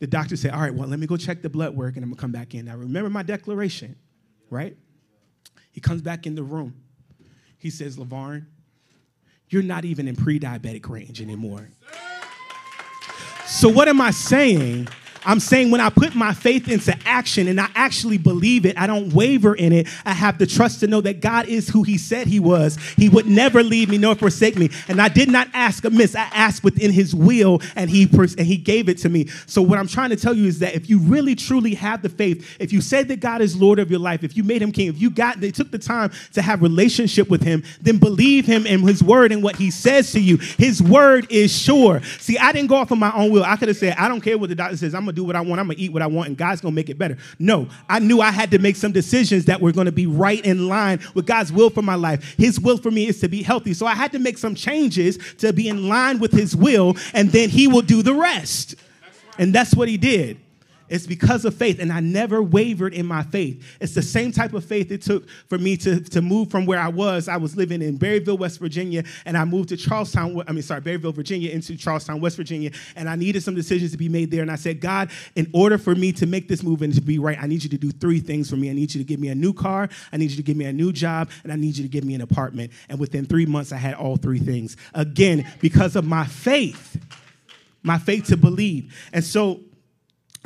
The 0.00 0.06
doctor 0.06 0.36
said, 0.36 0.52
All 0.52 0.60
right, 0.60 0.74
well, 0.74 0.88
let 0.88 0.98
me 0.98 1.06
go 1.06 1.16
check 1.16 1.42
the 1.42 1.48
blood 1.48 1.76
work 1.76 1.94
and 1.96 2.04
I'm 2.04 2.10
going 2.10 2.16
to 2.16 2.20
come 2.20 2.32
back 2.32 2.54
in. 2.54 2.64
Now, 2.64 2.76
remember 2.76 3.10
my 3.10 3.22
declaration, 3.22 3.96
right? 4.50 4.76
He 5.72 5.80
comes 5.80 6.02
back 6.02 6.26
in 6.26 6.34
the 6.34 6.42
room. 6.42 6.74
He 7.58 7.70
says, 7.70 7.96
LaVarn, 7.96 8.46
you're 9.48 9.62
not 9.62 9.84
even 9.84 10.08
in 10.08 10.16
pre 10.16 10.38
diabetic 10.38 10.88
range 10.88 11.20
anymore. 11.20 11.68
So, 13.46 13.68
what 13.68 13.88
am 13.88 14.00
I 14.00 14.10
saying? 14.10 14.88
I'm 15.26 15.40
saying 15.40 15.72
when 15.72 15.80
I 15.80 15.90
put 15.90 16.14
my 16.14 16.32
faith 16.32 16.68
into 16.68 16.96
action 17.04 17.48
and 17.48 17.60
I 17.60 17.68
actually 17.74 18.16
believe 18.16 18.64
it, 18.64 18.78
I 18.78 18.86
don't 18.86 19.12
waver 19.12 19.54
in 19.54 19.72
it. 19.72 19.88
I 20.04 20.12
have 20.12 20.38
the 20.38 20.46
trust 20.46 20.80
to 20.80 20.86
know 20.86 21.00
that 21.00 21.20
God 21.20 21.48
is 21.48 21.68
who 21.68 21.82
He 21.82 21.98
said 21.98 22.28
He 22.28 22.38
was. 22.38 22.76
He 22.96 23.08
would 23.08 23.26
never 23.26 23.62
leave 23.62 23.90
me 23.90 23.98
nor 23.98 24.14
forsake 24.14 24.56
me. 24.56 24.70
And 24.86 25.02
I 25.02 25.08
did 25.08 25.28
not 25.28 25.48
ask 25.52 25.84
amiss. 25.84 26.14
I 26.14 26.28
asked 26.32 26.62
within 26.62 26.92
His 26.92 27.14
will, 27.14 27.60
and 27.74 27.90
He 27.90 28.08
and 28.12 28.46
He 28.46 28.56
gave 28.56 28.88
it 28.88 28.98
to 28.98 29.08
me. 29.08 29.26
So 29.46 29.62
what 29.62 29.80
I'm 29.80 29.88
trying 29.88 30.10
to 30.10 30.16
tell 30.16 30.32
you 30.34 30.46
is 30.46 30.60
that 30.60 30.74
if 30.74 30.88
you 30.88 31.00
really 31.00 31.34
truly 31.34 31.74
have 31.74 32.02
the 32.02 32.08
faith, 32.08 32.56
if 32.60 32.72
you 32.72 32.80
said 32.80 33.08
that 33.08 33.18
God 33.18 33.40
is 33.40 33.56
Lord 33.60 33.80
of 33.80 33.90
your 33.90 34.00
life, 34.00 34.22
if 34.22 34.36
you 34.36 34.44
made 34.44 34.62
Him 34.62 34.70
King, 34.70 34.88
if 34.88 35.00
you 35.00 35.10
got 35.10 35.40
they 35.40 35.50
took 35.50 35.72
the 35.72 35.78
time 35.78 36.12
to 36.34 36.42
have 36.42 36.62
relationship 36.62 37.28
with 37.28 37.42
Him, 37.42 37.64
then 37.80 37.98
believe 37.98 38.46
Him 38.46 38.64
and 38.64 38.88
His 38.88 39.02
word 39.02 39.32
and 39.32 39.42
what 39.42 39.56
He 39.56 39.72
says 39.72 40.12
to 40.12 40.20
you. 40.20 40.36
His 40.36 40.80
word 40.80 41.26
is 41.30 41.52
sure. 41.52 42.00
See, 42.20 42.38
I 42.38 42.52
didn't 42.52 42.68
go 42.68 42.76
off 42.76 42.92
of 42.92 42.98
my 42.98 43.12
own 43.12 43.32
will. 43.32 43.42
I 43.42 43.56
could 43.56 43.68
have 43.68 43.76
said, 43.76 43.96
I 43.98 44.06
don't 44.06 44.20
care 44.20 44.38
what 44.38 44.50
the 44.50 44.54
doctor 44.54 44.76
says. 44.76 44.94
I'm 44.94 45.02
gonna 45.02 45.15
do 45.16 45.24
what 45.24 45.34
I 45.34 45.40
want. 45.40 45.60
I'm 45.60 45.66
gonna 45.66 45.78
eat 45.78 45.92
what 45.92 46.02
I 46.02 46.06
want, 46.06 46.28
and 46.28 46.36
God's 46.36 46.60
gonna 46.60 46.74
make 46.74 46.88
it 46.88 46.98
better. 46.98 47.16
No, 47.40 47.68
I 47.88 47.98
knew 47.98 48.20
I 48.20 48.30
had 48.30 48.52
to 48.52 48.58
make 48.58 48.76
some 48.76 48.92
decisions 48.92 49.46
that 49.46 49.60
were 49.60 49.72
gonna 49.72 49.90
be 49.90 50.06
right 50.06 50.44
in 50.44 50.68
line 50.68 51.00
with 51.14 51.26
God's 51.26 51.52
will 51.52 51.70
for 51.70 51.82
my 51.82 51.96
life. 51.96 52.36
His 52.36 52.60
will 52.60 52.76
for 52.76 52.90
me 52.90 53.08
is 53.08 53.18
to 53.20 53.28
be 53.28 53.42
healthy. 53.42 53.74
So 53.74 53.86
I 53.86 53.94
had 53.94 54.12
to 54.12 54.20
make 54.20 54.38
some 54.38 54.54
changes 54.54 55.18
to 55.38 55.52
be 55.52 55.68
in 55.68 55.88
line 55.88 56.20
with 56.20 56.32
His 56.32 56.54
will, 56.54 56.96
and 57.14 57.32
then 57.32 57.48
He 57.48 57.66
will 57.66 57.82
do 57.82 58.02
the 58.02 58.14
rest. 58.14 58.76
And 59.38 59.52
that's 59.52 59.74
what 59.74 59.88
He 59.88 59.96
did. 59.96 60.38
It's 60.88 61.06
because 61.06 61.44
of 61.44 61.54
faith, 61.54 61.80
and 61.80 61.92
I 61.92 62.00
never 62.00 62.42
wavered 62.42 62.94
in 62.94 63.06
my 63.06 63.22
faith. 63.22 63.64
It's 63.80 63.94
the 63.94 64.02
same 64.02 64.32
type 64.32 64.52
of 64.52 64.64
faith 64.64 64.90
it 64.92 65.02
took 65.02 65.28
for 65.48 65.58
me 65.58 65.76
to, 65.78 66.00
to 66.00 66.22
move 66.22 66.50
from 66.50 66.64
where 66.66 66.78
I 66.78 66.88
was. 66.88 67.28
I 67.28 67.36
was 67.36 67.56
living 67.56 67.82
in 67.82 67.98
Berryville, 67.98 68.38
West 68.38 68.60
Virginia, 68.60 69.04
and 69.24 69.36
I 69.36 69.44
moved 69.44 69.70
to 69.70 69.76
Charles 69.76 70.12
Town, 70.12 70.42
I 70.46 70.52
mean, 70.52 70.62
sorry, 70.62 70.80
Berryville, 70.80 71.12
Virginia, 71.12 71.50
into 71.50 71.76
Charles 71.76 72.04
Town, 72.04 72.20
West 72.20 72.36
Virginia, 72.36 72.70
and 72.94 73.08
I 73.08 73.16
needed 73.16 73.42
some 73.42 73.54
decisions 73.54 73.90
to 73.92 73.96
be 73.96 74.08
made 74.08 74.30
there. 74.30 74.42
And 74.42 74.50
I 74.50 74.56
said, 74.56 74.80
God, 74.80 75.10
in 75.34 75.50
order 75.52 75.78
for 75.78 75.94
me 75.94 76.12
to 76.12 76.26
make 76.26 76.48
this 76.48 76.62
move 76.62 76.82
and 76.82 76.94
to 76.94 77.00
be 77.00 77.18
right, 77.18 77.38
I 77.40 77.46
need 77.46 77.64
you 77.64 77.70
to 77.70 77.78
do 77.78 77.90
three 77.90 78.20
things 78.20 78.48
for 78.48 78.56
me. 78.56 78.70
I 78.70 78.72
need 78.72 78.94
you 78.94 79.00
to 79.00 79.06
give 79.06 79.20
me 79.20 79.28
a 79.28 79.34
new 79.34 79.52
car, 79.52 79.88
I 80.12 80.16
need 80.16 80.30
you 80.30 80.36
to 80.36 80.42
give 80.42 80.56
me 80.56 80.66
a 80.66 80.72
new 80.72 80.92
job, 80.92 81.30
and 81.42 81.52
I 81.52 81.56
need 81.56 81.76
you 81.76 81.82
to 81.82 81.90
give 81.90 82.04
me 82.04 82.14
an 82.14 82.20
apartment. 82.20 82.72
And 82.88 82.98
within 82.98 83.26
three 83.26 83.46
months, 83.46 83.72
I 83.72 83.76
had 83.76 83.94
all 83.94 84.16
three 84.16 84.38
things. 84.38 84.76
Again, 84.94 85.50
because 85.60 85.96
of 85.96 86.04
my 86.04 86.26
faith, 86.26 86.96
my 87.82 87.98
faith 87.98 88.26
to 88.26 88.36
believe. 88.36 88.94
And 89.12 89.24
so, 89.24 89.60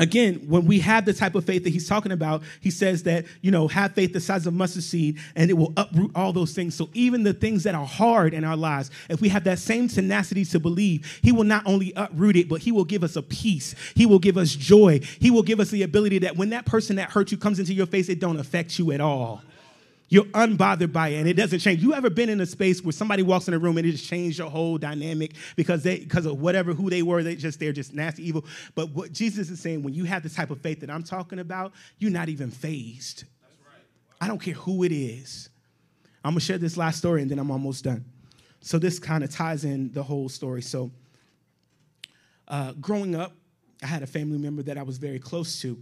again, 0.01 0.37
when 0.49 0.65
we 0.65 0.81
have 0.81 1.05
the 1.05 1.13
type 1.13 1.35
of 1.37 1.45
faith 1.45 1.63
that 1.63 1.71
he's 1.71 1.89
talking 1.89 2.11
about, 2.11 2.43
he 2.61 2.71
says 2.71 3.05
that, 3.05 3.27
you 3.43 3.51
know, 3.51 3.69
have 3.69 3.93
faith 3.93 4.13
the 4.13 4.21
size 4.21 4.47
of 4.47 4.55
mustard 4.55 4.83
seed 4.83 5.19
and 5.37 5.51
it 5.51 5.55
will 5.55 5.73
uproot 5.77 6.11
all 6.15 6.33
those 6.33 6.53
things. 6.53 6.75
So 6.75 6.89
even 6.95 7.23
the 7.23 7.35
things 7.35 7.63
that 7.65 7.75
are 7.75 7.87
hard 7.87 8.35
in 8.35 8.43
our 8.43 8.57
lives, 8.57 8.91
if 9.09 9.21
we 9.21 9.29
have 9.29 9.45
that 9.45 9.59
same 9.59 9.87
tenacity 9.87 10.45
to 10.47 10.59
believe, 10.59 11.21
he 11.23 11.31
will 11.31 11.45
not 11.45 11.63
only 11.67 11.93
uproot 11.95 12.37
it, 12.37 12.49
but 12.49 12.63
he 12.63 12.73
will 12.73 12.85
give 12.85 13.05
us 13.05 13.15
a 13.15 13.23
peace. 13.23 13.75
He 13.95 14.07
will 14.07 14.19
give 14.19 14.39
us 14.39 14.55
joy. 14.55 15.01
He 15.21 15.31
will 15.31 15.43
give 15.43 15.61
us 15.61 15.71
the 15.71 15.83
ability 15.83 16.19
that 16.21 16.37
when 16.37 16.51
that 16.51 16.65
person 16.65 16.97
that 16.97 17.11
hurt 17.11 17.31
you 17.31 17.37
comes 17.37 17.59
into 17.59 17.75
your 17.75 17.87
face, 17.87 18.09
it 18.09 18.19
don't 18.19 18.41
affect 18.41 18.79
you 18.79 18.93
at 18.93 19.01
all. 19.01 19.43
You're 20.13 20.25
unbothered 20.25 20.93
by 20.93 21.11
it 21.11 21.21
and 21.21 21.29
it 21.29 21.35
doesn't 21.35 21.61
change. 21.61 21.81
You 21.81 21.95
ever 21.95 22.11
been 22.11 22.29
in 22.29 22.41
a 22.41 22.47
space 22.47 22.83
where 22.83 22.93
somebody 22.93 23.23
walks 23.23 23.47
in 23.47 23.55
a 23.55 23.59
room 23.61 23.79
and 23.79 23.87
it 23.87 23.93
just 23.93 24.07
changed 24.07 24.41
your 24.41 24.51
whole 24.51 24.77
dynamic 24.77 25.35
because 25.55 25.85
they 25.85 26.01
because 26.01 26.27
of 26.27 26.41
whatever 26.41 26.75
who 26.75 26.91
they 26.91 27.03
were, 27.03 27.23
they 27.23 27.37
just 27.37 27.61
they're 27.61 27.73
just 27.73 27.95
nasty 27.95 28.27
evil. 28.27 28.45
But 28.75 28.91
what 28.91 29.13
Jesus 29.13 29.51
is 29.51 29.61
saying, 29.61 29.85
when 29.85 29.95
you 29.95 30.05
have 30.05 30.25
the 30.25 30.29
type 30.29 30.51
of 30.51 30.61
faith 30.61 30.81
that 30.81 30.91
I'm 30.91 31.05
talking 31.05 31.39
about, 31.39 31.73
you're 31.99 32.11
not 32.11 32.29
even 32.29 32.51
fazed. 32.51 33.23
Right. 33.65 33.85
I 34.21 34.27
don't 34.27 34.41
care 34.41 34.55
who 34.55 34.83
it 34.83 34.91
is. 34.91 35.49
I'm 36.25 36.33
gonna 36.33 36.41
share 36.41 36.59
this 36.59 36.77
last 36.77 36.99
story 36.99 37.23
and 37.23 37.31
then 37.31 37.39
I'm 37.39 37.53
almost 37.53 37.85
done. 37.85 38.05
So 38.63 38.81
this 38.81 38.99
kind 38.99 39.23
of 39.23 39.31
ties 39.31 39.65
in 39.65 39.93
the 39.93 40.03
whole 40.03 40.29
story. 40.29 40.63
So 40.63 40.91
uh, 42.49 42.73
growing 42.81 43.15
up, 43.15 43.33
I 43.81 43.87
had 43.87 44.03
a 44.03 44.09
family 44.09 44.39
member 44.39 44.65
that 44.65 44.77
I 44.77 44.83
was 44.83 44.99
very 44.99 45.21
close 45.21 45.63
to. 45.63 45.81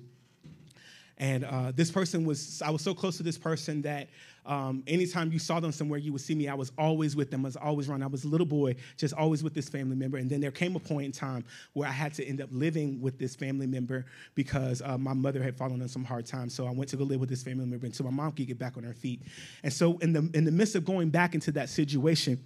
And 1.18 1.44
uh, 1.44 1.72
this 1.74 1.90
person 1.90 2.24
was, 2.24 2.62
I 2.62 2.70
was 2.70 2.80
so 2.80 2.94
close 2.94 3.16
to 3.16 3.24
this 3.24 3.36
person 3.36 3.82
that 3.82 4.08
um, 4.46 4.84
anytime 4.86 5.32
you 5.32 5.38
saw 5.40 5.58
them 5.58 5.72
somewhere, 5.72 5.98
you 5.98 6.12
would 6.12 6.20
see 6.20 6.34
me. 6.34 6.48
I 6.48 6.54
was 6.54 6.72
always 6.78 7.16
with 7.16 7.30
them. 7.30 7.44
I 7.44 7.48
was 7.48 7.56
always 7.56 7.88
around. 7.88 8.04
I 8.04 8.06
was 8.06 8.24
a 8.24 8.28
little 8.28 8.46
boy, 8.46 8.76
just 8.96 9.12
always 9.14 9.42
with 9.42 9.52
this 9.52 9.68
family 9.68 9.96
member. 9.96 10.16
And 10.16 10.30
then 10.30 10.40
there 10.40 10.52
came 10.52 10.76
a 10.76 10.78
point 10.78 11.06
in 11.06 11.12
time 11.12 11.44
where 11.72 11.88
I 11.88 11.92
had 11.92 12.14
to 12.14 12.24
end 12.24 12.40
up 12.40 12.48
living 12.52 13.00
with 13.00 13.18
this 13.18 13.34
family 13.34 13.66
member 13.66 14.06
because 14.36 14.80
uh, 14.80 14.96
my 14.96 15.12
mother 15.12 15.42
had 15.42 15.56
fallen 15.56 15.82
on 15.82 15.88
some 15.88 16.04
hard 16.04 16.24
times. 16.24 16.54
So 16.54 16.66
I 16.66 16.70
went 16.70 16.88
to 16.90 16.96
go 16.96 17.04
live 17.04 17.20
with 17.20 17.28
this 17.28 17.42
family 17.42 17.66
member 17.66 17.86
until 17.86 18.06
my 18.06 18.12
mom 18.12 18.32
could 18.32 18.46
get 18.46 18.58
back 18.58 18.76
on 18.76 18.84
her 18.84 18.94
feet. 18.94 19.20
And 19.64 19.72
so 19.72 19.98
in 19.98 20.12
the 20.12 20.30
in 20.34 20.44
the 20.44 20.52
midst 20.52 20.76
of 20.76 20.84
going 20.84 21.10
back 21.10 21.34
into 21.34 21.52
that 21.52 21.68
situation, 21.68 22.42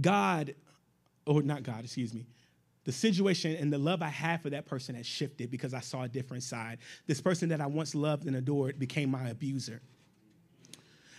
God, 0.00 0.54
or 1.26 1.42
not 1.42 1.64
God, 1.64 1.84
excuse 1.84 2.14
me, 2.14 2.24
the 2.86 2.92
situation 2.92 3.56
and 3.56 3.72
the 3.72 3.78
love 3.78 4.00
I 4.00 4.08
had 4.08 4.40
for 4.40 4.50
that 4.50 4.64
person 4.64 4.94
had 4.94 5.04
shifted 5.04 5.50
because 5.50 5.74
I 5.74 5.80
saw 5.80 6.04
a 6.04 6.08
different 6.08 6.44
side. 6.44 6.78
This 7.08 7.20
person 7.20 7.48
that 7.48 7.60
I 7.60 7.66
once 7.66 7.96
loved 7.96 8.26
and 8.26 8.36
adored 8.36 8.78
became 8.78 9.10
my 9.10 9.28
abuser. 9.28 9.82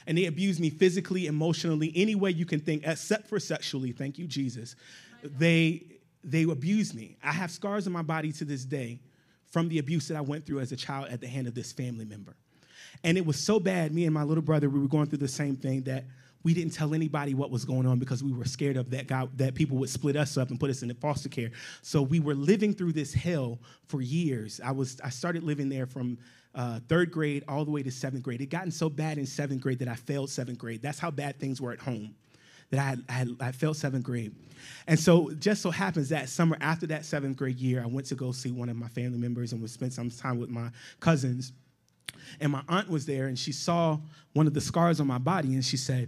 And 0.08 0.18
they 0.18 0.26
abused 0.26 0.62
me 0.62 0.70
physically, 0.70 1.28
emotionally, 1.28 1.92
any 1.94 2.16
way 2.16 2.32
you 2.32 2.46
can 2.46 2.62
think, 2.62 2.84
except 2.86 3.28
for 3.28 3.38
sexually. 3.38 3.92
Thank 3.92 4.18
you, 4.18 4.26
Jesus. 4.26 4.78
They, 5.22 5.84
they 6.24 6.44
abused 6.44 6.96
me. 6.96 7.18
I 7.22 7.34
have 7.34 7.52
scars 7.52 7.86
on 7.86 7.92
my 7.92 8.02
body 8.02 8.32
to 8.32 8.46
this 8.46 8.64
day 8.64 9.02
from 9.48 9.68
the 9.68 9.80
abuse 9.80 10.08
that 10.08 10.16
I 10.16 10.22
went 10.22 10.46
through 10.46 10.62
as 10.62 10.72
a 10.72 10.78
child 10.78 11.10
at 11.10 11.20
the 11.20 11.28
hand 11.28 11.48
of 11.48 11.54
this 11.54 11.74
family 11.74 12.06
member. 12.06 12.38
And 13.04 13.18
it 13.18 13.26
was 13.26 13.38
so 13.38 13.60
bad, 13.60 13.94
me 13.94 14.06
and 14.06 14.14
my 14.14 14.24
little 14.24 14.42
brother, 14.42 14.70
we 14.70 14.80
were 14.80 14.88
going 14.88 15.08
through 15.08 15.20
the 15.20 15.28
same 15.28 15.58
thing 15.58 15.84
that 15.84 16.06
we 16.48 16.54
didn't 16.54 16.72
tell 16.72 16.94
anybody 16.94 17.34
what 17.34 17.52
was 17.52 17.66
going 17.66 17.86
on 17.86 18.00
because 18.00 18.24
we 18.24 18.32
were 18.32 18.46
scared 18.46 18.78
of 18.78 18.90
that 18.92 19.06
God, 19.06 19.38
that 19.38 19.54
people 19.54 19.76
would 19.80 19.90
split 19.90 20.16
us 20.16 20.38
up 20.38 20.50
and 20.50 20.58
put 20.58 20.70
us 20.70 20.82
into 20.82 20.96
foster 20.96 21.28
care. 21.28 21.52
So 21.82 22.02
we 22.02 22.22
were 22.22 22.36
living 22.36 22.74
through 22.74 22.94
this 22.94 23.14
hell 23.14 23.60
for 23.88 24.00
years. 24.02 24.62
I 24.64 24.72
was 24.72 24.98
I 25.04 25.10
started 25.10 25.44
living 25.44 25.68
there 25.68 25.86
from 25.86 26.18
uh, 26.56 26.80
third 26.88 27.12
grade 27.12 27.44
all 27.50 27.66
the 27.66 27.72
way 27.72 27.84
to 27.84 27.92
seventh 27.92 28.24
grade. 28.24 28.40
It 28.40 28.46
gotten 28.46 28.72
so 28.72 28.88
bad 28.88 29.18
in 29.18 29.26
seventh 29.26 29.60
grade 29.60 29.80
that 29.80 29.90
I 29.90 29.96
failed 29.96 30.30
seventh 30.30 30.58
grade. 30.58 30.82
That's 30.82 31.00
how 31.00 31.12
bad 31.12 31.38
things 31.38 31.60
were 31.60 31.74
at 31.74 31.82
home. 31.82 32.16
That 32.70 32.80
I 33.10 33.14
I, 33.14 33.26
I 33.42 33.52
failed 33.52 33.76
seventh 33.76 34.06
grade. 34.06 34.34
And 34.88 34.98
so 34.98 35.32
just 35.32 35.62
so 35.62 35.70
happens 35.70 36.08
that 36.10 36.30
summer 36.30 36.56
after 36.62 36.88
that 36.88 37.04
seventh 37.04 37.36
grade 37.36 37.58
year, 37.60 37.84
I 37.84 37.88
went 37.88 38.08
to 38.08 38.16
go 38.16 38.32
see 38.32 38.52
one 38.52 38.70
of 38.70 38.78
my 38.78 38.88
family 38.88 39.18
members 39.18 39.52
and 39.52 39.62
would 39.62 39.70
spend 39.70 39.92
some 39.92 40.10
time 40.10 40.40
with 40.40 40.50
my 40.50 40.70
cousins. 41.02 41.52
And 42.40 42.54
my 42.54 42.62
aunt 42.70 42.90
was 42.90 43.06
there 43.06 43.28
and 43.28 43.38
she 43.38 43.52
saw 43.52 44.00
one 44.32 44.48
of 44.48 44.54
the 44.54 44.62
scars 44.62 45.02
on 45.02 45.08
my 45.08 45.18
body 45.18 45.50
and 45.50 45.66
she 45.66 45.76
said, 45.76 46.08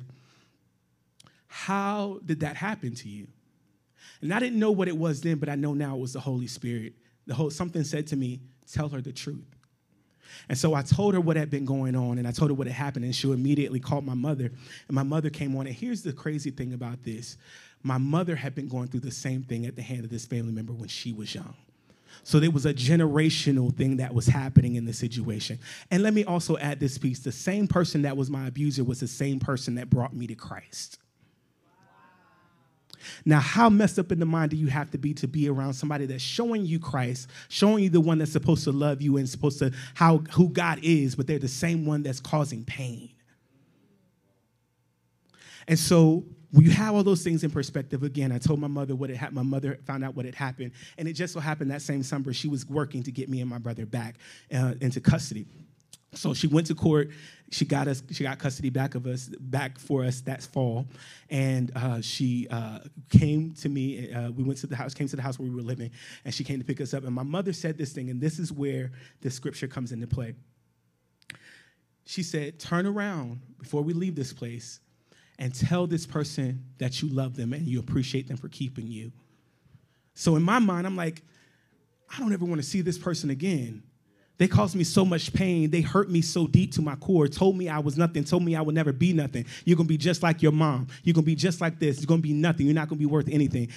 how 1.50 2.20
did 2.26 2.40
that 2.42 2.56
happen 2.56 2.96
to 2.96 3.10
you? 3.10 3.28
And 4.22 4.34
I 4.34 4.40
didn't 4.40 4.60
know 4.60 4.72
what 4.72 4.88
it 4.88 4.96
was 4.96 5.22
then, 5.22 5.38
but 5.38 5.50
I 5.50 5.56
know 5.56 5.74
now 5.74 5.96
it 5.96 6.00
was 6.00 6.14
the 6.14 6.20
Holy 6.20 6.48
Spirit. 6.48 6.94
The 7.26 7.34
whole 7.34 7.50
something 7.50 7.84
said 7.84 8.08
to 8.08 8.16
me, 8.16 8.42
tell 8.72 8.88
her 8.90 9.02
the 9.02 9.12
truth. 9.12 9.56
And 10.48 10.58
so 10.58 10.76
I 10.76 10.84
told 10.84 11.16
her 11.16 11.22
what 11.22 11.36
had 11.36 11.50
been 11.50 11.66
going 11.66 11.96
on 11.96 12.20
and 12.20 12.28
I 12.28 12.32
told 12.32 12.52
her 12.52 12.56
what 12.56 12.68
had 12.68 12.76
happened, 12.76 13.04
and 13.04 13.16
she 13.16 13.32
immediately 13.32 13.80
called 13.80 14.06
my 14.06 14.14
mother. 14.14 14.46
And 14.46 14.96
my 14.96 15.04
mother 15.04 15.32
came 15.32 15.56
on. 15.56 15.66
And 15.66 15.76
here's 15.76 16.04
the 16.04 16.14
crazy 16.14 16.52
thing 16.52 16.74
about 16.74 17.04
this 17.04 17.38
my 17.82 17.98
mother 17.98 18.36
had 18.36 18.54
been 18.54 18.68
going 18.68 18.88
through 18.88 19.00
the 19.00 19.12
same 19.12 19.42
thing 19.42 19.66
at 19.66 19.76
the 19.76 19.82
hand 19.82 20.04
of 20.04 20.12
this 20.12 20.26
family 20.26 20.52
member 20.52 20.74
when 20.74 20.90
she 20.90 21.14
was 21.14 21.34
young. 21.34 21.56
So 22.24 22.40
there 22.40 22.52
was 22.52 22.66
a 22.66 22.74
generational 22.74 23.76
thing 23.76 23.98
that 23.98 24.14
was 24.14 24.28
happening 24.28 24.76
in 24.76 24.86
the 24.86 24.94
situation. 24.94 25.58
And 25.90 26.04
let 26.04 26.14
me 26.14 26.26
also 26.26 26.58
add 26.58 26.80
this 26.80 26.98
piece 26.98 27.20
the 27.20 27.32
same 27.32 27.68
person 27.68 28.04
that 28.04 28.18
was 28.18 28.30
my 28.30 28.48
abuser 28.48 28.84
was 28.84 29.00
the 29.00 29.08
same 29.08 29.40
person 29.40 29.76
that 29.76 29.90
brought 29.90 30.14
me 30.14 30.28
to 30.28 30.36
Christ. 30.36 31.00
Now, 33.26 33.40
how 33.40 33.70
messed 33.70 34.00
up 34.00 34.12
in 34.12 34.20
the 34.20 34.26
mind 34.26 34.52
do 34.52 34.58
you 34.58 34.68
have 34.68 34.92
to 34.92 34.98
be 34.98 35.14
to 35.16 35.28
be 35.28 35.50
around 35.50 35.74
somebody 35.74 36.06
that's 36.06 36.24
showing 36.24 36.66
you 36.66 36.80
Christ, 36.80 37.30
showing 37.48 37.84
you 37.84 37.90
the 37.90 38.02
one 38.02 38.18
that's 38.18 38.32
supposed 38.32 38.64
to 38.66 38.72
love 38.72 39.02
you 39.02 39.18
and 39.18 39.28
supposed 39.28 39.60
to 39.60 39.72
how 39.94 40.20
who 40.32 40.50
God 40.50 40.80
is, 40.82 41.16
but 41.16 41.28
they're 41.28 41.40
the 41.40 41.48
same 41.48 41.86
one 41.86 42.04
that's 42.04 42.20
causing 42.20 42.64
pain. 42.66 43.12
And 45.68 45.78
so 45.78 46.26
when 46.52 46.66
you 46.66 46.72
have 46.72 46.96
all 46.96 47.04
those 47.04 47.24
things 47.24 47.44
in 47.44 47.52
perspective, 47.52 48.02
again, 48.04 48.32
I 48.32 48.40
told 48.40 48.60
my 48.60 48.68
mother 48.68 48.96
what 48.96 49.10
had 49.10 49.20
happened. 49.20 49.36
My 49.36 49.44
mother 49.44 49.80
found 49.86 50.04
out 50.04 50.16
what 50.16 50.26
had 50.26 50.36
happened, 50.36 50.72
and 50.98 51.08
it 51.08 51.14
just 51.14 51.34
so 51.34 51.40
happened 51.40 51.70
that 51.72 51.82
same 51.82 52.02
summer 52.02 52.34
she 52.34 52.48
was 52.48 52.66
working 52.68 53.04
to 53.04 53.12
get 53.12 53.30
me 53.30 53.42
and 53.42 53.50
my 53.50 53.60
brother 53.60 53.86
back 53.86 54.16
uh, 54.54 54.74
into 54.82 55.00
custody. 55.00 55.46
So 56.14 56.34
she 56.34 56.48
went 56.48 56.68
to 56.68 56.76
court. 56.76 57.12
She 57.52 57.66
got 57.66 57.88
us. 57.88 58.02
She 58.12 58.24
got 58.24 58.40
custody 58.40 58.70
back 58.70 58.96
of 58.96 59.06
us, 59.06 59.30
back 59.40 59.78
for 59.80 60.04
us 60.04 60.22
that 60.22 60.42
fall, 60.42 60.88
and 61.30 61.72
uh, 61.76 62.02
she 62.02 62.48
uh, 62.50 62.80
came 63.10 63.54
to 63.56 63.70
me. 63.70 64.12
Uh, 64.12 64.32
we 64.32 64.44
went 64.44 64.60
to 64.60 64.68
the 64.68 64.76
house, 64.76 64.94
came 64.94 65.08
to 65.08 65.16
the 65.16 65.22
house 65.22 65.40
where 65.40 65.50
we 65.50 65.56
were 65.56 65.62
living, 65.62 65.92
and 66.26 66.34
she 66.34 66.44
came 66.44 66.60
to 66.60 66.66
pick 66.66 66.82
us 66.82 66.94
up. 66.94 67.04
And 67.04 67.14
my 67.14 67.24
mother 67.24 67.54
said 67.54 67.78
this 67.78 67.92
thing, 67.92 68.10
and 68.10 68.22
this 68.22 68.40
is 68.40 68.52
where 68.52 68.92
the 69.22 69.30
scripture 69.30 69.68
comes 69.68 69.92
into 69.92 70.08
play. 70.08 70.36
She 72.06 72.24
said, 72.24 72.60
"Turn 72.60 72.86
around 72.86 73.42
before 73.60 73.84
we 73.84 73.94
leave 73.94 74.16
this 74.16 74.34
place, 74.34 74.80
and 75.38 75.54
tell 75.54 75.88
this 75.88 76.06
person 76.06 76.66
that 76.80 77.02
you 77.02 77.10
love 77.10 77.36
them 77.36 77.54
and 77.54 77.68
you 77.68 77.80
appreciate 77.80 78.28
them 78.28 78.38
for 78.38 78.50
keeping 78.50 78.88
you." 78.88 79.12
So 80.14 80.36
in 80.36 80.44
my 80.44 80.60
mind, 80.60 80.86
I'm 80.86 80.98
like, 80.98 81.24
I 82.12 82.20
don't 82.20 82.34
ever 82.34 82.46
want 82.46 82.62
to 82.62 82.68
see 82.68 82.82
this 82.82 82.98
person 82.98 83.30
again. 83.30 83.84
They 84.40 84.48
caused 84.48 84.76
me 84.76 84.86
so 84.86 85.04
much 85.04 85.34
pain. 85.34 85.70
They 85.70 85.82
hurt 85.82 86.10
me 86.10 86.22
so 86.22 86.48
deep 86.48 86.72
to 86.74 86.82
my 86.82 86.96
core, 86.96 87.28
told 87.28 87.58
me 87.58 87.68
I 87.68 87.80
was 87.80 87.98
nothing, 87.98 88.24
told 88.24 88.44
me 88.44 88.56
I 88.56 88.62
would 88.62 88.74
never 88.74 88.94
be 88.94 89.12
nothing. 89.12 89.46
You're 89.66 89.76
gonna 89.76 89.88
be 89.88 89.98
just 89.98 90.24
like 90.24 90.42
your 90.42 90.54
mom. 90.54 90.88
You're 91.04 91.14
gonna 91.14 91.26
be 91.26 91.36
just 91.36 91.60
like 91.60 91.78
this. 91.78 92.00
You're 92.00 92.08
gonna 92.08 92.22
be 92.22 92.34
nothing. 92.34 92.66
You're 92.66 92.74
not 92.74 92.88
gonna 92.88 93.00
be 93.00 93.06
worth 93.06 93.28
anything. 93.30 93.68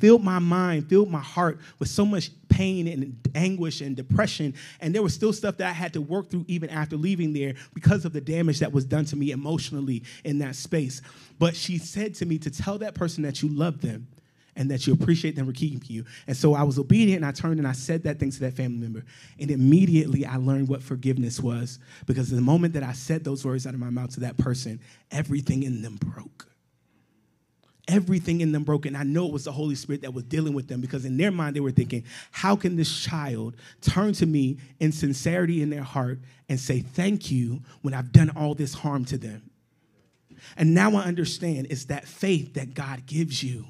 Filled 0.00 0.24
my 0.24 0.40
mind, 0.40 0.88
filled 0.88 1.10
my 1.10 1.20
heart 1.20 1.60
with 1.78 1.88
so 1.88 2.04
much 2.04 2.30
pain 2.48 2.88
and 2.88 3.16
anguish 3.36 3.80
and 3.80 3.94
depression. 3.94 4.54
And 4.80 4.92
there 4.92 5.02
was 5.02 5.14
still 5.14 5.32
stuff 5.32 5.56
that 5.58 5.68
I 5.68 5.72
had 5.72 5.92
to 5.92 6.00
work 6.00 6.28
through 6.28 6.44
even 6.48 6.70
after 6.70 6.96
leaving 6.96 7.32
there 7.32 7.54
because 7.72 8.04
of 8.04 8.12
the 8.12 8.20
damage 8.20 8.58
that 8.58 8.72
was 8.72 8.84
done 8.84 9.04
to 9.06 9.16
me 9.16 9.30
emotionally 9.30 10.02
in 10.24 10.38
that 10.40 10.56
space. 10.56 11.02
But 11.38 11.54
she 11.54 11.78
said 11.78 12.14
to 12.16 12.26
me 12.26 12.38
to 12.38 12.50
tell 12.50 12.78
that 12.78 12.94
person 12.94 13.22
that 13.22 13.42
you 13.42 13.48
love 13.48 13.80
them 13.80 14.08
and 14.56 14.70
that 14.70 14.86
you 14.86 14.92
appreciate 14.92 15.36
them 15.36 15.46
for 15.46 15.52
keeping 15.52 15.80
you. 15.86 16.04
And 16.26 16.36
so 16.36 16.54
I 16.54 16.62
was 16.62 16.78
obedient 16.78 17.22
and 17.22 17.26
I 17.26 17.32
turned 17.32 17.58
and 17.58 17.66
I 17.66 17.72
said 17.72 18.04
that 18.04 18.18
thing 18.18 18.30
to 18.30 18.40
that 18.40 18.54
family 18.54 18.78
member. 18.78 19.04
And 19.38 19.50
immediately 19.50 20.24
I 20.24 20.36
learned 20.36 20.68
what 20.68 20.82
forgiveness 20.82 21.40
was 21.40 21.78
because 22.06 22.30
the 22.30 22.40
moment 22.40 22.74
that 22.74 22.82
I 22.82 22.92
said 22.92 23.24
those 23.24 23.44
words 23.44 23.66
out 23.66 23.74
of 23.74 23.80
my 23.80 23.90
mouth 23.90 24.14
to 24.14 24.20
that 24.20 24.36
person, 24.38 24.80
everything 25.10 25.62
in 25.62 25.82
them 25.82 25.96
broke. 25.96 26.48
Everything 27.86 28.40
in 28.40 28.52
them 28.52 28.64
broke. 28.64 28.86
And 28.86 28.96
I 28.96 29.02
know 29.02 29.26
it 29.26 29.32
was 29.32 29.44
the 29.44 29.52
Holy 29.52 29.74
Spirit 29.74 30.02
that 30.02 30.14
was 30.14 30.24
dealing 30.24 30.54
with 30.54 30.68
them 30.68 30.80
because 30.80 31.04
in 31.04 31.18
their 31.18 31.30
mind 31.30 31.54
they 31.54 31.60
were 31.60 31.70
thinking, 31.70 32.04
how 32.30 32.56
can 32.56 32.76
this 32.76 33.02
child 33.02 33.56
turn 33.82 34.14
to 34.14 34.26
me 34.26 34.58
in 34.80 34.90
sincerity 34.90 35.60
in 35.60 35.68
their 35.68 35.82
heart 35.82 36.20
and 36.48 36.58
say 36.58 36.80
thank 36.80 37.30
you 37.30 37.60
when 37.82 37.92
I've 37.92 38.10
done 38.12 38.30
all 38.30 38.54
this 38.54 38.72
harm 38.72 39.04
to 39.06 39.18
them? 39.18 39.50
And 40.56 40.74
now 40.74 40.96
I 40.96 41.02
understand 41.02 41.66
it's 41.70 41.86
that 41.86 42.06
faith 42.06 42.54
that 42.54 42.74
God 42.74 43.06
gives 43.06 43.42
you 43.42 43.66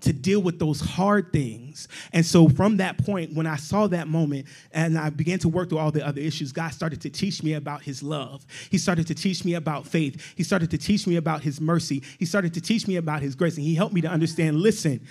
to 0.00 0.12
deal 0.12 0.40
with 0.40 0.58
those 0.58 0.80
hard 0.80 1.32
things. 1.32 1.88
And 2.12 2.24
so 2.24 2.48
from 2.48 2.76
that 2.76 2.98
point, 2.98 3.34
when 3.34 3.46
I 3.46 3.56
saw 3.56 3.86
that 3.88 4.06
moment 4.06 4.46
and 4.72 4.96
I 4.96 5.10
began 5.10 5.38
to 5.40 5.48
work 5.48 5.68
through 5.68 5.78
all 5.78 5.90
the 5.90 6.06
other 6.06 6.20
issues, 6.20 6.52
God 6.52 6.70
started 6.70 7.00
to 7.00 7.10
teach 7.10 7.42
me 7.42 7.54
about 7.54 7.82
his 7.82 8.02
love. 8.02 8.46
He 8.70 8.78
started 8.78 9.06
to 9.08 9.14
teach 9.14 9.44
me 9.44 9.54
about 9.54 9.86
faith. 9.86 10.34
He 10.36 10.44
started 10.44 10.70
to 10.70 10.78
teach 10.78 11.06
me 11.06 11.16
about 11.16 11.42
his 11.42 11.60
mercy. 11.60 12.02
He 12.18 12.26
started 12.26 12.54
to 12.54 12.60
teach 12.60 12.86
me 12.86 12.96
about 12.96 13.22
his 13.22 13.34
grace. 13.34 13.56
And 13.56 13.64
he 13.64 13.74
helped 13.74 13.94
me 13.94 14.00
to 14.02 14.08
understand 14.08 14.60
listen, 14.60 15.06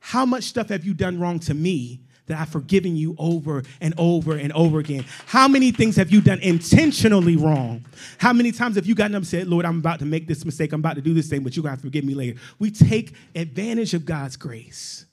how 0.00 0.26
much 0.26 0.44
stuff 0.44 0.68
have 0.68 0.84
you 0.84 0.94
done 0.94 1.18
wrong 1.18 1.38
to 1.40 1.54
me 1.54 2.00
that 2.26 2.38
I've 2.38 2.48
forgiven 2.48 2.96
you 2.96 3.14
over 3.18 3.62
and 3.80 3.94
over 3.98 4.36
and 4.36 4.52
over 4.52 4.78
again. 4.78 5.04
How 5.26 5.48
many 5.48 5.70
things 5.70 5.96
have 5.96 6.10
you 6.10 6.20
done 6.20 6.40
intentionally 6.40 7.36
wrong? 7.36 7.84
How 8.18 8.32
many 8.32 8.52
times 8.52 8.76
have 8.76 8.86
you 8.86 8.94
gotten 8.94 9.14
up 9.14 9.20
and 9.20 9.26
said, 9.26 9.46
Lord, 9.46 9.64
I'm 9.64 9.78
about 9.78 10.00
to 10.00 10.04
make 10.04 10.26
this 10.26 10.44
mistake, 10.44 10.72
I'm 10.72 10.80
about 10.80 10.96
to 10.96 11.02
do 11.02 11.14
this 11.14 11.28
thing, 11.28 11.42
but 11.42 11.56
you're 11.56 11.64
gonna 11.64 11.76
forgive 11.76 12.04
me 12.04 12.14
later? 12.14 12.38
We 12.58 12.70
take 12.70 13.14
advantage 13.34 13.94
of 13.94 14.04
God's 14.04 14.36
grace. 14.36 15.06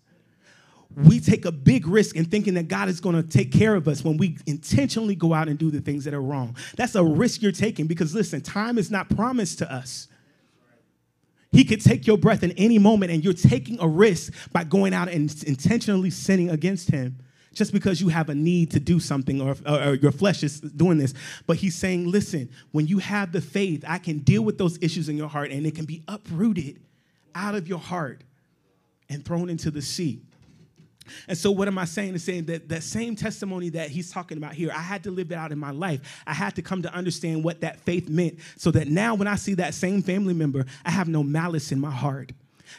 We 0.95 1.19
take 1.19 1.45
a 1.45 1.51
big 1.51 1.87
risk 1.87 2.15
in 2.15 2.25
thinking 2.25 2.53
that 2.53 2.67
God 2.67 2.87
is 2.87 2.99
going 2.99 3.15
to 3.15 3.23
take 3.23 3.51
care 3.51 3.73
of 3.73 3.87
us 3.87 4.03
when 4.03 4.17
we 4.17 4.37
intentionally 4.45 5.15
go 5.15 5.33
out 5.33 5.47
and 5.47 5.57
do 5.57 5.71
the 5.71 5.81
things 5.81 6.03
that 6.05 6.13
are 6.13 6.21
wrong. 6.21 6.55
That's 6.75 6.93
a 6.93 7.03
risk 7.03 7.41
you're 7.41 7.51
taking 7.51 7.87
because, 7.87 8.13
listen, 8.13 8.41
time 8.41 8.77
is 8.77 8.91
not 8.91 9.09
promised 9.09 9.57
to 9.59 9.73
us. 9.73 10.07
He 11.53 11.63
could 11.63 11.81
take 11.81 12.05
your 12.05 12.17
breath 12.17 12.43
in 12.43 12.51
any 12.53 12.79
moment, 12.79 13.11
and 13.11 13.23
you're 13.23 13.33
taking 13.33 13.79
a 13.79 13.87
risk 13.87 14.33
by 14.51 14.65
going 14.65 14.93
out 14.93 15.07
and 15.07 15.33
intentionally 15.45 16.09
sinning 16.09 16.49
against 16.49 16.91
Him 16.91 17.17
just 17.53 17.71
because 17.71 18.01
you 18.01 18.09
have 18.09 18.29
a 18.29 18.35
need 18.35 18.71
to 18.71 18.79
do 18.79 18.99
something 18.99 19.39
or, 19.39 19.55
or, 19.65 19.89
or, 19.89 19.93
your 19.93 20.11
flesh 20.11 20.41
is 20.41 20.59
doing 20.59 20.97
this. 20.97 21.13
But 21.45 21.57
he's 21.57 21.75
saying, 21.75 22.09
listen, 22.09 22.49
when 22.71 22.87
you 22.87 22.97
have 22.97 23.31
the 23.31 23.41
faith, 23.41 23.85
I 23.87 23.99
can 23.99 24.19
deal 24.19 24.41
with 24.41 24.57
those 24.57 24.79
issues 24.81 25.07
in 25.07 25.17
your 25.17 25.27
heart 25.27 25.51
and 25.51 25.65
it 25.65 25.75
can 25.75 25.85
be 25.85 26.01
uprooted 26.07 26.79
out 27.35 27.53
of 27.53 27.67
your 27.67 27.77
heart 27.77 28.23
and 29.07 29.23
thrown 29.23 29.49
into 29.49 29.69
the 29.69 29.81
sea. 29.81 30.21
And 31.27 31.37
so, 31.37 31.51
what 31.51 31.67
am 31.67 31.77
I 31.77 31.85
saying? 31.85 32.15
Is 32.15 32.23
saying 32.23 32.45
that 32.45 32.69
that 32.69 32.83
same 32.83 33.15
testimony 33.15 33.69
that 33.69 33.89
he's 33.89 34.11
talking 34.11 34.37
about 34.37 34.53
here, 34.53 34.71
I 34.71 34.81
had 34.81 35.03
to 35.03 35.11
live 35.11 35.31
it 35.31 35.35
out 35.35 35.51
in 35.51 35.59
my 35.59 35.71
life. 35.71 36.01
I 36.27 36.33
had 36.33 36.55
to 36.55 36.61
come 36.61 36.81
to 36.83 36.93
understand 36.93 37.43
what 37.43 37.61
that 37.61 37.79
faith 37.81 38.09
meant 38.09 38.39
so 38.57 38.71
that 38.71 38.87
now 38.87 39.15
when 39.15 39.27
I 39.27 39.35
see 39.35 39.53
that 39.55 39.73
same 39.73 40.01
family 40.01 40.33
member, 40.33 40.65
I 40.85 40.91
have 40.91 41.07
no 41.07 41.23
malice 41.23 41.71
in 41.71 41.79
my 41.79 41.91
heart. 41.91 42.31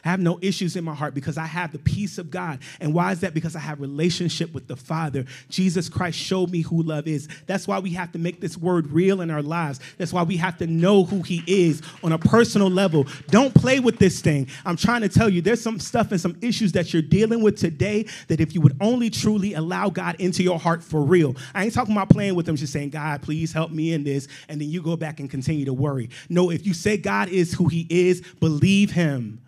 I 0.04 0.10
have 0.10 0.20
no 0.20 0.38
issues 0.40 0.76
in 0.76 0.84
my 0.84 0.94
heart 0.94 1.14
because 1.14 1.36
I 1.36 1.46
have 1.46 1.72
the 1.72 1.78
peace 1.78 2.18
of 2.18 2.30
God. 2.30 2.60
And 2.80 2.94
why 2.94 3.12
is 3.12 3.20
that? 3.20 3.34
Because 3.34 3.56
I 3.56 3.60
have 3.60 3.80
relationship 3.80 4.52
with 4.54 4.66
the 4.66 4.76
Father. 4.76 5.24
Jesus 5.48 5.88
Christ 5.88 6.18
showed 6.18 6.50
me 6.50 6.62
who 6.62 6.82
love 6.82 7.06
is. 7.06 7.28
That's 7.46 7.68
why 7.68 7.78
we 7.78 7.90
have 7.90 8.12
to 8.12 8.18
make 8.18 8.40
this 8.40 8.56
word 8.56 8.88
real 8.88 9.20
in 9.20 9.30
our 9.30 9.42
lives. 9.42 9.80
That's 9.98 10.12
why 10.12 10.22
we 10.22 10.36
have 10.38 10.58
to 10.58 10.66
know 10.66 11.04
who 11.04 11.22
he 11.22 11.42
is 11.46 11.82
on 12.02 12.12
a 12.12 12.18
personal 12.18 12.70
level. 12.70 13.06
Don't 13.28 13.54
play 13.54 13.80
with 13.80 13.98
this 13.98 14.20
thing. 14.20 14.48
I'm 14.64 14.76
trying 14.76 15.02
to 15.02 15.08
tell 15.08 15.28
you 15.28 15.42
there's 15.42 15.62
some 15.62 15.78
stuff 15.78 16.10
and 16.10 16.20
some 16.20 16.36
issues 16.40 16.72
that 16.72 16.92
you're 16.92 17.02
dealing 17.02 17.42
with 17.42 17.58
today 17.58 18.06
that 18.28 18.40
if 18.40 18.54
you 18.54 18.60
would 18.60 18.76
only 18.80 19.10
truly 19.10 19.54
allow 19.54 19.90
God 19.90 20.16
into 20.18 20.42
your 20.42 20.58
heart 20.58 20.82
for 20.82 21.02
real. 21.02 21.36
I 21.54 21.64
ain't 21.64 21.74
talking 21.74 21.94
about 21.94 22.10
playing 22.10 22.34
with 22.34 22.46
them 22.46 22.56
just 22.56 22.72
saying, 22.72 22.90
"God, 22.90 23.22
please 23.22 23.52
help 23.52 23.70
me 23.70 23.92
in 23.92 24.04
this." 24.04 24.28
And 24.48 24.60
then 24.60 24.70
you 24.70 24.82
go 24.82 24.96
back 24.96 25.20
and 25.20 25.30
continue 25.30 25.64
to 25.64 25.72
worry. 25.72 26.10
No, 26.28 26.50
if 26.50 26.66
you 26.66 26.74
say 26.74 26.96
God 26.96 27.28
is 27.28 27.54
who 27.54 27.68
he 27.68 27.86
is, 27.90 28.22
believe 28.40 28.92
him. 28.92 29.40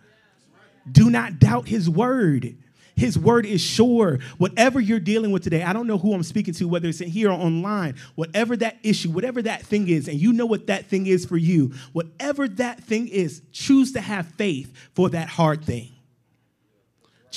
Do 0.91 1.09
not 1.09 1.39
doubt 1.39 1.67
his 1.67 1.89
word. 1.89 2.55
His 2.95 3.17
word 3.17 3.45
is 3.45 3.61
sure. 3.61 4.17
Whatever 4.39 4.81
you're 4.81 4.99
dealing 4.99 5.31
with 5.31 5.43
today, 5.43 5.61
I 5.61 5.71
don't 5.71 5.85
know 5.85 5.99
who 5.99 6.13
I'm 6.13 6.23
speaking 6.23 6.55
to, 6.55 6.67
whether 6.67 6.89
it's 6.89 6.99
in 6.99 7.09
here 7.09 7.29
or 7.29 7.33
online, 7.33 7.95
whatever 8.15 8.57
that 8.57 8.77
issue, 8.81 9.11
whatever 9.11 9.41
that 9.43 9.61
thing 9.61 9.87
is, 9.87 10.07
and 10.07 10.19
you 10.19 10.33
know 10.33 10.47
what 10.47 10.65
that 10.67 10.87
thing 10.87 11.05
is 11.05 11.23
for 11.23 11.37
you, 11.37 11.73
whatever 11.93 12.47
that 12.47 12.83
thing 12.83 13.07
is, 13.07 13.43
choose 13.51 13.91
to 13.91 14.01
have 14.01 14.27
faith 14.29 14.73
for 14.95 15.09
that 15.11 15.29
hard 15.29 15.63
thing. 15.63 15.91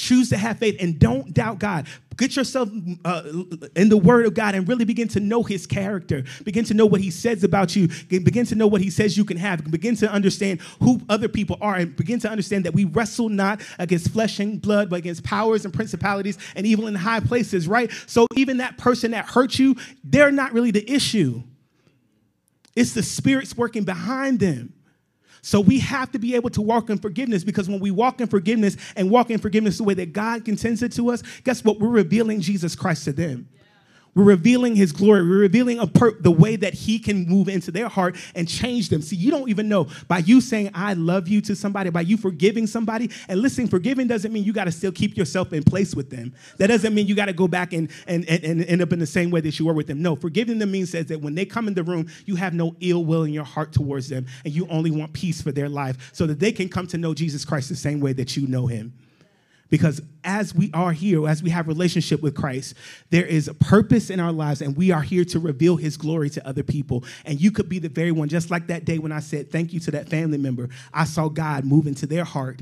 Choose 0.01 0.30
to 0.30 0.38
have 0.38 0.59
faith 0.59 0.76
and 0.80 0.98
don't 0.98 1.34
doubt 1.34 1.59
God. 1.59 1.86
Get 2.16 2.34
yourself 2.34 2.70
uh, 3.05 3.22
in 3.76 3.90
the 3.90 3.98
Word 3.98 4.24
of 4.24 4.32
God 4.32 4.55
and 4.55 4.66
really 4.66 4.86
begin 4.86 5.09
to 5.09 5.20
know 5.20 5.42
His 5.42 5.66
character. 5.66 6.24
Begin 6.42 6.64
to 6.64 6.74
know 6.74 6.86
what 6.86 7.03
He 7.03 7.11
says 7.11 7.44
about 7.44 7.76
you. 7.76 7.88
Begin 8.09 8.46
to 8.46 8.55
know 8.55 8.66
what 8.66 8.80
He 8.80 8.88
says 8.88 9.18
you 9.18 9.26
can 9.26 9.36
have. 9.36 9.62
Begin 9.70 9.96
to 9.96 10.11
understand 10.11 10.62
who 10.80 11.03
other 11.11 11.28
people 11.28 11.59
are 11.61 11.74
and 11.74 11.94
begin 11.94 12.18
to 12.20 12.30
understand 12.30 12.64
that 12.64 12.72
we 12.72 12.86
wrestle 12.86 13.28
not 13.28 13.61
against 13.78 14.11
flesh 14.11 14.40
and 14.40 14.62
blood, 14.62 14.88
but 14.88 14.96
against 14.96 15.22
powers 15.22 15.66
and 15.66 15.74
principalities 15.74 16.38
and 16.57 16.66
evil 16.66 16.86
in 16.86 16.94
high 16.94 17.20
places, 17.20 17.68
right? 17.68 17.92
So 18.07 18.26
even 18.36 18.57
that 18.57 18.78
person 18.78 19.11
that 19.11 19.26
hurt 19.26 19.59
you, 19.59 19.76
they're 20.03 20.32
not 20.32 20.55
really 20.55 20.70
the 20.70 20.90
issue. 20.90 21.42
It's 22.74 22.94
the 22.94 23.03
spirits 23.03 23.55
working 23.55 23.84
behind 23.84 24.40
them. 24.40 24.72
So 25.43 25.61
we 25.61 25.78
have 25.80 26.12
to 26.12 26.18
be 26.18 26.34
able 26.34 26.51
to 26.51 26.62
walk 26.62 26.91
in 26.91 26.99
forgiveness 26.99 27.45
because 27.45 27.68
when 27.68 27.80
we 27.80 27.91
walk 27.91 28.20
in 28.20 28.26
forgiveness 28.26 28.76
and 28.97 29.11
walk 29.11 29.30
in 29.30 29.38
forgiveness 29.38 29.78
the 29.78 29.84
way 29.84 29.95
that 29.95 30.12
God 30.12 30.47
intends 30.49 30.82
it 30.82 30.93
to 30.93 31.11
us, 31.11 31.22
guess 31.45 31.64
what? 31.64 31.80
We're 31.80 31.88
revealing 31.88 32.41
Jesus 32.41 32.74
Christ 32.74 33.05
to 33.05 33.12
them. 33.12 33.49
We're 34.15 34.25
revealing 34.25 34.75
his 34.75 34.93
glory. 34.93 35.23
We're 35.23 35.39
revealing 35.39 35.87
per- 35.89 36.19
the 36.21 36.31
way 36.31 36.57
that 36.57 36.75
he 36.75 36.99
can 36.99 37.27
move 37.27 37.49
into 37.49 37.71
their 37.71 37.89
heart 37.89 38.17
and 38.35 38.49
change 38.49 38.89
them. 38.89 39.03
See, 39.03 39.17
you 39.17 39.31
don't 39.31 39.49
even 39.49 39.69
know 39.69 39.87
by 40.09 40.19
you 40.19 40.41
saying, 40.41 40.71
I 40.75 40.95
love 40.95 41.29
you 41.29 41.41
to 41.43 41.55
somebody, 41.55 41.91
by 41.91 42.01
you 42.03 42.17
forgiving 42.17 42.67
somebody. 42.67 43.11
And 43.29 43.41
listen, 43.41 43.69
forgiving 43.69 44.09
doesn't 44.09 44.33
mean 44.33 44.45
you 44.45 44.53
got 44.53 44.65
to 44.65 44.73
still 44.73 44.93
keep 44.93 45.17
yourself 45.17 45.53
in 45.53 45.63
place 45.63 45.95
with 45.95 46.11
them. 46.11 46.35
That 46.59 46.67
doesn't 46.69 46.95
mean 46.95 47.07
you 47.07 47.15
got 47.15 47.27
to 47.27 47.33
go 47.33 47.47
back 47.47 47.73
and, 47.73 47.91
and, 48.07 48.29
and, 48.29 48.45
and, 48.45 48.65
end 48.65 48.83
up 48.83 48.93
in 48.93 48.99
the 48.99 49.07
same 49.07 49.31
way 49.31 49.41
that 49.43 49.59
you 49.59 49.67
were 49.67 49.75
with 49.75 49.87
them. 49.87 50.03
No, 50.03 50.17
forgiving 50.17 50.59
them 50.59 50.73
means 50.73 50.91
says 50.91 51.07
that 51.07 51.21
when 51.21 51.35
they 51.35 51.45
come 51.45 51.69
in 51.69 51.75
the 51.75 51.85
room, 51.85 52.09
you 52.27 52.37
have 52.37 52.53
no 52.53 52.75
ill 52.81 53.05
will 53.05 53.23
in 53.25 53.33
your 53.33 53.45
heart 53.45 53.73
towards 53.73 54.09
them 54.09 54.27
and 54.45 54.53
you 54.53 54.67
only 54.69 54.91
want 54.91 55.13
peace 55.13 55.41
for 55.41 55.53
their 55.53 55.69
life 55.69 56.11
so 56.13 56.27
that 56.27 56.41
they 56.41 56.53
can 56.53 56.69
come 56.69 56.87
to 56.89 56.99
know 56.99 57.15
Jesus 57.15 57.45
Christ 57.45 57.69
the 57.69 57.77
same 57.77 58.01
way 58.01 58.13
that 58.15 58.37
you 58.37 58.47
know 58.47 58.67
him. 58.67 58.93
Because 59.71 60.03
as 60.25 60.55
we 60.55 60.71
are 60.75 60.93
here, 60.93 61.27
as 61.29 61.43
we 61.43 61.51
have 61.51 61.68
relationship 61.68 62.21
with 62.21 62.35
Christ, 62.35 62.75
there 63.11 63.25
is 63.25 63.49
a 63.49 63.55
purpose 63.55 64.11
in 64.11 64.21
our 64.21 64.33
lives, 64.33 64.61
and 64.61 64.77
we 64.77 64.91
are 64.91 65.03
here 65.03 65.25
to 65.27 65.39
reveal 65.39 65.77
His 65.77 65.97
glory 65.97 66.29
to 66.31 66.47
other 66.47 66.62
people. 66.62 67.05
And 67.25 67.41
you 67.41 67.51
could 67.51 67.68
be 67.68 67.79
the 67.79 67.89
very 67.89 68.12
one, 68.12 68.29
just 68.29 68.51
like 68.51 68.66
that 68.66 68.85
day 68.85 68.99
when 68.99 69.12
I 69.12 69.21
said 69.21 69.51
thank 69.51 69.73
you 69.73 69.81
to 69.81 69.91
that 69.93 70.09
family 70.09 70.39
member. 70.39 70.68
I 70.93 71.05
saw 71.05 71.29
God 71.29 71.64
move 71.64 71.87
into 71.87 72.07
their 72.07 72.25
heart 72.25 72.61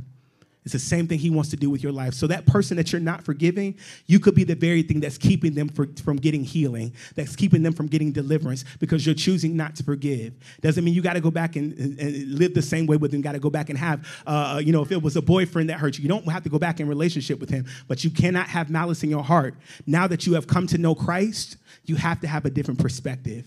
it's 0.68 0.84
the 0.84 0.86
same 0.86 1.08
thing 1.08 1.18
he 1.18 1.30
wants 1.30 1.48
to 1.48 1.56
do 1.56 1.70
with 1.70 1.82
your 1.82 1.92
life. 1.92 2.12
So 2.12 2.26
that 2.26 2.44
person 2.44 2.76
that 2.76 2.92
you're 2.92 3.00
not 3.00 3.22
forgiving, 3.24 3.78
you 4.04 4.20
could 4.20 4.34
be 4.34 4.44
the 4.44 4.54
very 4.54 4.82
thing 4.82 5.00
that's 5.00 5.16
keeping 5.16 5.54
them 5.54 5.70
for, 5.70 5.88
from 6.04 6.18
getting 6.18 6.44
healing, 6.44 6.92
that's 7.14 7.34
keeping 7.34 7.62
them 7.62 7.72
from 7.72 7.86
getting 7.86 8.12
deliverance 8.12 8.66
because 8.78 9.06
you're 9.06 9.14
choosing 9.14 9.56
not 9.56 9.76
to 9.76 9.82
forgive. 9.82 10.34
Doesn't 10.60 10.84
mean 10.84 10.92
you 10.92 11.00
got 11.00 11.14
to 11.14 11.22
go 11.22 11.30
back 11.30 11.56
and, 11.56 11.72
and, 11.98 12.38
live 12.38 12.52
the 12.52 12.60
same 12.60 12.86
way 12.86 12.98
with 12.98 13.12
them. 13.12 13.22
Got 13.22 13.32
to 13.32 13.38
go 13.38 13.48
back 13.48 13.70
and 13.70 13.78
have, 13.78 14.06
uh, 14.26 14.60
you 14.62 14.72
know, 14.72 14.82
if 14.82 14.92
it 14.92 15.00
was 15.00 15.16
a 15.16 15.22
boyfriend 15.22 15.70
that 15.70 15.78
hurt 15.78 15.96
you, 15.96 16.02
you 16.02 16.08
don't 16.10 16.28
have 16.28 16.42
to 16.42 16.50
go 16.50 16.58
back 16.58 16.80
in 16.80 16.86
relationship 16.86 17.40
with 17.40 17.48
him. 17.48 17.64
But 17.86 18.04
you 18.04 18.10
cannot 18.10 18.48
have 18.48 18.68
malice 18.68 19.02
in 19.02 19.08
your 19.08 19.24
heart. 19.24 19.54
Now 19.86 20.06
that 20.06 20.26
you 20.26 20.34
have 20.34 20.46
come 20.46 20.66
to 20.66 20.76
know 20.76 20.94
Christ, 20.94 21.56
you 21.86 21.96
have 21.96 22.20
to 22.20 22.26
have 22.26 22.44
a 22.44 22.50
different 22.50 22.78
perspective. 22.78 23.46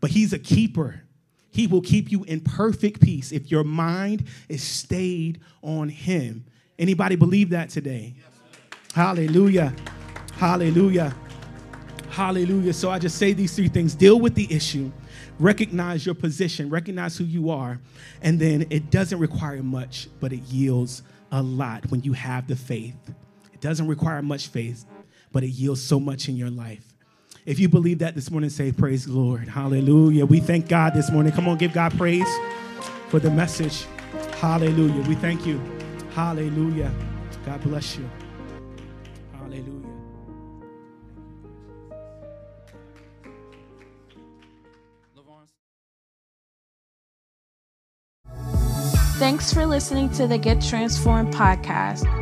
But 0.00 0.10
he's 0.10 0.32
a 0.32 0.40
keeper. 0.40 1.04
He 1.52 1.66
will 1.66 1.82
keep 1.82 2.10
you 2.10 2.24
in 2.24 2.40
perfect 2.40 3.00
peace 3.00 3.30
if 3.30 3.50
your 3.50 3.62
mind 3.62 4.24
is 4.48 4.62
stayed 4.62 5.40
on 5.62 5.88
him. 5.88 6.44
Anybody 6.78 7.14
believe 7.14 7.50
that 7.50 7.68
today? 7.68 8.14
Hallelujah. 8.94 9.74
Hallelujah. 10.32 11.14
Hallelujah. 12.08 12.72
So 12.72 12.90
I 12.90 12.98
just 12.98 13.16
say 13.16 13.32
these 13.32 13.54
three 13.54 13.68
things 13.68 13.94
deal 13.94 14.18
with 14.18 14.34
the 14.34 14.52
issue, 14.52 14.90
recognize 15.38 16.04
your 16.04 16.14
position, 16.14 16.70
recognize 16.70 17.16
who 17.16 17.24
you 17.24 17.50
are, 17.50 17.78
and 18.22 18.38
then 18.40 18.66
it 18.70 18.90
doesn't 18.90 19.18
require 19.18 19.62
much, 19.62 20.08
but 20.20 20.32
it 20.32 20.40
yields 20.42 21.02
a 21.30 21.42
lot 21.42 21.90
when 21.90 22.02
you 22.02 22.12
have 22.14 22.48
the 22.48 22.56
faith. 22.56 22.96
It 23.52 23.60
doesn't 23.60 23.86
require 23.86 24.20
much 24.22 24.48
faith, 24.48 24.84
but 25.32 25.42
it 25.42 25.48
yields 25.48 25.82
so 25.82 26.00
much 26.00 26.28
in 26.28 26.36
your 26.36 26.50
life. 26.50 26.91
If 27.44 27.58
you 27.58 27.68
believe 27.68 27.98
that 27.98 28.14
this 28.14 28.30
morning, 28.30 28.50
say, 28.50 28.70
Praise 28.72 29.06
the 29.06 29.12
Lord. 29.12 29.48
Hallelujah. 29.48 30.26
We 30.26 30.40
thank 30.40 30.68
God 30.68 30.94
this 30.94 31.10
morning. 31.10 31.32
Come 31.32 31.48
on, 31.48 31.58
give 31.58 31.72
God 31.72 31.96
praise 31.98 32.28
for 33.08 33.18
the 33.18 33.30
message. 33.30 33.84
Hallelujah. 34.34 35.08
We 35.08 35.14
thank 35.16 35.44
you. 35.44 35.60
Hallelujah. 36.14 36.92
God 37.44 37.60
bless 37.62 37.96
you. 37.96 38.08
Hallelujah. 39.32 39.88
Thanks 49.16 49.52
for 49.52 49.66
listening 49.66 50.10
to 50.10 50.26
the 50.26 50.38
Get 50.38 50.60
Transformed 50.60 51.32
podcast. 51.32 52.21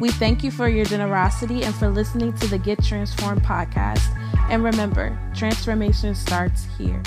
We 0.00 0.10
thank 0.10 0.44
you 0.44 0.50
for 0.50 0.68
your 0.68 0.84
generosity 0.84 1.64
and 1.64 1.74
for 1.74 1.88
listening 1.88 2.34
to 2.34 2.46
the 2.48 2.58
Get 2.58 2.84
Transformed 2.84 3.42
podcast. 3.42 4.14
And 4.50 4.62
remember, 4.62 5.18
transformation 5.34 6.14
starts 6.14 6.66
here. 6.76 7.02